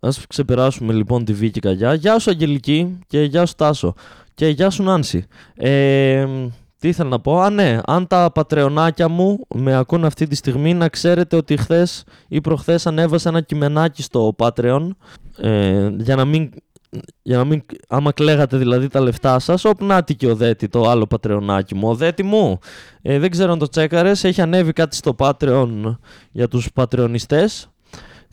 Ας 0.00 0.26
ξεπεράσουμε 0.26 0.92
λοιπόν 0.92 1.24
τη 1.24 1.32
Βίκη 1.32 1.60
Καγιά. 1.60 1.94
Γεια 1.94 2.18
σου 2.18 2.30
Αγγελική 2.30 2.98
και 3.06 3.22
γεια 3.22 3.46
σου 3.46 3.54
Τάσο. 3.54 3.94
Και 4.34 4.48
γεια 4.48 4.70
σου 4.70 4.82
Νάνση. 4.82 5.26
Ε, 5.54 6.26
τι 6.80 6.88
ήθελα 6.88 7.08
να 7.08 7.20
πω; 7.20 7.40
Α, 7.40 7.50
ναι. 7.50 7.78
Αν 7.86 8.06
τα 8.06 8.30
πατρεωνάκια 8.34 9.08
μου 9.08 9.46
με 9.54 9.76
ακούν 9.76 10.04
αυτή 10.04 10.26
τη 10.26 10.34
στιγμή, 10.34 10.74
να 10.74 10.88
ξέρετε 10.88 11.36
ότι 11.36 11.56
χθες 11.56 12.04
ή 12.28 12.40
προχθές 12.40 12.86
ανέβασα 12.86 13.28
ένα 13.28 13.40
κειμενάκι 13.40 14.02
στο 14.02 14.34
Patreon 14.38 14.88
ε, 15.36 15.88
για 15.96 16.16
να 16.16 16.24
μην. 16.24 16.50
Για 17.22 17.36
να 17.36 17.44
μην, 17.44 17.62
άμα 17.88 18.12
κλαίγατε 18.12 18.56
δηλαδή 18.56 18.88
τα 18.88 19.00
λεφτά 19.00 19.38
σας, 19.38 19.64
όπ 19.64 19.80
και 20.16 20.26
ο 20.26 20.34
Δέτη, 20.34 20.68
το 20.68 20.88
άλλο 20.88 21.06
πατρεωνάκι 21.06 21.74
μου. 21.74 21.88
Ο 21.88 21.94
Δέτη 21.94 22.22
μου, 22.22 22.58
ε, 23.02 23.18
δεν 23.18 23.30
ξέρω 23.30 23.52
αν 23.52 23.58
το 23.58 23.68
τσέκαρες, 23.68 24.24
έχει 24.24 24.40
ανέβει 24.40 24.72
κάτι 24.72 24.96
στο 24.96 25.14
Patreon 25.18 25.96
για 26.30 26.48
τους 26.48 26.72
πατρεωνιστές. 26.72 27.68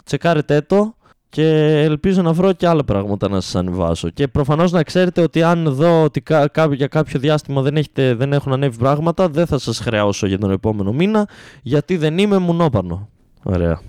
Τσεκάρετε 0.03 0.61
το. 0.61 0.95
Και 1.29 1.79
ελπίζω 1.81 2.21
να 2.21 2.33
βρω 2.33 2.53
και 2.53 2.67
άλλα 2.67 2.83
πράγματα 2.83 3.29
να 3.29 3.41
σας 3.41 3.55
ανεβάσω. 3.55 4.09
Και 4.09 4.27
προφανώς 4.27 4.71
να 4.71 4.83
ξέρετε 4.83 5.21
ότι 5.21 5.43
αν 5.43 5.73
δω 5.73 6.03
ότι 6.03 6.21
κά- 6.21 6.73
για 6.73 6.87
κάποιο 6.87 7.19
διάστημα 7.19 7.61
δεν, 7.61 7.77
έχετε, 7.77 8.13
δεν 8.13 8.33
έχουν 8.33 8.53
ανέβει 8.53 8.77
πράγματα, 8.77 9.29
δεν 9.29 9.45
θα 9.45 9.57
σας 9.57 9.79
χρεώσω 9.79 10.27
για 10.27 10.37
τον 10.37 10.51
επόμενο 10.51 10.93
μήνα, 10.93 11.27
γιατί 11.61 11.97
δεν 11.97 12.17
είμαι 12.17 12.37
μουνόπανο. 12.37 13.09
Ωραία. 13.43 13.79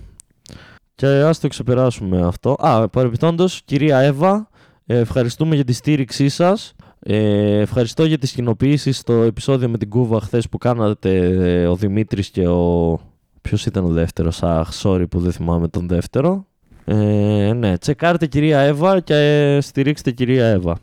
Και 0.95 1.07
ας 1.07 1.41
το 1.41 1.49
ξεπεράσουμε 1.49 2.23
αυτό. 2.23 2.57
Α, 2.59 2.89
παρεμπιπτόντως, 2.89 3.63
κυρία 3.65 3.99
Εύα, 3.99 4.49
ε, 4.87 4.99
ευχαριστούμε 4.99 5.55
για 5.55 5.65
τη 5.65 5.73
στήριξή 5.73 6.29
σας. 6.29 6.75
Ε, 7.01 7.59
ευχαριστώ 7.59 8.05
για 8.05 8.19
τις 8.19 8.33
κοινοποιήσεις 8.33 8.99
στο 8.99 9.13
επεισόδιο 9.13 9.69
με 9.69 9.79
την 9.79 9.89
Κούβα 9.89 10.21
χθες 10.21 10.49
που 10.49 10.59
κάνατε 10.59 11.17
ε, 11.17 11.67
ο 11.67 11.77
Δημήτρης 11.77 12.31
και 12.31 12.49
ο... 12.49 12.99
Ποιος 13.41 13.67
ήταν 13.67 13.85
ο 13.85 13.89
δεύτερος, 13.89 14.43
αχ, 14.43 14.71
sorry 14.83 15.05
που 15.11 15.21
δεν 15.21 15.33
θυμάμαι 15.33 15.69
τον 15.69 15.89
δεύτερο. 15.89 16.47
Ε, 16.91 17.53
ναι, 17.53 17.79
τσεκάρτε 17.79 18.27
κυρία 18.27 18.61
Εύα 18.61 19.01
και 19.01 19.59
στηρίξτε 19.61 20.11
κυρία 20.11 20.47
Εύα. 20.47 20.79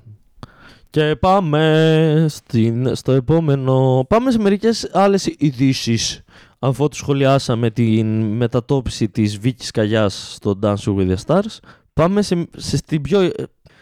Και 0.89 1.15
πάμε 1.15 2.25
στην, 2.29 2.95
στο 2.95 3.11
επόμενο... 3.11 4.05
Πάμε 4.09 4.31
σε 4.31 4.39
μερικές 4.39 4.89
άλλες 4.93 5.25
ειδήσεις. 5.37 6.21
Αφού 6.59 6.87
του 6.87 6.95
σχολιάσαμε 6.95 7.69
την 7.69 8.21
μετατόπιση 8.21 9.09
της 9.09 9.37
Βίκης 9.37 9.71
Καγιάς 9.71 10.33
στο 10.33 10.59
Dance 10.61 10.75
with 10.75 11.15
the 11.15 11.15
Stars, 11.25 11.57
πάμε 11.93 12.21
σε, 12.21 12.47
σε 12.57 12.77
στην 12.77 13.01
πιο... 13.01 13.31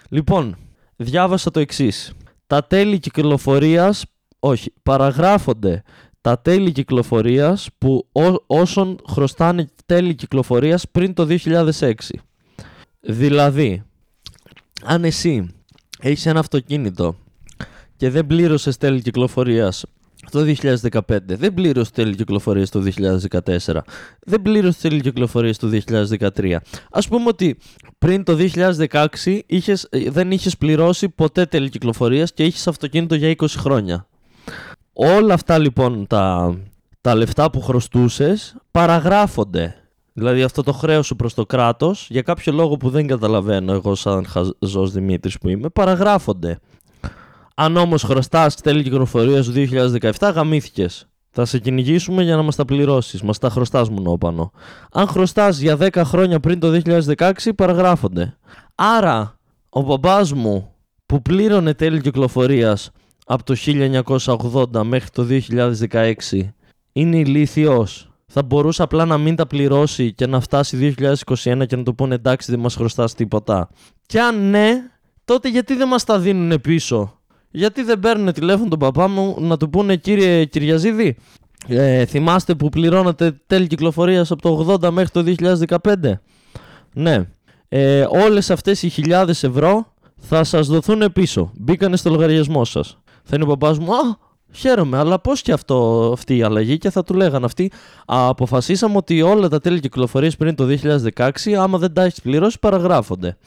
Λοιπόν, 0.09 0.55
διάβασα 0.95 1.51
το 1.51 1.59
εξής. 1.59 2.13
Τα 2.47 2.63
τέλη 2.63 2.99
κυκλοφορίας, 2.99 4.05
όχι, 4.39 4.73
παραγράφονται 4.83 5.83
τα 6.23 6.39
τέλη 6.39 6.71
κυκλοφορίας 6.71 7.69
που 7.77 8.07
ό, 8.11 8.21
όσων 8.47 8.99
χρωστάνε 9.09 9.69
τέλη 9.85 10.15
κυκλοφορίας 10.15 10.89
πριν 10.91 11.13
το 11.13 11.27
2006. 11.29 11.93
Δηλαδή, 12.99 13.83
αν 14.83 15.03
εσύ 15.03 15.47
έχεις 15.99 16.25
ένα 16.25 16.39
αυτοκίνητο 16.39 17.15
και 17.97 18.09
δεν 18.09 18.27
πλήρωσες 18.27 18.77
τέλη 18.77 19.01
κυκλοφορίας 19.01 19.85
το 20.31 20.39
2015, 20.39 20.99
δεν 21.25 21.53
πλήρωσες 21.53 21.91
τέλη 21.91 22.15
κυκλοφορίας 22.15 22.69
το 22.69 22.79
2014, 22.79 23.83
δεν 24.19 24.41
πλήρωσες 24.41 24.81
τέλη 24.81 25.01
κυκλοφορίας 25.01 25.57
το 25.57 25.67
2013. 25.67 26.61
Ας 26.91 27.07
πούμε 27.07 27.27
ότι 27.27 27.57
πριν 27.97 28.23
το 28.23 28.35
2016 28.35 29.41
είχες, 29.45 29.87
δεν 30.07 30.31
είχες 30.31 30.57
πληρώσει 30.57 31.09
ποτέ 31.09 31.45
τέλη 31.45 31.69
κυκλοφορίας 31.69 32.33
και 32.33 32.43
είχες 32.43 32.67
αυτοκίνητο 32.67 33.15
για 33.15 33.29
20 33.29 33.57
χρόνια. 33.57 34.07
Όλα 34.93 35.33
αυτά 35.33 35.57
λοιπόν 35.57 36.07
τα, 36.07 36.55
τα 37.01 37.15
λεφτά 37.15 37.49
που 37.49 37.61
χρωστούσες 37.61 38.55
παραγράφονται. 38.71 39.75
Δηλαδή 40.13 40.43
αυτό 40.43 40.63
το 40.63 40.73
χρέος 40.73 41.05
σου 41.05 41.15
προς 41.15 41.33
το 41.33 41.45
κράτος, 41.45 42.07
για 42.09 42.21
κάποιο 42.21 42.53
λόγο 42.53 42.77
που 42.77 42.89
δεν 42.89 43.07
καταλαβαίνω 43.07 43.73
εγώ 43.73 43.95
σαν 43.95 44.25
χαζός 44.25 44.91
Δημήτρης 44.91 45.37
που 45.37 45.49
είμαι, 45.49 45.69
παραγράφονται. 45.69 46.59
Αν 47.55 47.77
όμως 47.77 48.03
χρωστάς 48.03 48.55
τέλη 48.55 48.83
κυκλοφορίας 48.83 49.45
του 49.45 49.51
2017, 49.51 50.31
γαμήθηκες. 50.33 51.07
Θα 51.29 51.45
σε 51.45 51.59
κυνηγήσουμε 51.59 52.23
για 52.23 52.35
να 52.35 52.41
μας 52.41 52.55
τα 52.55 52.65
πληρώσεις. 52.65 53.21
Μας 53.21 53.37
τα 53.37 53.49
χρωστάς 53.49 53.89
μονόπανο. 53.89 54.51
Αν 54.91 55.07
χρωστάς 55.07 55.57
για 55.57 55.77
10 55.77 56.01
χρόνια 56.03 56.39
πριν 56.39 56.59
το 56.59 56.71
2016, 56.71 57.53
παραγράφονται. 57.55 58.37
Άρα, 58.75 59.37
ο 59.69 59.81
μπαμπάς 59.81 60.33
μου 60.33 60.73
που 61.05 61.21
πλήρωνε 61.21 61.73
τέλη 61.73 62.01
κυκλοφορίας 62.01 62.91
από 63.25 63.43
το 63.43 63.55
1980 64.73 64.83
μέχρι 64.83 65.09
το 65.09 65.27
2016 65.89 66.13
είναι 66.91 67.17
ηλίθιος. 67.17 68.07
Θα 68.25 68.43
μπορούσε 68.43 68.83
απλά 68.83 69.05
να 69.05 69.17
μην 69.17 69.35
τα 69.35 69.47
πληρώσει 69.47 70.13
και 70.13 70.27
να 70.27 70.39
φτάσει 70.39 70.95
2021 70.97 71.63
και 71.67 71.75
να 71.75 71.83
το 71.83 71.93
πούνε 71.93 72.15
εντάξει 72.15 72.51
δεν 72.51 72.59
μας 72.59 72.75
χρωστάς 72.75 73.13
τίποτα. 73.13 73.69
Και 74.05 74.19
αν 74.19 74.49
ναι, 74.49 74.73
τότε 75.25 75.49
γιατί 75.49 75.75
δεν 75.75 75.87
μας 75.87 76.03
τα 76.03 76.19
δίνουν 76.19 76.61
πίσω; 76.61 77.19
Γιατί 77.51 77.83
δεν 77.83 77.99
παίρνουν 77.99 78.33
τηλέφωνο 78.33 78.69
τον 78.69 78.79
παπά 78.79 79.07
μου 79.07 79.35
να 79.39 79.57
του 79.57 79.69
πούνε 79.69 79.95
κύριε 79.95 80.45
Κυριαζίδη, 80.45 81.17
ε, 81.67 82.05
θυμάστε 82.05 82.55
που 82.55 82.69
πληρώνατε 82.69 83.41
τέλη 83.47 83.67
κυκλοφορίας 83.67 84.31
από 84.31 84.41
το 84.41 84.77
80 84.81 84.89
μέχρι 84.89 85.09
το 85.09 85.23
2015. 85.23 86.19
Ναι. 86.93 87.29
Ε, 87.69 88.07
όλες 88.09 88.49
αυτές 88.49 88.83
οι 88.83 88.89
χιλιάδες 88.89 89.43
ευρώ 89.43 89.93
θα 90.17 90.43
σας 90.43 90.67
δοθούν 90.67 91.11
πίσω. 91.13 91.51
Μπήκανε 91.55 91.97
στο 91.97 92.09
λογαριασμό 92.09 92.65
σας. 92.65 93.02
Θα 93.23 93.35
είναι 93.35 93.43
ο 93.43 93.47
παπάς 93.47 93.79
μου, 93.79 93.95
α, 93.95 94.17
χαίρομαι, 94.51 94.97
αλλά 94.97 95.19
πώς 95.19 95.41
και 95.41 95.51
αυτό, 95.51 96.09
αυτή 96.13 96.37
η 96.37 96.43
αλλαγή 96.43 96.77
και 96.77 96.89
θα 96.89 97.03
του 97.03 97.13
λέγανε 97.13 97.45
αυτοί, 97.45 97.71
α, 98.05 98.27
αποφασίσαμε 98.27 98.97
ότι 98.97 99.21
όλα 99.21 99.47
τα 99.47 99.59
τέλη 99.59 99.79
κυκλοφορίες 99.79 100.35
πριν 100.35 100.55
το 100.55 100.65
2016, 100.65 101.53
άμα 101.53 101.77
δεν 101.77 101.93
τα 101.93 102.03
έχεις 102.03 102.21
πληρώσει, 102.21 102.59
παραγράφονται. 102.59 103.37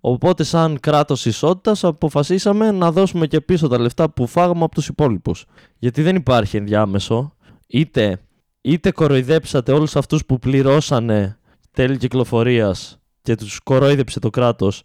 Οπότε, 0.00 0.44
σαν 0.44 0.80
κράτος 0.80 1.26
ισότητας, 1.26 1.84
αποφασίσαμε 1.84 2.70
να 2.70 2.92
δώσουμε 2.92 3.26
και 3.26 3.40
πίσω 3.40 3.68
τα 3.68 3.78
λεφτά 3.78 4.10
που 4.10 4.26
φάγαμε 4.26 4.64
από 4.64 4.74
τους 4.74 4.88
υπόλοιπους. 4.88 5.44
Γιατί 5.78 6.02
δεν 6.02 6.16
υπάρχει 6.16 6.56
ενδιάμεσο. 6.56 7.32
Είτε, 7.66 8.20
είτε 8.60 8.90
κοροϊδέψατε 8.90 9.72
όλους 9.72 9.96
αυτούς 9.96 10.26
που 10.26 10.38
πληρώσανε 10.38 11.38
τέλη 11.70 11.96
κυκλοφορίας 11.96 12.98
και 13.22 13.34
τους 13.34 13.60
κοροϊδέψε 13.60 14.20
το 14.20 14.30
κράτος 14.30 14.82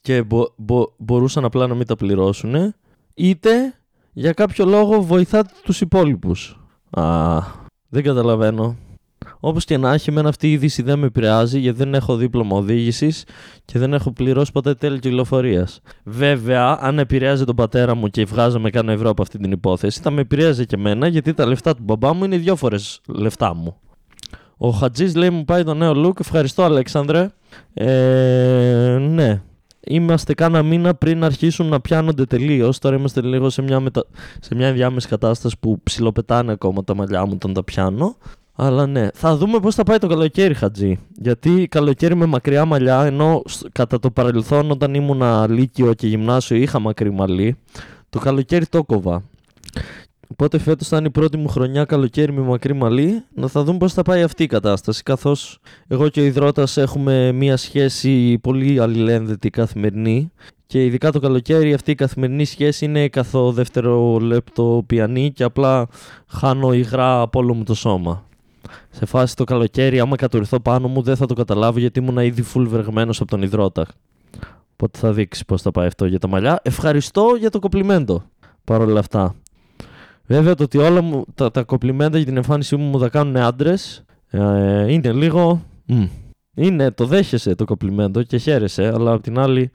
και 0.00 0.22
μπο, 0.22 0.44
μπο, 0.56 0.84
μπορούσαν 0.98 1.44
απλά 1.44 1.66
να 1.66 1.74
μην 1.74 1.86
τα 1.86 1.96
πληρώσουν, 1.96 2.74
είτε 3.14 3.74
για 4.12 4.32
κάποιο 4.32 4.64
λόγο 4.64 5.02
βοηθάτε 5.02 5.50
τους 5.62 5.80
υπόλοιπους. 5.80 6.60
Α, 6.90 7.38
δεν 7.88 8.02
καταλαβαίνω. 8.02 8.76
Όπως 9.40 9.64
και 9.64 9.76
να 9.76 9.92
έχει, 9.92 10.10
εμένα 10.10 10.28
αυτή 10.28 10.48
η 10.48 10.52
είδηση 10.52 10.82
δεν 10.82 10.98
με 10.98 11.06
επηρεάζει 11.06 11.58
γιατί 11.58 11.78
δεν 11.78 11.94
έχω 11.94 12.16
δίπλωμα 12.16 12.56
οδήγησης 12.56 13.24
και 13.64 13.78
δεν 13.78 13.92
έχω 13.92 14.12
πληρώσει 14.12 14.52
ποτέ 14.52 14.74
τέλη 14.74 14.98
κυκλοφορίας. 14.98 15.80
Βέβαια, 16.04 16.78
αν 16.80 16.98
επηρεάζει 16.98 17.44
τον 17.44 17.56
πατέρα 17.56 17.94
μου 17.94 18.08
και 18.08 18.24
βγάζαμε 18.24 18.70
κανένα 18.70 18.92
ευρώ 18.92 19.10
από 19.10 19.22
αυτή 19.22 19.38
την 19.38 19.52
υπόθεση, 19.52 20.00
θα 20.00 20.10
με 20.10 20.20
επηρέαζε 20.20 20.64
και 20.64 20.76
εμένα 20.76 21.06
γιατί 21.06 21.34
τα 21.34 21.46
λεφτά 21.46 21.74
του 21.74 21.82
μπαμπά 21.82 22.14
μου 22.14 22.24
είναι 22.24 22.36
δυο 22.36 22.56
φορές 22.56 23.00
λεφτά 23.06 23.54
μου. 23.54 23.76
Ο 24.56 24.70
Χατζής 24.70 25.14
λέει 25.14 25.30
μου 25.30 25.44
πάει 25.44 25.64
το 25.64 25.74
νέο 25.74 25.92
look. 26.06 26.20
Ευχαριστώ, 26.20 26.62
Αλέξανδρε. 26.62 27.28
Ε, 27.74 28.96
ναι, 29.00 29.42
είμαστε 29.86 30.34
κάνα 30.34 30.62
μήνα 30.62 30.94
πριν 30.94 31.24
αρχίσουν 31.24 31.66
να 31.66 31.80
πιάνονται 31.80 32.24
τελείως. 32.24 32.78
Τώρα 32.78 32.96
είμαστε 32.96 33.20
λίγο 33.20 33.50
σε 33.50 33.62
μια, 33.62 33.80
μετα... 33.80 34.04
σε 34.40 34.54
μια 34.54 34.72
διάμεση 34.72 35.08
κατάσταση 35.08 35.56
που 35.60 35.80
ψιλοπετάνε 35.82 36.52
ακόμα 36.52 36.84
τα 36.84 36.94
μαλλιά 36.94 37.26
μου 37.26 37.32
όταν 37.34 37.52
τα 37.52 37.64
πιάνω. 37.64 38.16
Αλλά 38.54 38.86
ναι, 38.86 39.08
θα 39.14 39.36
δούμε 39.36 39.60
πώς 39.60 39.74
θα 39.74 39.82
πάει 39.82 39.98
το 39.98 40.06
καλοκαίρι, 40.06 40.54
Χατζή. 40.54 40.98
Γιατί 41.16 41.68
καλοκαίρι 41.70 42.14
με 42.14 42.26
μακριά 42.26 42.64
μαλλιά, 42.64 43.04
ενώ 43.04 43.42
κατά 43.72 43.98
το 43.98 44.10
παρελθόν 44.10 44.70
όταν 44.70 44.94
ήμουν 44.94 45.50
λύκειο 45.50 45.94
και 45.94 46.06
γυμνάσιο 46.06 46.56
είχα 46.56 46.78
μακρύ 46.78 47.10
μαλλί, 47.10 47.56
το 48.10 48.18
καλοκαίρι 48.18 48.66
το 48.66 48.84
κόβα. 48.84 49.22
Οπότε 50.32 50.58
φέτος 50.58 50.88
θα 50.88 50.96
είναι 50.96 51.06
η 51.06 51.10
πρώτη 51.10 51.36
μου 51.36 51.48
χρονιά 51.48 51.84
καλοκαίρι 51.84 52.32
με 52.32 52.40
μακρύ 52.40 52.74
μαλλί. 52.74 53.24
Να 53.34 53.48
θα 53.48 53.64
δούμε 53.64 53.78
πώς 53.78 53.92
θα 53.92 54.02
πάει 54.02 54.22
αυτή 54.22 54.42
η 54.42 54.46
κατάσταση. 54.46 55.02
Καθώς 55.02 55.58
εγώ 55.88 56.08
και 56.08 56.20
ο 56.20 56.24
Ιδρώτας 56.24 56.76
έχουμε 56.76 57.32
μία 57.32 57.56
σχέση 57.56 58.38
πολύ 58.38 58.80
αλληλένδετη 58.80 59.50
καθημερινή. 59.50 60.32
Και 60.66 60.84
ειδικά 60.84 61.12
το 61.12 61.20
καλοκαίρι 61.20 61.74
αυτή 61.74 61.90
η 61.90 61.94
καθημερινή 61.94 62.44
σχέση 62.44 62.84
είναι 62.84 63.08
καθό 63.08 63.52
δεύτερο 63.52 64.18
λεπτό 64.18 64.82
πιανή 64.86 65.32
και 65.32 65.44
απλά 65.44 65.86
χάνω 66.26 66.72
υγρά 66.72 67.20
από 67.20 67.38
όλο 67.38 67.54
μου 67.54 67.64
το 67.64 67.74
σώμα. 67.74 68.24
Σε 68.90 69.06
φάση 69.06 69.36
το 69.36 69.44
καλοκαίρι, 69.44 70.00
άμα 70.00 70.16
κατουρηθώ 70.16 70.60
πάνω 70.60 70.88
μου, 70.88 71.02
δεν 71.02 71.16
θα 71.16 71.26
το 71.26 71.34
καταλάβω 71.34 71.78
γιατί 71.78 71.98
ήμουν 71.98 72.18
ήδη 72.18 72.44
full 72.54 72.64
βρεγμένος 72.66 73.20
από 73.20 73.30
τον 73.30 73.42
Ιδρώτα. 73.42 73.86
Οπότε 74.72 74.98
θα 74.98 75.12
δείξει 75.12 75.44
πώς 75.44 75.62
θα 75.62 75.70
πάει 75.70 75.86
αυτό 75.86 76.06
για 76.06 76.18
τα 76.18 76.28
μαλλιά. 76.28 76.60
Ευχαριστώ 76.62 77.34
για 77.38 77.50
το 77.50 77.58
κοπλιμέντο 77.58 78.22
παρόλα 78.64 78.98
αυτά. 78.98 79.34
Βέβαια 80.30 80.54
το 80.54 80.62
ότι 80.62 80.78
όλα 80.78 81.02
μου, 81.02 81.24
τα, 81.34 81.50
τα 81.50 81.62
κοπλιμέντα 81.62 82.16
για 82.16 82.26
την 82.26 82.36
εμφάνισή 82.36 82.76
μου 82.76 82.84
μου 82.84 82.98
τα 82.98 83.08
κάνουν 83.08 83.36
άντρες 83.36 84.04
ε, 84.30 84.92
είναι 84.92 85.12
λίγο. 85.12 85.62
Μ. 85.86 86.04
Είναι, 86.54 86.90
το 86.90 87.06
δέχεσαι 87.06 87.54
το 87.54 87.64
κοπλιμέντο 87.64 88.22
και 88.22 88.36
χαίρεσαι, 88.36 88.92
αλλά 88.94 89.12
απ' 89.12 89.22
την 89.22 89.38
άλλη 89.38 89.70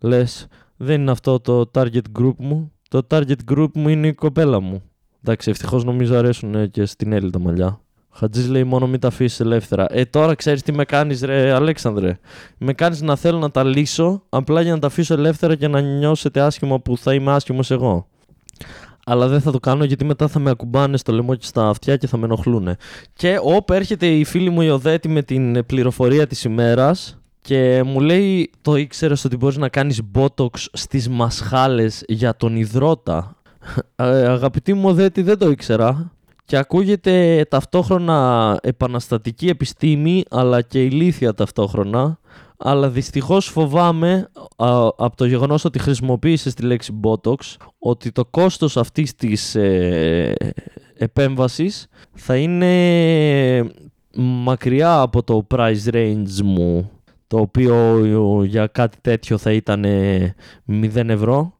λες, 0.00 0.46
δεν 0.76 1.00
είναι 1.00 1.10
αυτό 1.10 1.40
το 1.40 1.70
target 1.74 2.00
group 2.18 2.34
μου. 2.36 2.72
Το 2.88 3.06
target 3.10 3.52
group 3.52 3.68
μου 3.74 3.88
είναι 3.88 4.06
η 4.06 4.14
κοπέλα 4.14 4.60
μου. 4.60 4.82
Εντάξει, 5.24 5.50
ευτυχώς 5.50 5.84
νομίζω 5.84 6.16
αρέσουν 6.16 6.70
και 6.70 6.84
στην 6.84 7.12
Έλλη 7.12 7.30
τα 7.30 7.38
μαλλιά. 7.38 7.80
Χατζής 8.10 8.48
λέει 8.48 8.64
μόνο 8.64 8.86
μην 8.86 9.00
τα 9.00 9.08
αφήσεις 9.08 9.40
ελεύθερα. 9.40 9.86
Ε, 9.90 10.04
τώρα 10.04 10.34
ξέρεις 10.34 10.62
τι 10.62 10.72
με 10.72 10.84
κάνεις, 10.84 11.22
ρε 11.22 11.52
Αλέξανδρε. 11.52 12.18
Με 12.58 12.72
κάνεις 12.72 13.02
να 13.02 13.16
θέλω 13.16 13.38
να 13.38 13.50
τα 13.50 13.64
λύσω 13.64 14.22
απλά 14.28 14.60
για 14.60 14.72
να 14.72 14.78
τα 14.78 14.86
αφήσω 14.86 15.14
ελεύθερα 15.14 15.54
και 15.54 15.68
να 15.68 15.80
νιώσετε 15.80 16.40
άσχημα 16.40 16.80
που 16.80 16.96
θα 16.96 17.14
είμαι 17.14 17.32
άσχημος 17.32 17.70
εγώ 17.70 18.06
αλλά 19.08 19.28
δεν 19.28 19.40
θα 19.40 19.50
το 19.50 19.58
κάνω 19.58 19.84
γιατί 19.84 20.04
μετά 20.04 20.28
θα 20.28 20.38
με 20.38 20.50
ακουμπάνε 20.50 20.96
στο 20.96 21.12
λαιμό 21.12 21.34
και 21.34 21.46
στα 21.46 21.68
αυτιά 21.68 21.96
και 21.96 22.06
θα 22.06 22.16
με 22.16 22.24
ενοχλούν. 22.24 22.76
Και 23.12 23.38
όπου 23.42 23.72
έρχεται 23.72 24.06
η 24.06 24.24
φίλη 24.24 24.50
μου 24.50 24.62
η 24.62 24.70
Οδέτη 24.70 25.08
με 25.08 25.22
την 25.22 25.66
πληροφορία 25.66 26.26
της 26.26 26.44
ημέρας 26.44 27.18
και 27.40 27.82
μου 27.82 28.00
λέει 28.00 28.50
το 28.62 28.76
ήξερες 28.76 29.24
ότι 29.24 29.36
μπορείς 29.36 29.56
να 29.56 29.68
κάνεις 29.68 30.00
botox 30.14 30.48
στις 30.72 31.08
μασχάλες 31.08 32.04
για 32.08 32.36
τον 32.36 32.56
υδρότα; 32.56 33.36
Ε, 33.96 34.04
αγαπητή 34.06 34.74
μου 34.74 34.88
Οδέτη 34.88 35.22
δεν 35.22 35.38
το 35.38 35.50
ήξερα 35.50 36.12
και 36.44 36.56
ακούγεται 36.56 37.46
ταυτόχρονα 37.50 38.58
επαναστατική 38.62 39.48
επιστήμη 39.48 40.22
αλλά 40.30 40.62
και 40.62 40.82
ηλίθια 40.84 41.34
ταυτόχρονα 41.34 42.18
αλλά 42.56 42.88
δυστυχώς 42.88 43.46
φοβάμαι 43.46 44.28
από 44.96 45.16
το 45.16 45.26
γεγονός 45.26 45.64
ότι 45.64 45.78
χρησιμοποίησες 45.78 46.54
τη 46.54 46.62
λέξη 46.62 47.00
Botox 47.02 47.36
ότι 47.78 48.12
το 48.12 48.24
κόστος 48.24 48.76
αυτής 48.76 49.14
της 49.14 49.54
ε, 49.54 50.34
επέμβασης 50.94 51.86
θα 52.12 52.36
είναι 52.36 53.70
μακριά 54.16 55.00
από 55.00 55.22
το 55.22 55.46
price 55.54 55.90
range 55.92 56.40
μου 56.44 56.90
το 57.26 57.38
οποίο 57.38 58.42
για 58.44 58.66
κάτι 58.66 58.96
τέτοιο 59.00 59.38
θα 59.38 59.52
ήταν 59.52 59.84
0 60.68 61.08
ευρώ. 61.08 61.54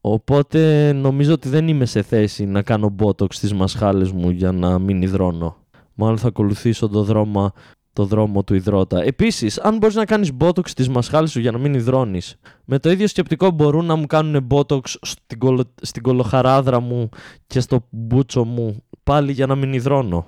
Οπότε 0.00 0.92
νομίζω 0.92 1.32
ότι 1.32 1.48
δεν 1.48 1.68
είμαι 1.68 1.84
σε 1.84 2.02
θέση 2.02 2.44
να 2.44 2.62
κάνω 2.62 2.94
Botox 2.98 3.32
στις 3.32 3.52
μασχάλες 3.52 4.12
μου 4.12 4.30
για 4.30 4.52
να 4.52 4.78
μην 4.78 5.02
υδρώνω. 5.02 5.56
Μάλλον 5.94 6.18
θα 6.18 6.28
ακολουθήσω 6.28 6.88
το 6.88 7.02
δρόμο 7.02 7.52
το 7.92 8.04
δρόμο 8.04 8.44
του 8.44 8.54
υδρότα. 8.54 9.02
Επίσης, 9.02 9.58
αν 9.58 9.76
μπορείς 9.76 9.94
να 9.94 10.04
κάνεις 10.04 10.30
botox 10.38 10.68
στις 10.68 10.88
μασχάλες 10.88 11.30
σου 11.30 11.40
για 11.40 11.50
να 11.50 11.58
μην 11.58 11.74
υδρώνεις, 11.74 12.36
με 12.64 12.78
το 12.78 12.90
ίδιο 12.90 13.06
σκεπτικό 13.06 13.50
μπορούν 13.50 13.84
να 13.84 13.94
μου 13.96 14.06
κάνουν 14.06 14.46
botox 14.50 14.80
στην, 15.00 15.38
κολο... 15.38 15.64
στην 15.82 16.02
κολοχαράδρα 16.02 16.80
μου 16.80 17.08
και 17.46 17.60
στο 17.60 17.86
μπούτσο 17.90 18.44
μου 18.44 18.82
πάλι 19.02 19.32
για 19.32 19.46
να 19.46 19.54
μην 19.54 19.72
υδρώνω. 19.72 20.26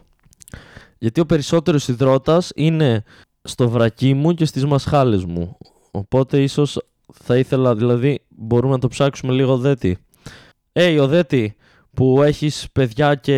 Γιατί 0.98 1.20
ο 1.20 1.26
περισσότερος 1.26 1.88
υδρότας 1.88 2.50
είναι 2.54 3.04
στο 3.42 3.68
βρακί 3.68 4.14
μου 4.14 4.34
και 4.34 4.44
στις 4.44 4.64
μασχάλες 4.64 5.24
μου. 5.24 5.56
Οπότε 5.90 6.42
ίσως 6.42 6.78
θα 7.12 7.36
ήθελα, 7.36 7.74
δηλαδή, 7.74 8.20
μπορούμε 8.28 8.72
να 8.72 8.78
το 8.78 8.88
ψάξουμε 8.88 9.32
λίγο 9.32 9.56
δέτη. 9.56 9.98
Ε, 10.72 10.94
hey, 10.94 11.02
Οδέτη, 11.02 11.56
που 11.95 12.22
έχεις 12.22 12.66
παιδιά 12.72 13.14
και 13.14 13.36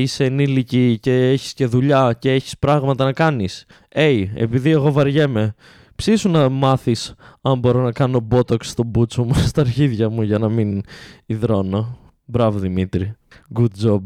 είσαι 0.00 0.24
ενήλικη 0.24 0.98
και 1.00 1.28
έχεις 1.28 1.52
και 1.52 1.66
δουλειά 1.66 2.16
και 2.18 2.32
έχεις 2.32 2.58
πράγματα 2.58 3.04
να 3.04 3.12
κάνεις. 3.12 3.64
Hey, 3.94 4.24
επειδή 4.34 4.70
εγώ 4.70 4.92
βαριέμαι, 4.92 5.54
ψήσου 5.96 6.28
να 6.28 6.48
μάθεις 6.48 7.14
αν 7.42 7.58
μπορώ 7.58 7.82
να 7.82 7.92
κάνω 7.92 8.26
botox 8.30 8.64
στο 8.64 8.84
μπούτσο 8.84 9.24
μου, 9.24 9.34
στα 9.48 9.60
αρχίδια 9.60 10.08
μου 10.08 10.22
για 10.22 10.38
να 10.38 10.48
μην 10.48 10.82
υδρώνω. 11.26 11.98
Μπράβο 12.24 12.58
Δημήτρη. 12.58 13.14
Good 13.58 13.86
job. 13.86 14.00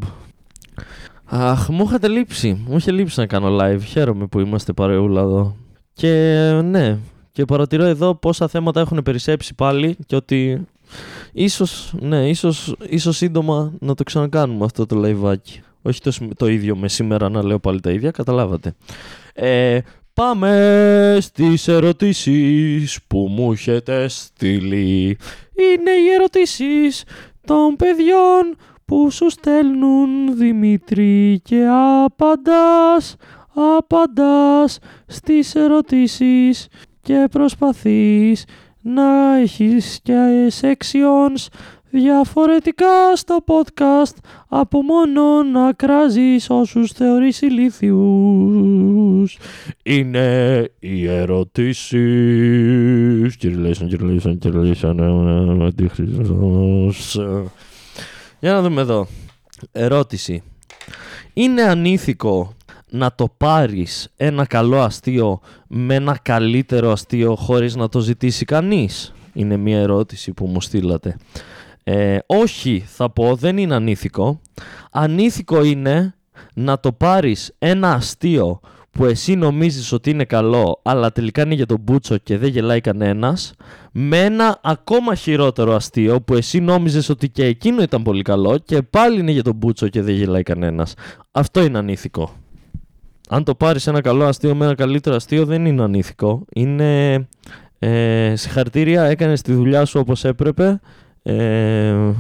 Αχ, 1.25 1.69
μου 1.69 1.85
είχατε 1.85 2.09
λείψει. 2.09 2.65
Μου 2.69 2.77
είχε 2.77 2.93
λείψει 2.93 3.21
να 3.21 3.27
κάνω 3.27 3.57
live. 3.61 3.81
Χαίρομαι 3.85 4.27
που 4.27 4.41
είμαστε 4.41 4.73
παρεούλα 4.73 5.21
εδώ. 5.21 5.57
Και 5.93 6.51
ναι, 6.65 6.99
και 7.33 7.45
παρατηρώ 7.45 7.85
εδώ 7.85 8.15
πόσα 8.15 8.49
θέματα 8.49 8.81
έχουν 8.81 9.03
περισσέψει 9.03 9.55
πάλι 9.55 9.97
και 10.07 10.17
ότι 10.17 10.67
Ίσως, 11.33 11.95
ναι, 12.01 12.29
ίσως, 12.29 12.75
ίσως 12.89 13.17
σύντομα 13.17 13.73
να 13.79 13.95
το 13.95 14.03
ξανακάνουμε 14.03 14.65
αυτό 14.65 14.87
το 14.87 14.97
λαϊβάκι. 14.97 15.61
Όχι 15.83 16.01
το, 16.01 16.13
το 16.37 16.47
ίδιο 16.47 16.77
με 16.77 16.89
σήμερα 16.89 17.29
να 17.29 17.45
λέω 17.45 17.59
πάλι 17.59 17.81
τα 17.81 17.91
ίδια, 17.91 18.11
καταλάβατε. 18.11 18.75
Ε, 19.35 19.79
πάμε 20.15 21.19
στις 21.21 21.69
ερωτήσεις 21.69 22.99
που 23.07 23.29
μου 23.31 23.53
έχετε 23.53 24.09
στείλει. 24.09 25.19
Είναι 25.55 25.91
οι 25.91 26.13
ερωτήσεις 26.15 27.05
των 27.45 27.77
παιδιών 27.77 28.57
που 28.85 29.11
σου 29.11 29.31
στέλνουν 29.31 30.37
Δημήτρη 30.37 31.41
και 31.45 31.67
απαντάς, 32.05 33.17
απαντάς 33.77 34.79
στις 35.07 35.55
ερωτήσεις 35.55 36.69
και 37.03 37.29
προσπαθείς 37.31 38.45
να 38.83 39.37
έχεις 39.37 40.01
και 40.03 40.53
sections 40.61 41.47
διαφορετικά 41.91 43.17
στο 43.17 43.45
podcast 43.47 44.17
από 44.49 44.83
μόνο 44.83 45.43
να 45.43 45.73
κράζεις 45.73 46.51
όσους 46.51 46.93
θεωρείς 46.93 47.41
ηλίθιους. 47.41 49.39
Είναι 49.83 50.69
οι 50.79 51.07
ερωτήσεις. 51.07 51.97
Κυριλέσαν, 53.37 53.89
κυριλέσαν, 53.89 54.39
κυριλέσαν, 54.39 55.01
αντίχρηστος. 55.63 57.19
Για 58.41 58.53
να 58.53 58.63
δούμε 58.63 58.81
εδώ. 58.81 59.07
Ερώτηση. 59.73 60.43
Είναι 61.33 61.63
ανήθικο 61.63 62.53
να 62.91 63.15
το 63.15 63.29
πάρεις 63.37 64.09
ένα 64.17 64.47
καλό 64.47 64.81
αστείο 64.81 65.41
με 65.67 65.95
ένα 65.95 66.19
καλύτερο 66.23 66.91
αστείο 66.91 67.35
χωρίς 67.35 67.77
να 67.77 67.89
το 67.89 68.01
ζητήσει 68.01 68.45
κανείς; 68.45 69.15
Είναι 69.33 69.57
μια 69.57 69.79
ερώτηση 69.79 70.33
που 70.33 70.47
μου 70.47 70.61
στείλατε. 70.61 71.17
Ε, 71.85 72.19
όχι, 72.27 72.85
θα 72.87 73.11
πω, 73.11 73.35
δεν 73.35 73.59
είναι 73.59 73.75
ανήθικο. 73.75 74.41
Ανήθικο 74.91 75.65
είναι 75.65 76.15
να 76.55 76.81
το 76.81 76.93
πάρεις 76.93 77.55
ένα 77.59 77.93
αστείο 77.93 78.61
που 78.91 79.05
εσύ 79.05 79.35
νομίζεις 79.35 79.93
ότι 79.93 80.11
είναι 80.11 80.25
καλό, 80.25 80.81
αλλά 80.83 81.13
τελικά 81.13 81.43
είναι 81.43 81.55
για 81.55 81.67
τον 81.67 81.81
Μπούτσο 81.81 82.17
και 82.17 82.39
δεν 82.39 82.49
γελάει 82.49 82.81
κανένας, 82.81 83.53
με 83.93 84.25
ένα 84.25 84.61
ακόμα 84.63 85.15
χειρότερο 85.15 85.75
αστείο 85.75 86.21
που 86.21 86.35
εσύ 86.35 86.61
νόμιζες 86.61 87.09
ότι 87.09 87.29
και 87.29 87.45
εκείνο 87.45 87.83
ήταν 87.83 88.03
πολύ 88.03 88.23
καλό 88.23 88.59
και 88.59 88.83
πάλι 88.83 89.21
είναι 89.21 89.31
για 89.31 89.43
τον 89.43 89.55
Μπούτσο 89.55 89.89
και 89.89 90.03
δεν 90.03 90.15
γελάει 90.15 90.43
κανένας. 90.43 90.95
Αυτό 91.31 91.63
είναι 91.63 91.79
ανήθικο 91.79 92.33
αν 93.29 93.45
το 93.45 93.55
πάρεις 93.55 93.87
ένα 93.87 94.01
καλό 94.01 94.25
αστείο 94.25 94.55
με 94.55 94.65
ένα 94.65 94.75
καλύτερο 94.75 95.17
αστείο 95.17 95.45
δεν 95.45 95.67
είναι 95.67 95.83
ανήθικο. 95.83 96.45
Είναι 96.55 97.29
ε, 97.79 98.33
συγχαρητήρια, 98.37 99.05
έκανες 99.05 99.43
τη 99.43 99.53
δουλειά 99.53 99.85
σου 99.85 100.01
όπως 100.01 100.25
έπρεπε. 100.25 100.81
Ε, 101.23 102.13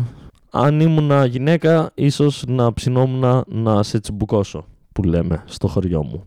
αν 0.50 0.80
ήμουν 0.80 1.24
γυναίκα, 1.24 1.90
ίσως 1.94 2.44
να 2.46 2.72
ψινόμουν 2.72 3.44
να 3.46 3.82
σε 3.82 4.00
τσιμπουκώσω, 4.00 4.64
που 4.92 5.02
λέμε, 5.02 5.42
στο 5.46 5.68
χωριό 5.68 6.02
μου. 6.02 6.24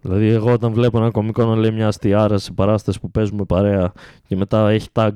Δηλαδή, 0.00 0.28
εγώ 0.28 0.52
όταν 0.52 0.72
βλέπω 0.72 0.98
ένα 0.98 1.10
κομικό 1.10 1.44
να 1.44 1.56
λέει 1.56 1.70
μια 1.70 1.86
αστιάρα 1.86 2.38
σε 2.38 2.52
παράσταση 2.52 3.00
που 3.00 3.10
παίζουμε 3.10 3.44
παρέα 3.44 3.92
και 4.26 4.36
μετά 4.36 4.70
έχει 4.70 4.88
tag 4.92 5.10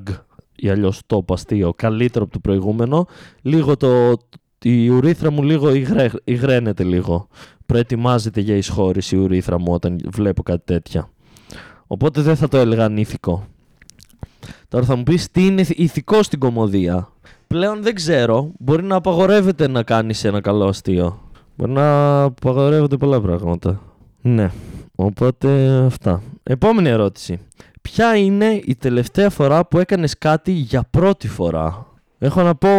ή 0.55 0.69
αλλιώς 0.69 1.01
το 1.05 1.25
αστείο 1.29 1.73
καλύτερο 1.75 2.23
από 2.23 2.33
το 2.33 2.39
προηγούμενο, 2.39 3.07
λίγο 3.41 3.77
το, 3.77 4.17
η 4.61 4.89
ουρήθρα 4.89 5.31
μου 5.31 5.43
λίγο 5.43 5.71
υγραίνεται 6.23 6.83
λίγο 6.83 7.27
προετοιμάζεται 7.67 8.41
για 8.41 8.55
εισχώρηση 8.55 9.15
η 9.15 9.19
ουρήθρα 9.19 9.59
μου 9.59 9.73
όταν 9.73 9.99
βλέπω 10.11 10.43
κάτι 10.43 10.61
τέτοια. 10.65 11.09
Οπότε 11.87 12.21
δεν 12.21 12.35
θα 12.35 12.47
το 12.47 12.57
έλεγα 12.57 12.85
ανήθικο. 12.85 13.47
Τώρα 14.67 14.85
θα 14.85 14.95
μου 14.95 15.03
πεις 15.03 15.31
τι 15.31 15.45
είναι 15.45 15.65
ηθικό 15.67 16.23
στην 16.23 16.39
κομμωδία; 16.39 17.11
Πλέον 17.47 17.81
δεν 17.81 17.95
ξέρω. 17.95 18.51
Μπορεί 18.59 18.83
να 18.83 18.95
απαγορεύεται 18.95 19.67
να 19.67 19.83
κάνεις 19.83 20.23
ένα 20.23 20.41
καλό 20.41 20.67
αστείο. 20.67 21.19
Μπορεί 21.55 21.71
να 21.71 22.21
απαγορεύονται 22.21 22.97
πολλά 22.97 23.21
πράγματα. 23.21 23.81
Ναι. 24.21 24.51
Οπότε 24.95 25.77
αυτά. 25.85 26.21
Επόμενη 26.43 26.89
ερώτηση. 26.89 27.39
Ποια 27.81 28.15
είναι 28.15 28.61
η 28.65 28.75
τελευταία 28.75 29.29
φορά 29.29 29.65
που 29.65 29.79
έκανες 29.79 30.17
κάτι 30.17 30.51
για 30.51 30.87
πρώτη 30.91 31.27
φορά; 31.27 31.85
Έχω 32.19 32.41
να 32.41 32.55
πω 32.55 32.69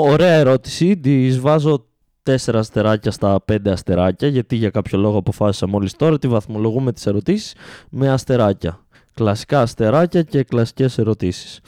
ωραία 0.00 0.32
ερώτηση. 0.32 0.96
Τη 0.96 1.30
βάζω 1.30 1.84
τέσσερα 2.22 2.58
αστεράκια 2.58 3.10
στα 3.10 3.40
πέντε 3.44 3.70
αστεράκια, 3.70 4.28
γιατί 4.28 4.56
για 4.56 4.70
κάποιο 4.70 4.98
λόγο 4.98 5.18
αποφάσισα 5.18 5.66
μόλις 5.68 5.96
τώρα 5.96 6.14
ότι 6.14 6.28
βαθμολογούμε 6.28 6.92
τις 6.92 7.06
ερωτήσεις 7.06 7.54
με 7.90 8.10
αστεράκια. 8.10 8.80
Κλασικά 9.14 9.60
αστεράκια 9.60 10.22
και 10.22 10.42
κλασικές 10.42 10.98
ερωτήσεις. 10.98 11.60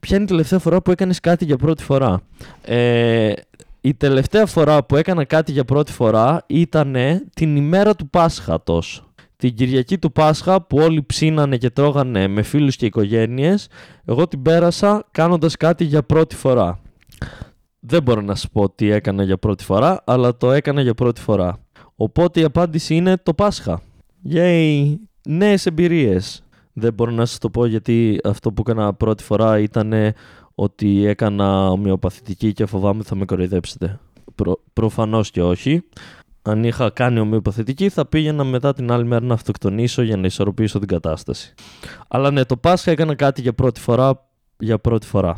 Ποια 0.00 0.16
είναι 0.16 0.24
η 0.24 0.28
τελευταία 0.28 0.58
φορά 0.58 0.82
που 0.82 0.90
έκανες 0.90 1.20
κάτι 1.20 1.44
για 1.44 1.56
πρώτη 1.56 1.82
φορά; 1.82 2.20
Ε, 2.62 3.32
η 3.80 3.94
τελευταία 3.94 4.46
φορά 4.46 4.84
που 4.84 4.96
έκανα 4.96 5.24
κάτι 5.24 5.52
για 5.52 5.64
πρώτη 5.64 5.92
φορά 5.92 6.44
ήταν 6.46 6.96
την 7.34 7.56
ημέρα 7.56 7.94
του 7.94 8.08
Πάσχατος. 8.08 9.04
Την 9.36 9.54
Κυριακή 9.54 9.98
του 9.98 10.12
Πάσχα 10.12 10.62
που 10.62 10.76
όλοι 10.76 11.02
ψήνανε 11.02 11.56
και 11.56 11.70
τρώγανε 11.70 12.28
με 12.28 12.42
φίλους 12.42 12.76
και 12.76 12.86
οικογένειες, 12.86 13.68
εγώ 14.04 14.28
την 14.28 14.42
πέρασα 14.42 15.06
κάνοντας 15.10 15.56
κάτι 15.56 15.84
για 15.84 16.02
πρώτη 16.02 16.36
φορά. 16.36 16.80
Δεν 17.80 18.02
μπορώ 18.02 18.20
να 18.20 18.34
σου 18.34 18.50
πω 18.50 18.70
τι 18.70 18.90
έκανα 18.90 19.22
για 19.22 19.38
πρώτη 19.38 19.64
φορά, 19.64 20.02
αλλά 20.06 20.36
το 20.36 20.52
έκανα 20.52 20.80
για 20.80 20.94
πρώτη 20.94 21.20
φορά. 21.20 21.58
Οπότε 21.94 22.40
η 22.40 22.44
απάντηση 22.44 22.94
είναι 22.94 23.16
το 23.16 23.34
Πάσχα. 23.34 23.80
Yay! 24.32 24.94
Νέες 25.28 25.66
εμπειρίες. 25.66 26.42
Δεν 26.72 26.92
μπορώ 26.92 27.10
να 27.10 27.26
σας 27.26 27.38
το 27.38 27.50
πω 27.50 27.66
γιατί 27.66 28.20
αυτό 28.24 28.52
που 28.52 28.62
έκανα 28.66 28.94
πρώτη 28.94 29.22
φορά 29.22 29.58
ήταν 29.58 29.92
ότι 30.54 31.04
έκανα 31.04 31.70
ομοιοπαθητική 31.70 32.52
και 32.52 32.66
φοβάμαι 32.66 33.02
θα 33.02 33.14
με 33.14 33.24
κοροϊδέψετε. 33.24 34.00
Προ, 34.34 34.60
προφανώς 34.72 35.30
και 35.30 35.42
όχι. 35.42 35.82
Αν 36.42 36.64
είχα 36.64 36.90
κάνει 36.90 37.18
ομοιοπαθητική 37.18 37.88
θα 37.88 38.06
πήγαινα 38.06 38.44
μετά 38.44 38.72
την 38.72 38.92
άλλη 38.92 39.04
μέρα 39.04 39.24
να 39.24 39.34
αυτοκτονήσω 39.34 40.02
για 40.02 40.16
να 40.16 40.26
ισορροπήσω 40.26 40.78
την 40.78 40.88
κατάσταση. 40.88 41.54
Αλλά 42.08 42.30
ναι, 42.30 42.44
το 42.44 42.56
Πάσχα 42.56 42.90
έκανα 42.90 43.14
κάτι 43.14 43.40
για 43.40 43.52
πρώτη 43.52 43.80
φορά. 43.80 44.28
Για 44.58 44.78
πρώτη 44.78 45.06
φορά. 45.06 45.36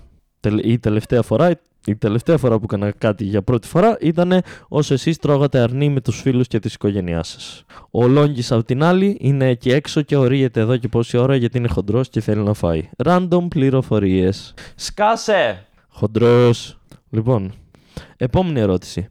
Η 0.62 0.78
τελευταία 0.78 1.22
φορά 1.22 1.56
η 1.86 1.96
τελευταία 1.96 2.38
φορά 2.38 2.58
που 2.58 2.64
έκανα 2.64 2.90
κάτι 2.90 3.24
για 3.24 3.42
πρώτη 3.42 3.68
φορά 3.68 3.96
ήταν 4.00 4.42
όσο 4.68 4.94
εσείς 4.94 5.18
τρώγατε 5.18 5.58
αρνί 5.58 5.88
με 5.88 6.00
τους 6.00 6.20
φίλους 6.20 6.46
και 6.46 6.58
της 6.58 6.74
οικογένειάς 6.74 7.28
σας. 7.28 7.64
Ο 7.90 8.06
Λόγκης 8.06 8.52
από 8.52 8.64
την 8.64 8.82
άλλη 8.82 9.16
είναι 9.20 9.48
εκεί 9.48 9.70
έξω 9.70 10.02
και 10.02 10.16
ορίεται 10.16 10.60
εδώ 10.60 10.76
και 10.76 10.88
πόση 10.88 11.16
ώρα 11.16 11.36
γιατί 11.36 11.58
είναι 11.58 11.68
χοντρός 11.68 12.08
και 12.08 12.20
θέλει 12.20 12.42
να 12.42 12.52
φάει. 12.54 12.88
Random 13.04 13.46
πληροφορίες. 13.48 14.54
Σκάσε! 14.74 15.66
Χοντρός. 15.88 16.78
Λοιπόν, 17.10 17.52
επόμενη 18.16 18.60
ερώτηση. 18.60 19.08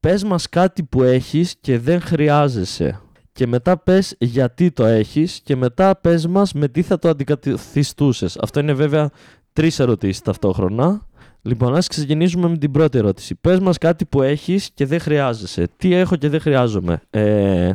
πες 0.00 0.24
μας 0.24 0.48
κάτι 0.48 0.82
που 0.82 1.02
έχεις 1.02 1.56
και 1.60 1.78
δεν 1.78 2.00
χρειάζεσαι. 2.00 3.00
Και 3.32 3.46
μετά 3.46 3.78
πες 3.78 4.14
γιατί 4.18 4.70
το 4.70 4.84
έχεις 4.84 5.40
και 5.44 5.56
μετά 5.56 5.96
πες 5.96 6.26
μας 6.26 6.52
με 6.52 6.68
τι 6.68 6.82
θα 6.82 6.98
το 6.98 7.08
αντικαθιστούσες. 7.08 8.36
Αυτό 8.36 8.60
είναι 8.60 8.72
βέβαια 8.72 9.10
τρεις 9.58 9.78
ερωτήσεις 9.78 10.22
ταυτόχρονα. 10.22 11.06
Λοιπόν, 11.42 11.74
ας 11.74 11.86
ξεκινήσουμε 11.86 12.48
με 12.48 12.56
την 12.56 12.70
πρώτη 12.70 12.98
ερώτηση. 12.98 13.34
Πες 13.34 13.58
μας 13.58 13.78
κάτι 13.78 14.04
που 14.04 14.22
έχεις 14.22 14.70
και 14.74 14.86
δεν 14.86 15.00
χρειάζεσαι. 15.00 15.68
Τι 15.76 15.94
έχω 15.94 16.16
και 16.16 16.28
δεν 16.28 16.40
χρειάζομαι. 16.40 17.00
Ε, 17.10 17.72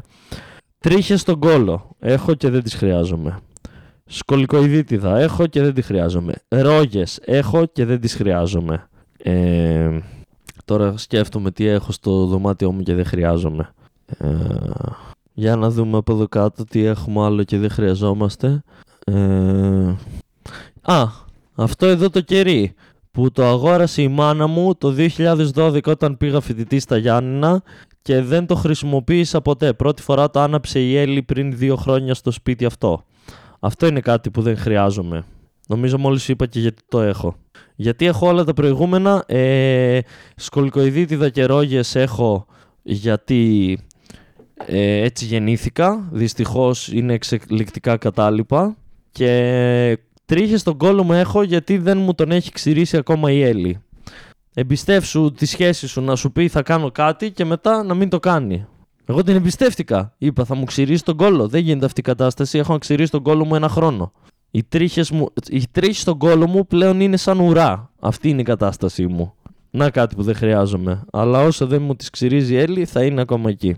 τρίχες 0.79 1.21
στον 1.21 1.39
κόλο. 1.39 1.95
Έχω 1.99 2.33
και 2.33 2.49
δεν 2.49 2.63
τις 2.63 2.75
χρειάζομαι. 2.75 3.39
Σκολικοειδίτιδα. 4.05 5.19
Έχω 5.19 5.47
και 5.47 5.61
δεν 5.61 5.73
τη 5.73 5.81
χρειάζομαι. 5.81 6.33
Ρόγες. 6.47 7.19
Έχω 7.25 7.65
και 7.65 7.85
δεν 7.85 7.99
τις 7.99 8.15
χρειάζομαι. 8.15 8.87
Ε, 9.17 9.99
τώρα 10.65 10.97
σκέφτομαι 10.97 11.51
τι 11.51 11.67
έχω 11.67 11.91
στο 11.91 12.25
δωμάτιό 12.25 12.71
μου 12.71 12.81
και 12.81 12.93
δεν 12.93 13.05
χρειάζομαι. 13.05 13.73
Ε, 14.17 14.27
για 15.33 15.55
να 15.55 15.69
δούμε 15.69 15.97
από 15.97 16.13
εδώ 16.13 16.27
κάτω 16.27 16.63
τι 16.63 16.83
έχουμε 16.83 17.23
άλλο 17.23 17.43
και 17.43 17.57
δεν 17.57 17.69
χρειαζόμαστε. 17.69 18.63
Ε, 19.05 19.95
α, 20.81 21.21
αυτό 21.55 21.85
εδώ 21.85 22.09
το 22.09 22.21
κερί 22.21 22.73
που 23.11 23.31
το 23.31 23.45
αγόρασε 23.45 24.01
η 24.01 24.07
μάνα 24.07 24.47
μου 24.47 24.75
το 24.75 24.95
2012 25.53 25.83
όταν 25.85 26.17
πήγα 26.17 26.39
φοιτητή 26.39 26.79
στα 26.79 26.97
Γιάννηνα 26.97 27.63
και 28.01 28.21
δεν 28.21 28.45
το 28.45 28.55
χρησιμοποίησα 28.55 29.41
ποτέ. 29.41 29.73
Πρώτη 29.73 30.01
φορά 30.01 30.29
το 30.29 30.39
άναψε 30.39 30.79
η 30.79 30.97
Έλλη 30.97 31.23
πριν 31.23 31.57
δύο 31.57 31.75
χρόνια 31.75 32.13
στο 32.13 32.31
σπίτι 32.31 32.65
αυτό. 32.65 33.05
Αυτό 33.59 33.87
είναι 33.87 33.99
κάτι 33.99 34.29
που 34.29 34.41
δεν 34.41 34.57
χρειάζομαι. 34.57 35.23
Νομίζω 35.67 35.97
μόλις 35.97 36.27
είπα 36.27 36.45
και 36.45 36.59
γιατί 36.59 36.81
το 36.87 37.01
έχω. 37.01 37.35
Γιατί 37.75 38.05
έχω 38.05 38.27
όλα 38.27 38.43
τα 38.43 38.53
προηγούμενα. 38.53 39.23
Ε, 39.27 39.99
σκολικοειδίτιδα 40.35 41.29
και 41.29 41.45
ρόγες 41.45 41.95
έχω 41.95 42.45
γιατί 42.81 43.79
ε, 44.65 45.01
έτσι 45.01 45.25
γεννήθηκα. 45.25 46.07
Δυστυχώς 46.11 46.87
είναι 46.87 47.13
εξελικτικά 47.13 47.97
κατάλοιπα. 47.97 48.75
Και 49.11 49.99
τρίχες 50.33 50.59
στον 50.59 50.77
κόλλο 50.77 51.03
μου 51.03 51.13
έχω 51.13 51.43
γιατί 51.43 51.77
δεν 51.77 51.97
μου 51.97 52.13
τον 52.13 52.31
έχει 52.31 52.51
ξηρίσει 52.51 52.97
ακόμα 52.97 53.31
η 53.31 53.41
Έλλη. 53.41 53.79
Εμπιστεύσου 54.53 55.31
τη 55.31 55.45
σχέση 55.45 55.87
σου 55.87 56.01
να 56.01 56.15
σου 56.15 56.31
πει 56.31 56.47
θα 56.47 56.61
κάνω 56.61 56.91
κάτι 56.91 57.31
και 57.31 57.45
μετά 57.45 57.83
να 57.83 57.93
μην 57.93 58.09
το 58.09 58.19
κάνει. 58.19 58.65
Εγώ 59.05 59.23
την 59.23 59.35
εμπιστεύτηκα. 59.35 60.13
Είπα 60.17 60.45
θα 60.45 60.55
μου 60.55 60.63
ξηρίσει 60.63 61.03
τον 61.03 61.17
κόλλο. 61.17 61.47
Δεν 61.47 61.61
γίνεται 61.61 61.85
αυτή 61.85 61.99
η 61.99 62.03
κατάσταση. 62.03 62.57
Έχω 62.57 62.71
να 62.71 62.77
ξηρίσει 62.77 63.11
τον 63.11 63.23
κόλλο 63.23 63.45
μου 63.45 63.55
ένα 63.55 63.69
χρόνο. 63.69 64.11
Οι 64.51 64.63
τρίχες, 64.63 65.11
μου, 65.11 65.27
οι 65.49 65.63
τρίχες 65.71 65.99
στον 65.99 66.17
κόλλο 66.17 66.47
μου 66.47 66.67
πλέον 66.67 66.99
είναι 66.99 67.17
σαν 67.17 67.39
ουρά. 67.39 67.91
Αυτή 67.99 68.29
είναι 68.29 68.41
η 68.41 68.43
κατάστασή 68.43 69.07
μου. 69.07 69.33
Να 69.69 69.89
κάτι 69.89 70.15
που 70.15 70.23
δεν 70.23 70.35
χρειάζομαι. 70.35 71.05
Αλλά 71.11 71.41
όσο 71.41 71.67
δεν 71.67 71.81
μου 71.81 71.95
τις 71.95 72.09
ξυρίζει 72.09 72.53
η 72.53 72.57
Έλλη 72.57 72.85
θα 72.85 73.03
είναι 73.03 73.21
ακόμα 73.21 73.49
εκεί. 73.49 73.75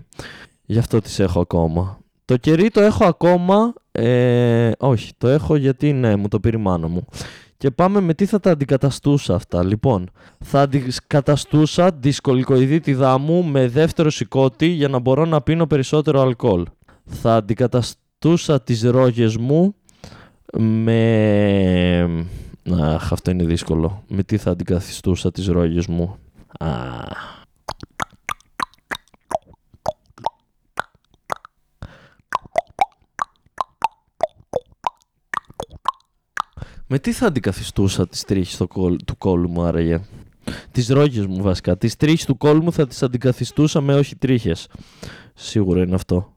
Γι' 0.66 0.78
αυτό 0.78 1.00
τις 1.00 1.18
έχω 1.18 1.40
ακόμα. 1.40 1.98
Το 2.26 2.36
κερί 2.36 2.70
το 2.70 2.80
έχω 2.80 3.04
ακόμα. 3.04 3.72
Ε, 3.92 4.70
όχι, 4.78 5.12
το 5.18 5.28
έχω 5.28 5.56
γιατί 5.56 5.92
ναι, 5.92 6.16
μου 6.16 6.28
το 6.28 6.40
πήρε 6.40 6.56
η 6.56 6.60
μάνα 6.60 6.88
μου. 6.88 7.04
Και 7.56 7.70
πάμε 7.70 8.00
με 8.00 8.14
τι 8.14 8.26
θα 8.26 8.40
τα 8.40 8.50
αντικαταστούσα 8.50 9.34
αυτά. 9.34 9.64
Λοιπόν, 9.64 10.10
θα 10.44 10.60
αντικαταστούσα 10.60 11.90
δυσκολικοειδίτιδά 12.00 13.18
μου 13.18 13.44
με 13.44 13.68
δεύτερο 13.68 14.10
σηκώτη 14.10 14.66
για 14.66 14.88
να 14.88 14.98
μπορώ 14.98 15.24
να 15.24 15.40
πίνω 15.40 15.66
περισσότερο 15.66 16.20
αλκοόλ. 16.20 16.64
Θα 17.04 17.34
αντικαταστούσα 17.34 18.62
τις 18.62 18.82
ρόγες 18.82 19.36
μου 19.36 19.74
με... 20.58 22.26
Αχ, 22.80 23.12
αυτό 23.12 23.30
είναι 23.30 23.44
δύσκολο. 23.44 24.04
Με 24.08 24.22
τι 24.22 24.36
θα 24.36 24.50
αντικαθιστούσα 24.50 25.30
τις 25.30 25.46
ρόγες 25.46 25.86
μου. 25.86 26.16
Αχ. 26.58 27.35
Με 36.88 36.98
τι 36.98 37.12
θα 37.12 37.26
αντικαθιστούσα 37.26 38.08
τις 38.08 38.24
τρίχες 38.24 38.56
του 39.04 39.16
κόλου 39.18 39.50
μου 39.50 39.62
άραγε; 39.62 40.00
Τις 40.70 40.88
ρόγες 40.88 41.26
μου 41.26 41.42
βασικά. 41.42 41.76
Τις 41.76 41.96
τρίχες 41.96 42.24
του 42.24 42.36
κόλου 42.36 42.62
μου 42.62 42.72
θα 42.72 42.86
τις 42.86 43.02
αντικαθιστούσα 43.02 43.80
με 43.80 43.94
όχι 43.94 44.16
τρίχες. 44.16 44.68
Σίγουρα 45.34 45.82
είναι 45.82 45.94
αυτό. 45.94 46.34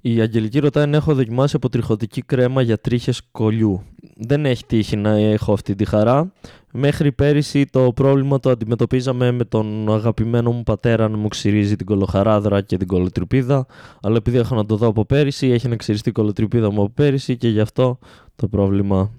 Η 0.00 0.20
Αγγελική 0.20 0.58
ρωτάει 0.58 0.84
αν 0.84 0.94
έχω 0.94 1.14
δοκιμάσει 1.14 1.56
αποτριχωτική 1.56 2.22
κρέμα 2.22 2.62
για 2.62 2.78
τρίχες 2.78 3.22
κολλιού. 3.30 3.82
Δεν 4.16 4.46
έχει 4.46 4.66
τύχει 4.66 4.96
να 4.96 5.10
έχω 5.10 5.52
αυτή 5.52 5.74
τη 5.74 5.84
χαρά. 5.84 6.32
Μέχρι 6.72 7.12
πέρυσι 7.12 7.66
το 7.66 7.92
πρόβλημα 7.92 8.40
το 8.40 8.50
αντιμετωπίζαμε 8.50 9.30
με 9.30 9.44
τον 9.44 9.92
αγαπημένο 9.92 10.50
μου 10.52 10.62
πατέρα 10.62 11.08
να 11.08 11.16
μου 11.16 11.28
ξυρίζει 11.28 11.76
την 11.76 11.86
κολοχαράδρα 11.86 12.60
και 12.60 12.76
την 12.76 12.86
κολοτρυπίδα. 12.86 13.66
Αλλά 14.02 14.16
επειδή 14.16 14.38
έχω 14.38 14.54
να 14.54 14.66
το 14.66 14.76
δω 14.76 14.86
από 14.86 15.04
πέρυσι, 15.04 15.46
έχει 15.46 15.68
να 15.68 15.76
ξυριστεί 15.76 16.08
η 16.08 16.12
κολοτρυπίδα 16.12 16.70
μου 16.70 16.82
από 16.82 16.90
πέρυσι 16.90 17.36
και 17.36 17.48
γι' 17.48 17.60
αυτό 17.60 17.98
το 18.36 18.48
πρόβλημα 18.48 19.10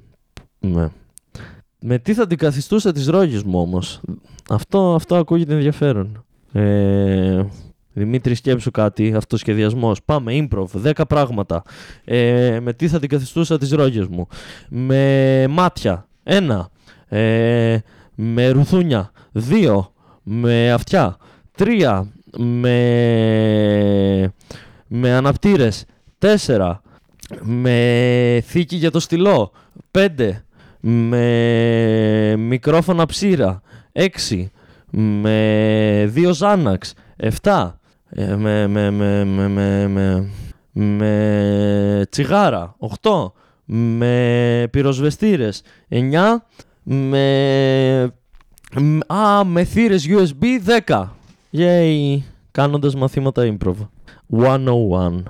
ναι. 0.68 0.88
Με 1.80 1.97
τι 1.97 2.13
θα 2.13 2.24
αντικαθιστούσα 2.24 2.91
τις 2.91 3.07
ρόγες 3.07 3.43
μου 3.43 3.59
όμως; 3.59 4.01
Αυτό, 4.49 4.95
αυτό 4.95 5.15
ακούγεται 5.15 5.53
ενδιαφέρον. 5.53 6.26
Ε, 6.51 7.45
Δημήτρη, 7.93 8.36
σκέψου 8.36 8.72
κάτι. 8.72 9.13
Αυτοσχεδιασμός. 9.15 10.03
Πάμε, 10.05 10.32
improv. 10.34 10.68
10 10.84 10.91
πράγματα. 11.07 11.63
Ε, 12.05 12.59
με 12.61 12.74
τι 12.74 12.88
θα 12.88 12.97
αντικαθιστούσα 12.97 13.57
τις 13.57 13.72
ρόγες 13.72 14.07
μου; 14.07 14.28
Με 14.70 15.45
μάτια. 15.49 16.07
Ένα. 16.24 16.70
Ε, 17.07 17.78
με 18.15 18.49
ρουθούνια. 18.49 19.11
Δύο. 19.32 19.91
Με 20.24 20.72
αυτιά. 20.72 21.18
Τρία. 21.57 22.11
Με, 22.38 22.74
με 24.88 25.11
αναπτήρες. 25.11 25.86
Τέσσερα. 26.18 26.82
Με 27.41 28.43
θήκη 28.45 28.76
για 28.76 28.91
το 28.91 28.99
στυλό. 28.99 29.51
Πέντε 29.91 30.45
με 30.89 32.35
μικρόφωνα 32.38 33.05
ψήρα 33.05 33.61
6 33.93 34.45
με 34.91 36.05
δύο 36.09 36.33
Ζάναξ 36.33 36.93
7 37.41 37.71
ε, 38.09 38.35
με, 38.35 38.67
με, 38.67 38.91
με, 38.91 39.23
με, 39.25 39.88
με, 39.88 40.29
με 40.71 42.05
τσιγάρα 42.09 42.75
8 43.01 43.31
με 43.65 44.67
πυροσβεστήρες 44.71 45.61
9 45.89 45.99
με, 46.83 48.13
α, 49.07 49.43
με 49.45 49.63
θύρες 49.63 50.07
USB 50.09 50.43
10 50.85 51.07
Yay, 51.53 52.17
κάνοντας 52.51 52.95
μαθήματα 52.95 53.57
improv. 53.57 53.75
101 54.38 55.23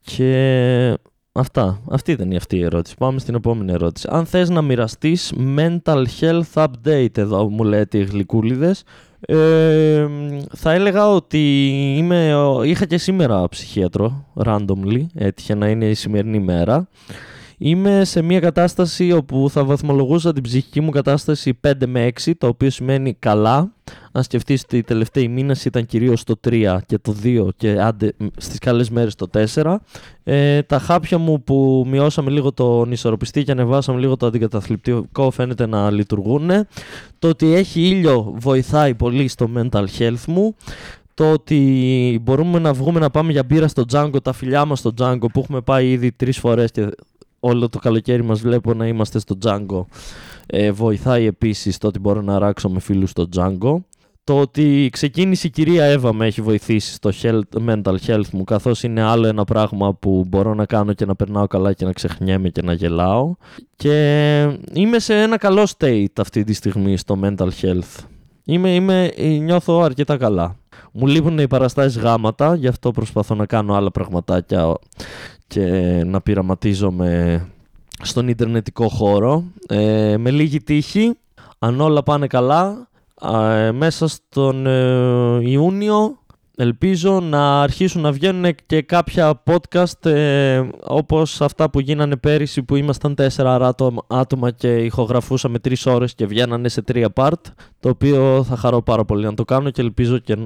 και 0.00 0.98
Αυτά. 1.32 1.80
Αυτή 1.90 2.12
ήταν 2.12 2.30
η 2.30 2.36
αυτή 2.36 2.56
η 2.56 2.62
ερώτηση. 2.62 2.94
Πάμε 2.98 3.18
στην 3.18 3.34
επόμενη 3.34 3.72
ερώτηση. 3.72 4.08
Αν 4.10 4.26
θες 4.26 4.48
να 4.48 4.62
μοιραστείς 4.62 5.32
mental 5.56 6.04
health 6.20 6.66
update 6.66 7.18
εδώ 7.18 7.48
μου 7.48 7.64
λέτε 7.64 7.98
οι 7.98 8.04
γλυκούλιδες 8.04 8.84
ε, 9.20 10.06
θα 10.54 10.72
έλεγα 10.72 11.08
ότι 11.10 11.66
είμαι, 11.96 12.34
είχα 12.64 12.84
και 12.84 12.98
σήμερα 12.98 13.48
ψυχίατρο 13.48 14.24
randomly, 14.44 15.06
έτυχε 15.14 15.54
να 15.54 15.68
είναι 15.68 15.84
η 15.84 15.94
σημερινή 15.94 16.38
μέρα 16.38 16.88
Είμαι 17.60 18.04
σε 18.04 18.22
μια 18.22 18.40
κατάσταση 18.40 19.12
όπου 19.12 19.50
θα 19.50 19.64
βαθμολογούσα 19.64 20.32
την 20.32 20.42
ψυχική 20.42 20.80
μου 20.80 20.90
κατάσταση 20.90 21.58
5 21.66 21.72
με 21.86 22.10
6, 22.24 22.32
το 22.38 22.46
οποίο 22.46 22.70
σημαίνει 22.70 23.16
καλά. 23.18 23.72
Αν 24.12 24.22
σκεφτείς 24.22 24.62
ότι 24.62 24.76
οι 24.76 24.82
τελευταίοι 24.82 25.28
μήνες 25.28 25.64
ήταν 25.64 25.86
κυρίως 25.86 26.24
το 26.24 26.34
3 26.48 26.78
και 26.86 26.98
το 26.98 27.16
2 27.22 27.48
και 27.56 27.70
άντε 27.80 28.12
στις 28.36 28.58
καλές 28.58 28.90
μέρες 28.90 29.14
το 29.14 29.26
4. 29.54 29.76
Ε, 30.24 30.62
τα 30.62 30.78
χάπια 30.78 31.18
μου 31.18 31.42
που 31.42 31.86
μειώσαμε 31.88 32.30
λίγο 32.30 32.52
το 32.52 32.86
ισορροπιστή 32.88 33.42
και 33.44 33.50
ανεβάσαμε 33.50 34.00
λίγο 34.00 34.16
το 34.16 34.26
αντικαταθλιπτικό 34.26 35.30
φαίνεται 35.30 35.66
να 35.66 35.90
λειτουργούν. 35.90 36.50
Το 37.18 37.28
ότι 37.28 37.54
έχει 37.54 37.80
ήλιο 37.80 38.34
βοηθάει 38.36 38.94
πολύ 38.94 39.28
στο 39.28 39.50
mental 39.56 39.84
health 39.98 40.24
μου 40.26 40.54
το 41.14 41.32
ότι 41.32 42.20
μπορούμε 42.22 42.58
να 42.58 42.72
βγούμε 42.72 43.00
να 43.00 43.10
πάμε 43.10 43.32
για 43.32 43.42
μπύρα 43.42 43.68
στο 43.68 43.84
Django, 43.92 44.22
τα 44.22 44.32
φιλιά 44.32 44.64
μας 44.64 44.78
στο 44.78 44.92
Django 44.98 45.26
που 45.32 45.40
έχουμε 45.40 45.60
πάει 45.60 45.90
ήδη 45.90 46.12
τρεις 46.12 46.38
φορές 46.38 46.70
και 46.70 46.88
όλο 47.40 47.68
το 47.68 47.78
καλοκαίρι 47.78 48.24
μας 48.24 48.40
βλέπω 48.40 48.74
να 48.74 48.86
είμαστε 48.86 49.18
στο 49.18 49.38
Django. 49.44 49.84
Ε, 50.46 50.72
βοηθάει 50.72 51.26
επίσης 51.26 51.78
το 51.78 51.86
ότι 51.86 51.98
μπορώ 51.98 52.20
να 52.20 52.38
ράξω 52.38 52.68
με 52.68 52.80
φίλους 52.80 53.10
στο 53.10 53.28
Django. 53.36 53.76
Το 54.24 54.40
ότι 54.40 54.88
ξεκίνησε 54.92 55.46
η 55.46 55.50
κυρία 55.50 55.84
Εύα 55.84 56.12
με 56.12 56.26
έχει 56.26 56.42
βοηθήσει 56.42 56.92
στο 56.92 57.10
health, 57.22 57.68
mental 57.68 57.94
health 58.06 58.30
μου 58.32 58.44
καθώς 58.44 58.82
είναι 58.82 59.02
άλλο 59.02 59.26
ένα 59.26 59.44
πράγμα 59.44 59.94
που 59.94 60.24
μπορώ 60.28 60.54
να 60.54 60.66
κάνω 60.66 60.92
και 60.92 61.04
να 61.06 61.14
περνάω 61.14 61.46
καλά 61.46 61.72
και 61.72 61.84
να 61.84 61.92
ξεχνιέμαι 61.92 62.48
και 62.48 62.62
να 62.62 62.72
γελάω. 62.72 63.34
Και 63.76 64.40
είμαι 64.72 64.98
σε 64.98 65.22
ένα 65.22 65.36
καλό 65.36 65.68
state 65.78 66.06
αυτή 66.16 66.44
τη 66.44 66.52
στιγμή 66.52 66.96
στο 66.96 67.18
mental 67.22 67.48
health. 67.62 68.04
Είμαι, 68.44 68.74
είμαι, 68.74 69.12
νιώθω 69.40 69.80
αρκετά 69.80 70.16
καλά. 70.16 70.56
Μου 70.92 71.06
λείπουν 71.06 71.38
οι 71.38 71.46
παραστάσεις 71.46 71.98
γάματα, 72.02 72.54
γι' 72.54 72.66
αυτό 72.66 72.90
προσπαθώ 72.90 73.34
να 73.34 73.46
κάνω 73.46 73.74
άλλα 73.74 73.90
πραγματάκια 73.90 74.74
και 75.48 75.66
να 76.06 76.20
πειραματίζομαι 76.20 77.42
στον 78.02 78.28
ιντερνετικό 78.28 78.88
χώρο. 78.88 79.44
Ε, 79.68 80.16
με 80.16 80.30
λίγη 80.30 80.62
τύχη, 80.62 81.14
αν 81.58 81.80
όλα 81.80 82.02
πάνε 82.02 82.26
καλά, 82.26 82.88
ε, 83.22 83.72
μέσα 83.72 84.08
στον 84.08 84.66
ε, 84.66 85.50
Ιούνιο 85.50 86.18
ελπίζω 86.60 87.20
να 87.20 87.62
αρχίσουν 87.62 88.02
να 88.02 88.12
βγαίνουν 88.12 88.54
και 88.66 88.82
κάποια 88.82 89.42
podcast 89.46 90.06
ε, 90.06 90.62
όπως 90.80 91.40
αυτά 91.40 91.70
που 91.70 91.80
γίνανε 91.80 92.16
πέρυσι 92.16 92.62
που 92.62 92.76
ήμασταν 92.76 93.14
τέσσερα 93.14 93.74
άτομα 94.06 94.50
και 94.50 94.76
ηχογραφούσαμε 94.76 95.58
τρεις 95.58 95.86
ώρες 95.86 96.14
και 96.14 96.26
βγαίνανε 96.26 96.68
σε 96.68 96.82
τρία 96.82 97.12
part 97.14 97.40
το 97.80 97.88
οποίο 97.88 98.44
θα 98.48 98.56
χαρώ 98.56 98.82
πάρα 98.82 99.04
πολύ 99.04 99.24
να 99.24 99.34
το 99.34 99.44
κάνω 99.44 99.70
και 99.70 99.80
ελπίζω 99.80 100.18
και 100.18 100.36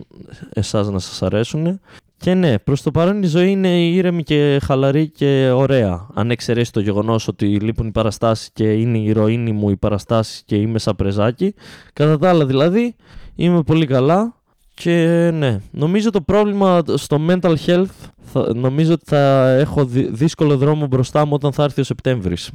εσάς 0.53 0.91
να 0.91 0.99
σας 0.99 1.23
αρέσουν 1.23 1.81
και 2.23 2.35
ναι, 2.35 2.59
προς 2.59 2.83
το 2.83 2.91
παρόν 2.91 3.23
η 3.23 3.27
ζωή 3.27 3.51
είναι 3.51 3.69
ήρεμη 3.69 4.23
και 4.23 4.61
χαλαρή 4.63 5.09
και 5.09 5.51
ωραία. 5.55 6.07
Αν 6.15 6.31
εξαιρέσει 6.31 6.73
το 6.73 6.81
γεγονός 6.81 7.29
ότι 7.29 7.47
λείπουν 7.61 7.87
οι 7.87 7.91
παραστάσεις 7.91 8.51
και 8.53 8.73
είναι 8.73 8.99
η 8.99 9.05
ηρωίνη 9.05 9.53
μου 9.53 9.71
οι 9.71 9.77
παραστάσεις 9.77 10.43
και 10.47 10.57
είμαι 10.57 10.79
σαν 10.79 10.97
πρεζάκι. 10.97 11.55
Κατά 11.93 12.19
τα 12.19 12.29
άλλα 12.29 12.47
δηλαδή, 12.47 12.95
είμαι 13.35 13.63
πολύ 13.63 13.87
καλά. 13.87 14.35
Και 14.75 15.31
ναι, 15.35 15.61
νομίζω 15.71 16.11
το 16.11 16.21
πρόβλημα 16.21 16.83
στο 16.95 17.21
mental 17.29 17.55
health 17.67 18.11
θα, 18.23 18.55
νομίζω 18.55 18.93
ότι 18.93 19.05
θα 19.07 19.49
έχω 19.49 19.85
δύσκολο 20.11 20.57
δρόμο 20.57 20.87
μπροστά 20.87 21.27
μου 21.27 21.33
όταν 21.35 21.53
θα 21.53 21.63
έρθει 21.63 21.81
ο 21.81 21.85
Σεπτέμβρης 21.85 22.51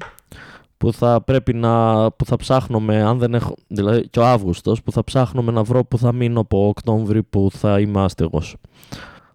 που 0.78 0.94
θα 0.94 1.22
πρέπει 1.22 1.54
να 1.54 2.06
που 2.12 2.26
θα 2.26 2.36
ψάχνουμε 2.36 3.02
αν 3.02 3.18
δεν 3.18 3.34
έχω 3.34 3.56
δηλαδή 3.68 4.08
και 4.08 4.20
ο 4.20 4.26
Αύγουστος 4.26 4.84
που 4.84 4.92
θα 4.92 5.04
ψάχνουμε 5.04 5.52
να 5.52 5.64
βρω 5.64 5.86
που 5.86 5.98
θα 5.98 6.14
μείνω 6.14 6.40
από 6.40 6.68
Οκτώβρη 6.68 7.24
που 7.24 7.50
θα 7.52 7.80
είμαι 7.80 8.04
άστεγος 8.04 8.56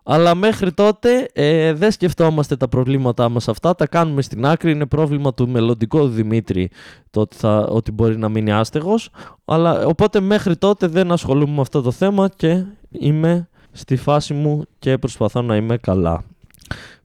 αλλά 0.03 0.35
μέχρι 0.35 0.73
τότε 0.73 1.29
ε, 1.33 1.73
δεν 1.73 1.91
σκεφτόμαστε 1.91 2.57
τα 2.57 2.69
προβλήματά 2.69 3.29
μας 3.29 3.49
αυτά, 3.49 3.75
τα 3.75 3.87
κάνουμε 3.87 4.23
στην 4.23 4.47
άκρη. 4.47 4.71
Είναι 4.71 4.87
πρόβλημα 4.87 5.35
του 5.35 5.49
μελλοντικού 5.49 6.09
Δημήτρη 6.09 6.71
το 7.11 7.21
ότι, 7.21 7.37
θα, 7.37 7.59
ότι 7.59 7.93
μπορεί 7.93 8.19
να 8.19 8.29
μείνει 8.29 8.53
άστεγος. 8.53 9.11
Αλλά, 9.45 9.87
οπότε 9.87 10.21
μέχρι 10.21 10.57
τότε 10.57 10.87
δεν 10.87 11.13
ασχολούμαι 11.13 11.55
με 11.55 11.61
αυτό 11.61 11.83
το 11.83 11.91
θέμα 11.91 12.29
και 12.37 12.65
είμαι 12.91 13.49
στη 13.73 13.97
φάση 13.97 14.35
μου 14.35 14.63
και 14.79 14.99
προσπαθώ 14.99 15.43
να 15.43 15.57
είμαι 15.57 15.77
καλά. 15.77 16.25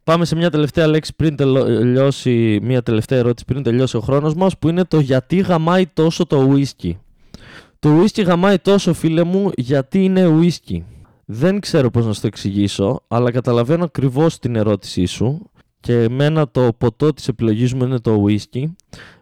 Πάμε 0.04 0.26
σε 0.26 0.36
μια 0.36 0.50
τελευταία 0.50 0.88
λέξη 0.88 1.16
πριν 1.16 1.36
τελειώσει, 1.36 2.60
μια 2.62 2.84
τελευταία 2.84 3.20
ερώτηση 3.20 3.45
πριν 3.45 3.64
τελειώσει 3.64 3.98
ο 3.98 4.00
χρόνος 4.00 4.34
μας 4.34 4.58
που 4.58 4.70
είναι 4.70 4.84
το 4.84 5.00
γιατί 5.00 5.38
γαμάει 5.38 5.88
τόσο 5.88 6.26
το 6.26 6.52
whisky; 6.54 6.91
Το 7.80 7.89
whisky 8.02 8.26
γαμάει 8.26 8.58
τόσο 8.58 8.93
φίλε 8.93 9.24
μου 9.24 9.52
γιατί 9.56 10.04
είναι 10.04 10.39
whisky; 10.41 10.82
Δεν 11.30 11.59
ξέρω 11.59 11.89
πώς 11.89 12.05
να 12.05 12.13
σου 12.13 12.21
το 12.21 12.28
εξηγήσω, 12.28 13.03
αλλά 13.07 13.32
καταλαβαίνω 13.32 13.84
ακριβώς 13.84 14.39
την 14.39 14.55
ερώτησή 14.55 15.05
σου 15.05 15.49
και 15.80 16.01
εμένα 16.01 16.49
το 16.49 16.73
ποτό 16.78 17.13
της 17.13 17.28
επιλογής 17.28 17.73
μου 17.73 17.86
είναι 17.86 17.99
το 17.99 18.25
whisky. 18.28 18.63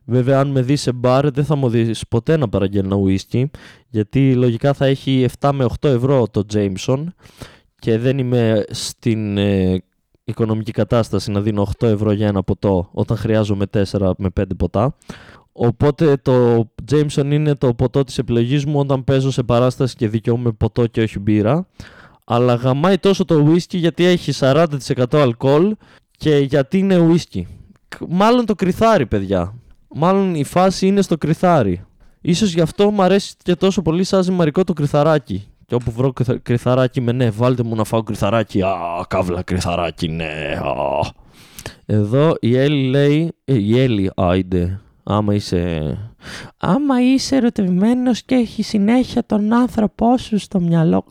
Βέβαια 0.06 0.40
αν 0.40 0.48
με 0.48 0.62
δεις 0.62 0.82
σε 0.82 0.92
μπαρ 0.92 1.32
δεν 1.32 1.46
θα 1.46 1.56
μου 1.56 1.70
δεις 1.70 2.08
ποτέ 2.08 2.38
να 2.38 2.50
παραγγέλνω 2.50 3.04
whisky 3.06 3.44
γιατί 3.88 4.36
λογικά 4.36 4.74
θα 4.74 4.86
έχει 4.86 5.26
7 5.40 5.52
με 5.54 5.66
8 5.80 5.90
ευρώ 5.90 6.28
το 6.32 6.44
Jameson 6.54 7.04
και 7.76 7.98
δεν 7.98 8.18
είμαι 8.18 8.66
στην 8.70 9.38
ε, 9.38 9.84
οικονομική 10.24 10.72
κατάσταση 10.72 11.32
να 11.32 11.42
δίνω 11.42 11.68
8 11.80 11.88
ευρώ 11.88 12.12
για 12.12 12.28
ένα 12.28 12.44
ποτό 12.44 12.90
όταν 12.92 13.18
χρειάζομαι 13.18 13.66
4 13.92 14.12
με 14.18 14.30
5 14.40 14.44
ποτά. 14.58 14.96
Οπότε 15.52 16.16
το 16.22 16.66
Jameson 16.92 17.32
είναι 17.32 17.56
το 17.56 17.74
ποτό 17.74 18.04
της 18.04 18.18
επιλογής 18.18 18.66
μου 18.66 18.80
όταν 18.80 19.04
παίζω 19.04 19.32
σε 19.32 19.44
παράσταση 19.44 19.96
και 19.96 20.08
δικαιούμαι 20.08 20.52
ποτό 20.52 20.88
και 20.88 21.02
όχι 21.02 21.20
μπύρα. 21.20 21.68
Αλλά 22.26 22.54
γαμάει 22.54 22.98
τόσο 22.98 23.26
το 23.26 23.52
whisky 23.52 23.76
γιατί 23.76 24.06
έχει 24.06 24.32
40% 24.40 24.66
αλκοόλ 25.12 25.76
και 26.18 26.38
γιατί 26.38 26.78
είναι 26.78 27.08
whisky. 27.10 27.42
Μάλλον 28.10 28.46
το 28.46 28.56
κρυθάρι 28.56 29.06
παιδιά. 29.06 29.54
Μάλλον 29.88 30.36
η 30.36 30.44
φάση 30.44 30.88
είναι 30.88 31.02
στο 31.02 31.18
κρυθάρι. 31.18 31.86
Ίσως 32.22 32.54
γι' 32.54 32.62
αυτό 32.62 32.92
μου 32.92 33.02
αρέσει 33.02 33.34
και 33.44 33.56
τόσο 33.56 33.82
πολύ 33.82 34.04
σαν 34.04 34.24
ζυμαρικό 34.24 34.64
το 34.64 34.74
κρυθαράκι. 34.74 35.48
Και 35.66 35.76
όπου 35.76 35.92
βρω 35.92 36.14
κρυθαράκι 36.44 37.02
με 37.02 37.12
ναι, 37.12 37.30
βάλτε 37.30 37.64
μου 37.64 37.76
να 37.76 37.84
φάω 37.84 38.04
κρυθαράκι. 38.04 38.62
Α, 38.62 39.06
καύλα 39.08 39.42
κρυθαράκι, 39.42 40.08
ναι. 40.08 40.60
Α. 40.64 41.24
Εδώ 41.86 42.36
η 42.40 42.58
Έλλη 42.58 42.90
λέει. 42.90 43.32
Ε, 43.46 43.54
η 43.54 43.80
Έλλη, 43.80 44.12
άιντε. 44.16 44.80
Άμα 45.04 45.34
είσαι... 45.34 45.98
Άμα 46.58 47.02
είσαι 47.02 47.36
ερωτευμένος 47.36 48.24
και 48.24 48.36
έχεις 48.36 48.68
συνέχεια 48.68 49.26
τον 49.26 49.54
άνθρωπό 49.54 50.18
σου 50.18 50.38
στο 50.38 50.60
μυαλό. 50.60 51.06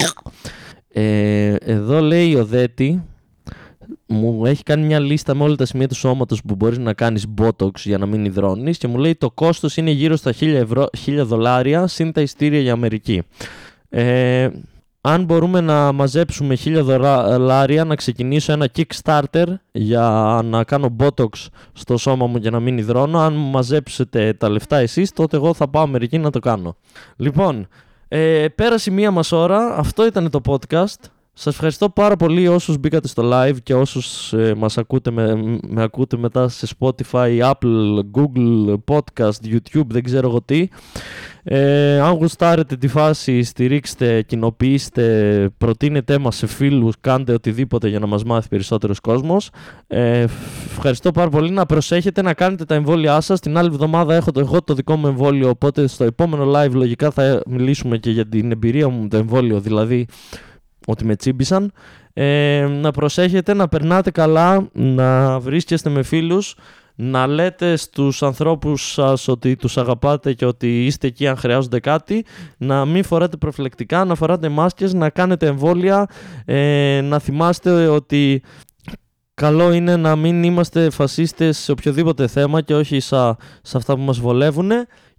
Ε, 0.97 1.55
εδώ 1.61 2.01
λέει 2.01 2.35
ο 2.35 2.45
Δέτη, 2.45 3.03
μου 4.07 4.47
έχει 4.47 4.63
κάνει 4.63 4.87
μια 4.87 4.99
λίστα 4.99 5.35
με 5.35 5.43
όλα 5.43 5.55
τα 5.55 5.65
σημεία 5.65 5.89
του 5.89 5.95
σώματος 5.95 6.43
που 6.43 6.55
μπορείς 6.55 6.79
να 6.79 6.93
κάνεις 6.93 7.27
botox 7.41 7.75
για 7.75 7.99
να 7.99 8.07
μην 8.07 8.25
υδρώνεις 8.25 8.79
και 8.79 8.89
μου 8.89 8.99
λέει 8.99 9.15
το 9.15 9.31
κόστος 9.31 9.77
είναι 9.77 9.91
γύρω 9.91 10.17
στα 10.17 10.33
1000, 10.41 10.65
1000 11.07 11.23
δολάρια 11.25 11.87
συν 11.87 12.13
τα 12.13 12.21
ειστήρια 12.21 12.61
για 12.61 12.73
Αμερική. 12.73 13.23
Ε, 13.89 14.49
αν 15.01 15.25
μπορούμε 15.25 15.61
να 15.61 15.93
μαζέψουμε 15.93 16.57
1000 16.65 16.83
δολάρια 16.83 17.85
να 17.85 17.95
ξεκινήσω 17.95 18.53
ένα 18.53 18.69
Kickstarter 18.77 19.47
για 19.73 20.41
να 20.45 20.65
κάνω 20.65 20.97
Botox 20.99 21.47
στο 21.73 21.97
σώμα 21.97 22.27
μου 22.27 22.37
για 22.37 22.51
να 22.51 22.61
μην 22.61 22.79
υδρώνω, 22.79 23.19
αν 23.19 23.33
μαζέψετε 23.33 24.33
τα 24.33 24.49
λεφτά 24.49 24.77
εσείς, 24.77 25.13
τότε 25.13 25.37
εγώ 25.37 25.55
θα 25.55 25.69
πάω 25.69 25.83
Αμερική 25.83 26.19
να 26.19 26.31
το 26.31 26.39
κάνω. 26.39 26.77
Λοιπόν, 27.17 27.69
ε, 28.09 28.47
πέρασε 28.55 28.91
μία 28.91 29.11
μας 29.11 29.33
ώρα, 29.33 29.77
αυτό 29.77 30.07
ήταν 30.07 30.31
το 30.31 30.41
podcast. 30.47 31.11
Σας 31.37 31.53
ευχαριστώ 31.55 31.89
πάρα 31.89 32.17
πολύ 32.17 32.49
όσους 32.49 32.79
μπήκατε 32.79 33.09
στο 33.09 33.31
live 33.33 33.57
και 33.63 33.75
όσους 33.75 34.33
ε, 34.33 34.55
μας 34.57 34.79
ακούτε, 34.79 35.11
με, 35.11 35.35
με 35.69 35.83
ακούτε 35.83 36.17
μετά 36.17 36.49
σε 36.49 36.69
Spotify, 36.79 37.41
Apple, 37.41 37.99
Google, 38.15 38.75
Podcast, 38.87 39.45
YouTube, 39.45 39.87
δεν 39.87 40.03
ξέρω 40.03 40.29
εγώ 40.29 40.43
τι. 40.43 40.69
Ε, 41.47 42.01
αν 42.01 42.13
γουστάρετε 42.13 42.77
τη 42.77 42.89
φάση, 42.89 43.43
στηρίξτε, 43.43 44.23
κοινοποιήστε, 44.23 45.49
προτείνετε 45.59 46.19
μας 46.19 46.37
σε 46.37 46.47
φίλους, 46.47 46.95
κάντε 47.01 47.33
οτιδήποτε 47.33 47.89
για 47.89 47.99
να 47.99 48.07
μας 48.07 48.25
μάθει 48.25 48.49
περισσότερος 48.49 49.01
κόσμος. 49.01 49.51
Ε, 49.87 50.25
ευχαριστώ 50.71 51.11
πάρα 51.11 51.29
πολύ. 51.29 51.51
Να 51.51 51.67
προσέχετε 51.67 52.23
να 52.23 52.35
κάνετε 52.35 52.65
τα 52.65 52.75
εμβόλια 52.75 53.21
σας. 53.21 53.41
Την 53.41 53.57
άλλη 53.57 53.69
εβδομάδα 53.69 54.15
έχω 54.15 54.31
το, 54.33 54.41
εγώ 54.41 54.63
το 54.63 54.75
δικό 54.75 54.97
μου 54.97 55.07
εμβόλιο, 55.07 55.49
οπότε 55.49 55.87
στο 55.87 56.05
επόμενο 56.05 56.51
live 56.55 56.73
λογικά 56.73 57.11
θα 57.11 57.43
μιλήσουμε 57.47 57.99
και 57.99 58.11
για 58.11 58.29
την 58.29 58.53
εμπειρία 58.53 58.89
μου 58.89 59.03
με 59.03 59.09
το 59.09 59.17
εμβόλιο, 59.17 59.61
δηλαδή 59.61 60.07
ότι 60.87 61.05
με 61.05 61.17
τσίμπησαν. 61.17 61.73
Ε, 62.13 62.67
να 62.81 62.91
προσέχετε, 62.91 63.55
να 63.55 63.69
περνάτε 63.69 64.11
καλά, 64.11 64.69
να 64.73 65.39
βρίσκεστε 65.39 65.91
με 65.91 66.03
φίλους, 66.03 66.57
να 66.95 67.27
λέτε 67.27 67.77
στους 67.77 68.23
ανθρώπους 68.23 68.93
σας 68.93 69.29
ότι 69.29 69.57
τους 69.57 69.79
αγαπάτε 69.79 70.33
και 70.33 70.47
ότι 70.47 70.85
είστε 70.87 71.07
εκεί 71.07 71.27
αν 71.27 71.37
χρειάζονται 71.37 71.81
κάτι, 71.81 72.25
να 72.57 72.85
μην 72.85 73.05
φοράτε 73.05 73.37
προφυλακτικά, 73.37 74.05
να 74.05 74.15
φοράτε 74.15 74.49
μάσκες, 74.49 74.95
να 74.95 75.11
κάνετε 75.11 75.47
εμβόλια, 75.47 76.07
ε, 76.45 77.01
να 77.05 77.19
θυμάστε 77.19 77.87
ότι 77.87 78.43
καλό 79.35 79.73
είναι 79.73 79.97
να 79.97 80.17
μην 80.17 80.43
είμαστε 80.43 80.91
φασίστες 80.91 81.59
σε 81.59 81.73
οποιοδήποτε 81.73 82.27
θέμα 82.27 82.61
και 82.61 82.75
όχι 82.75 83.01
σε, 83.01 83.37
σε 83.63 83.77
αυτά 83.77 83.95
που 83.95 84.01
μας 84.01 84.19
βολεύουν 84.19 84.71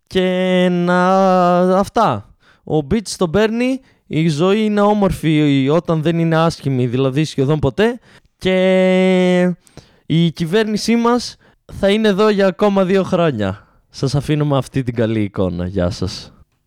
και 0.08 0.68
να 0.72 1.78
αυτά. 1.78 2.36
Ο 2.64 2.78
Beach 2.78 3.10
τον 3.18 3.32
παίρνει 3.32 3.80
η 4.08 4.30
ζωή 4.30 4.64
είναι 4.64 4.82
όμορφη 4.82 5.68
όταν 5.72 6.02
δεν 6.02 6.20
είναι 6.20 6.36
άσχημη, 6.36 6.88
δηλαδή 6.88 7.24
σχεδόν 7.24 7.60
ποτέ 7.60 8.00
και 8.38 9.56
η 10.06 10.32
κυβέρνησή 10.32 10.96
μας 10.96 11.38
θα 11.74 11.90
είναι 11.90 12.08
εδώ 12.08 12.30
για 12.30 12.48
ακόμα 12.48 12.86
δύο 12.86 13.04
χρόνια. 13.04 13.68
Σας 13.90 14.16
αφήνω 14.16 14.46
με 14.46 14.58
αυτή 14.58 14.84
την 14.84 14.96
καλή 14.96 15.22
εικόνα. 15.22 15.68
Γεια 15.68 15.90
σας. 15.90 16.35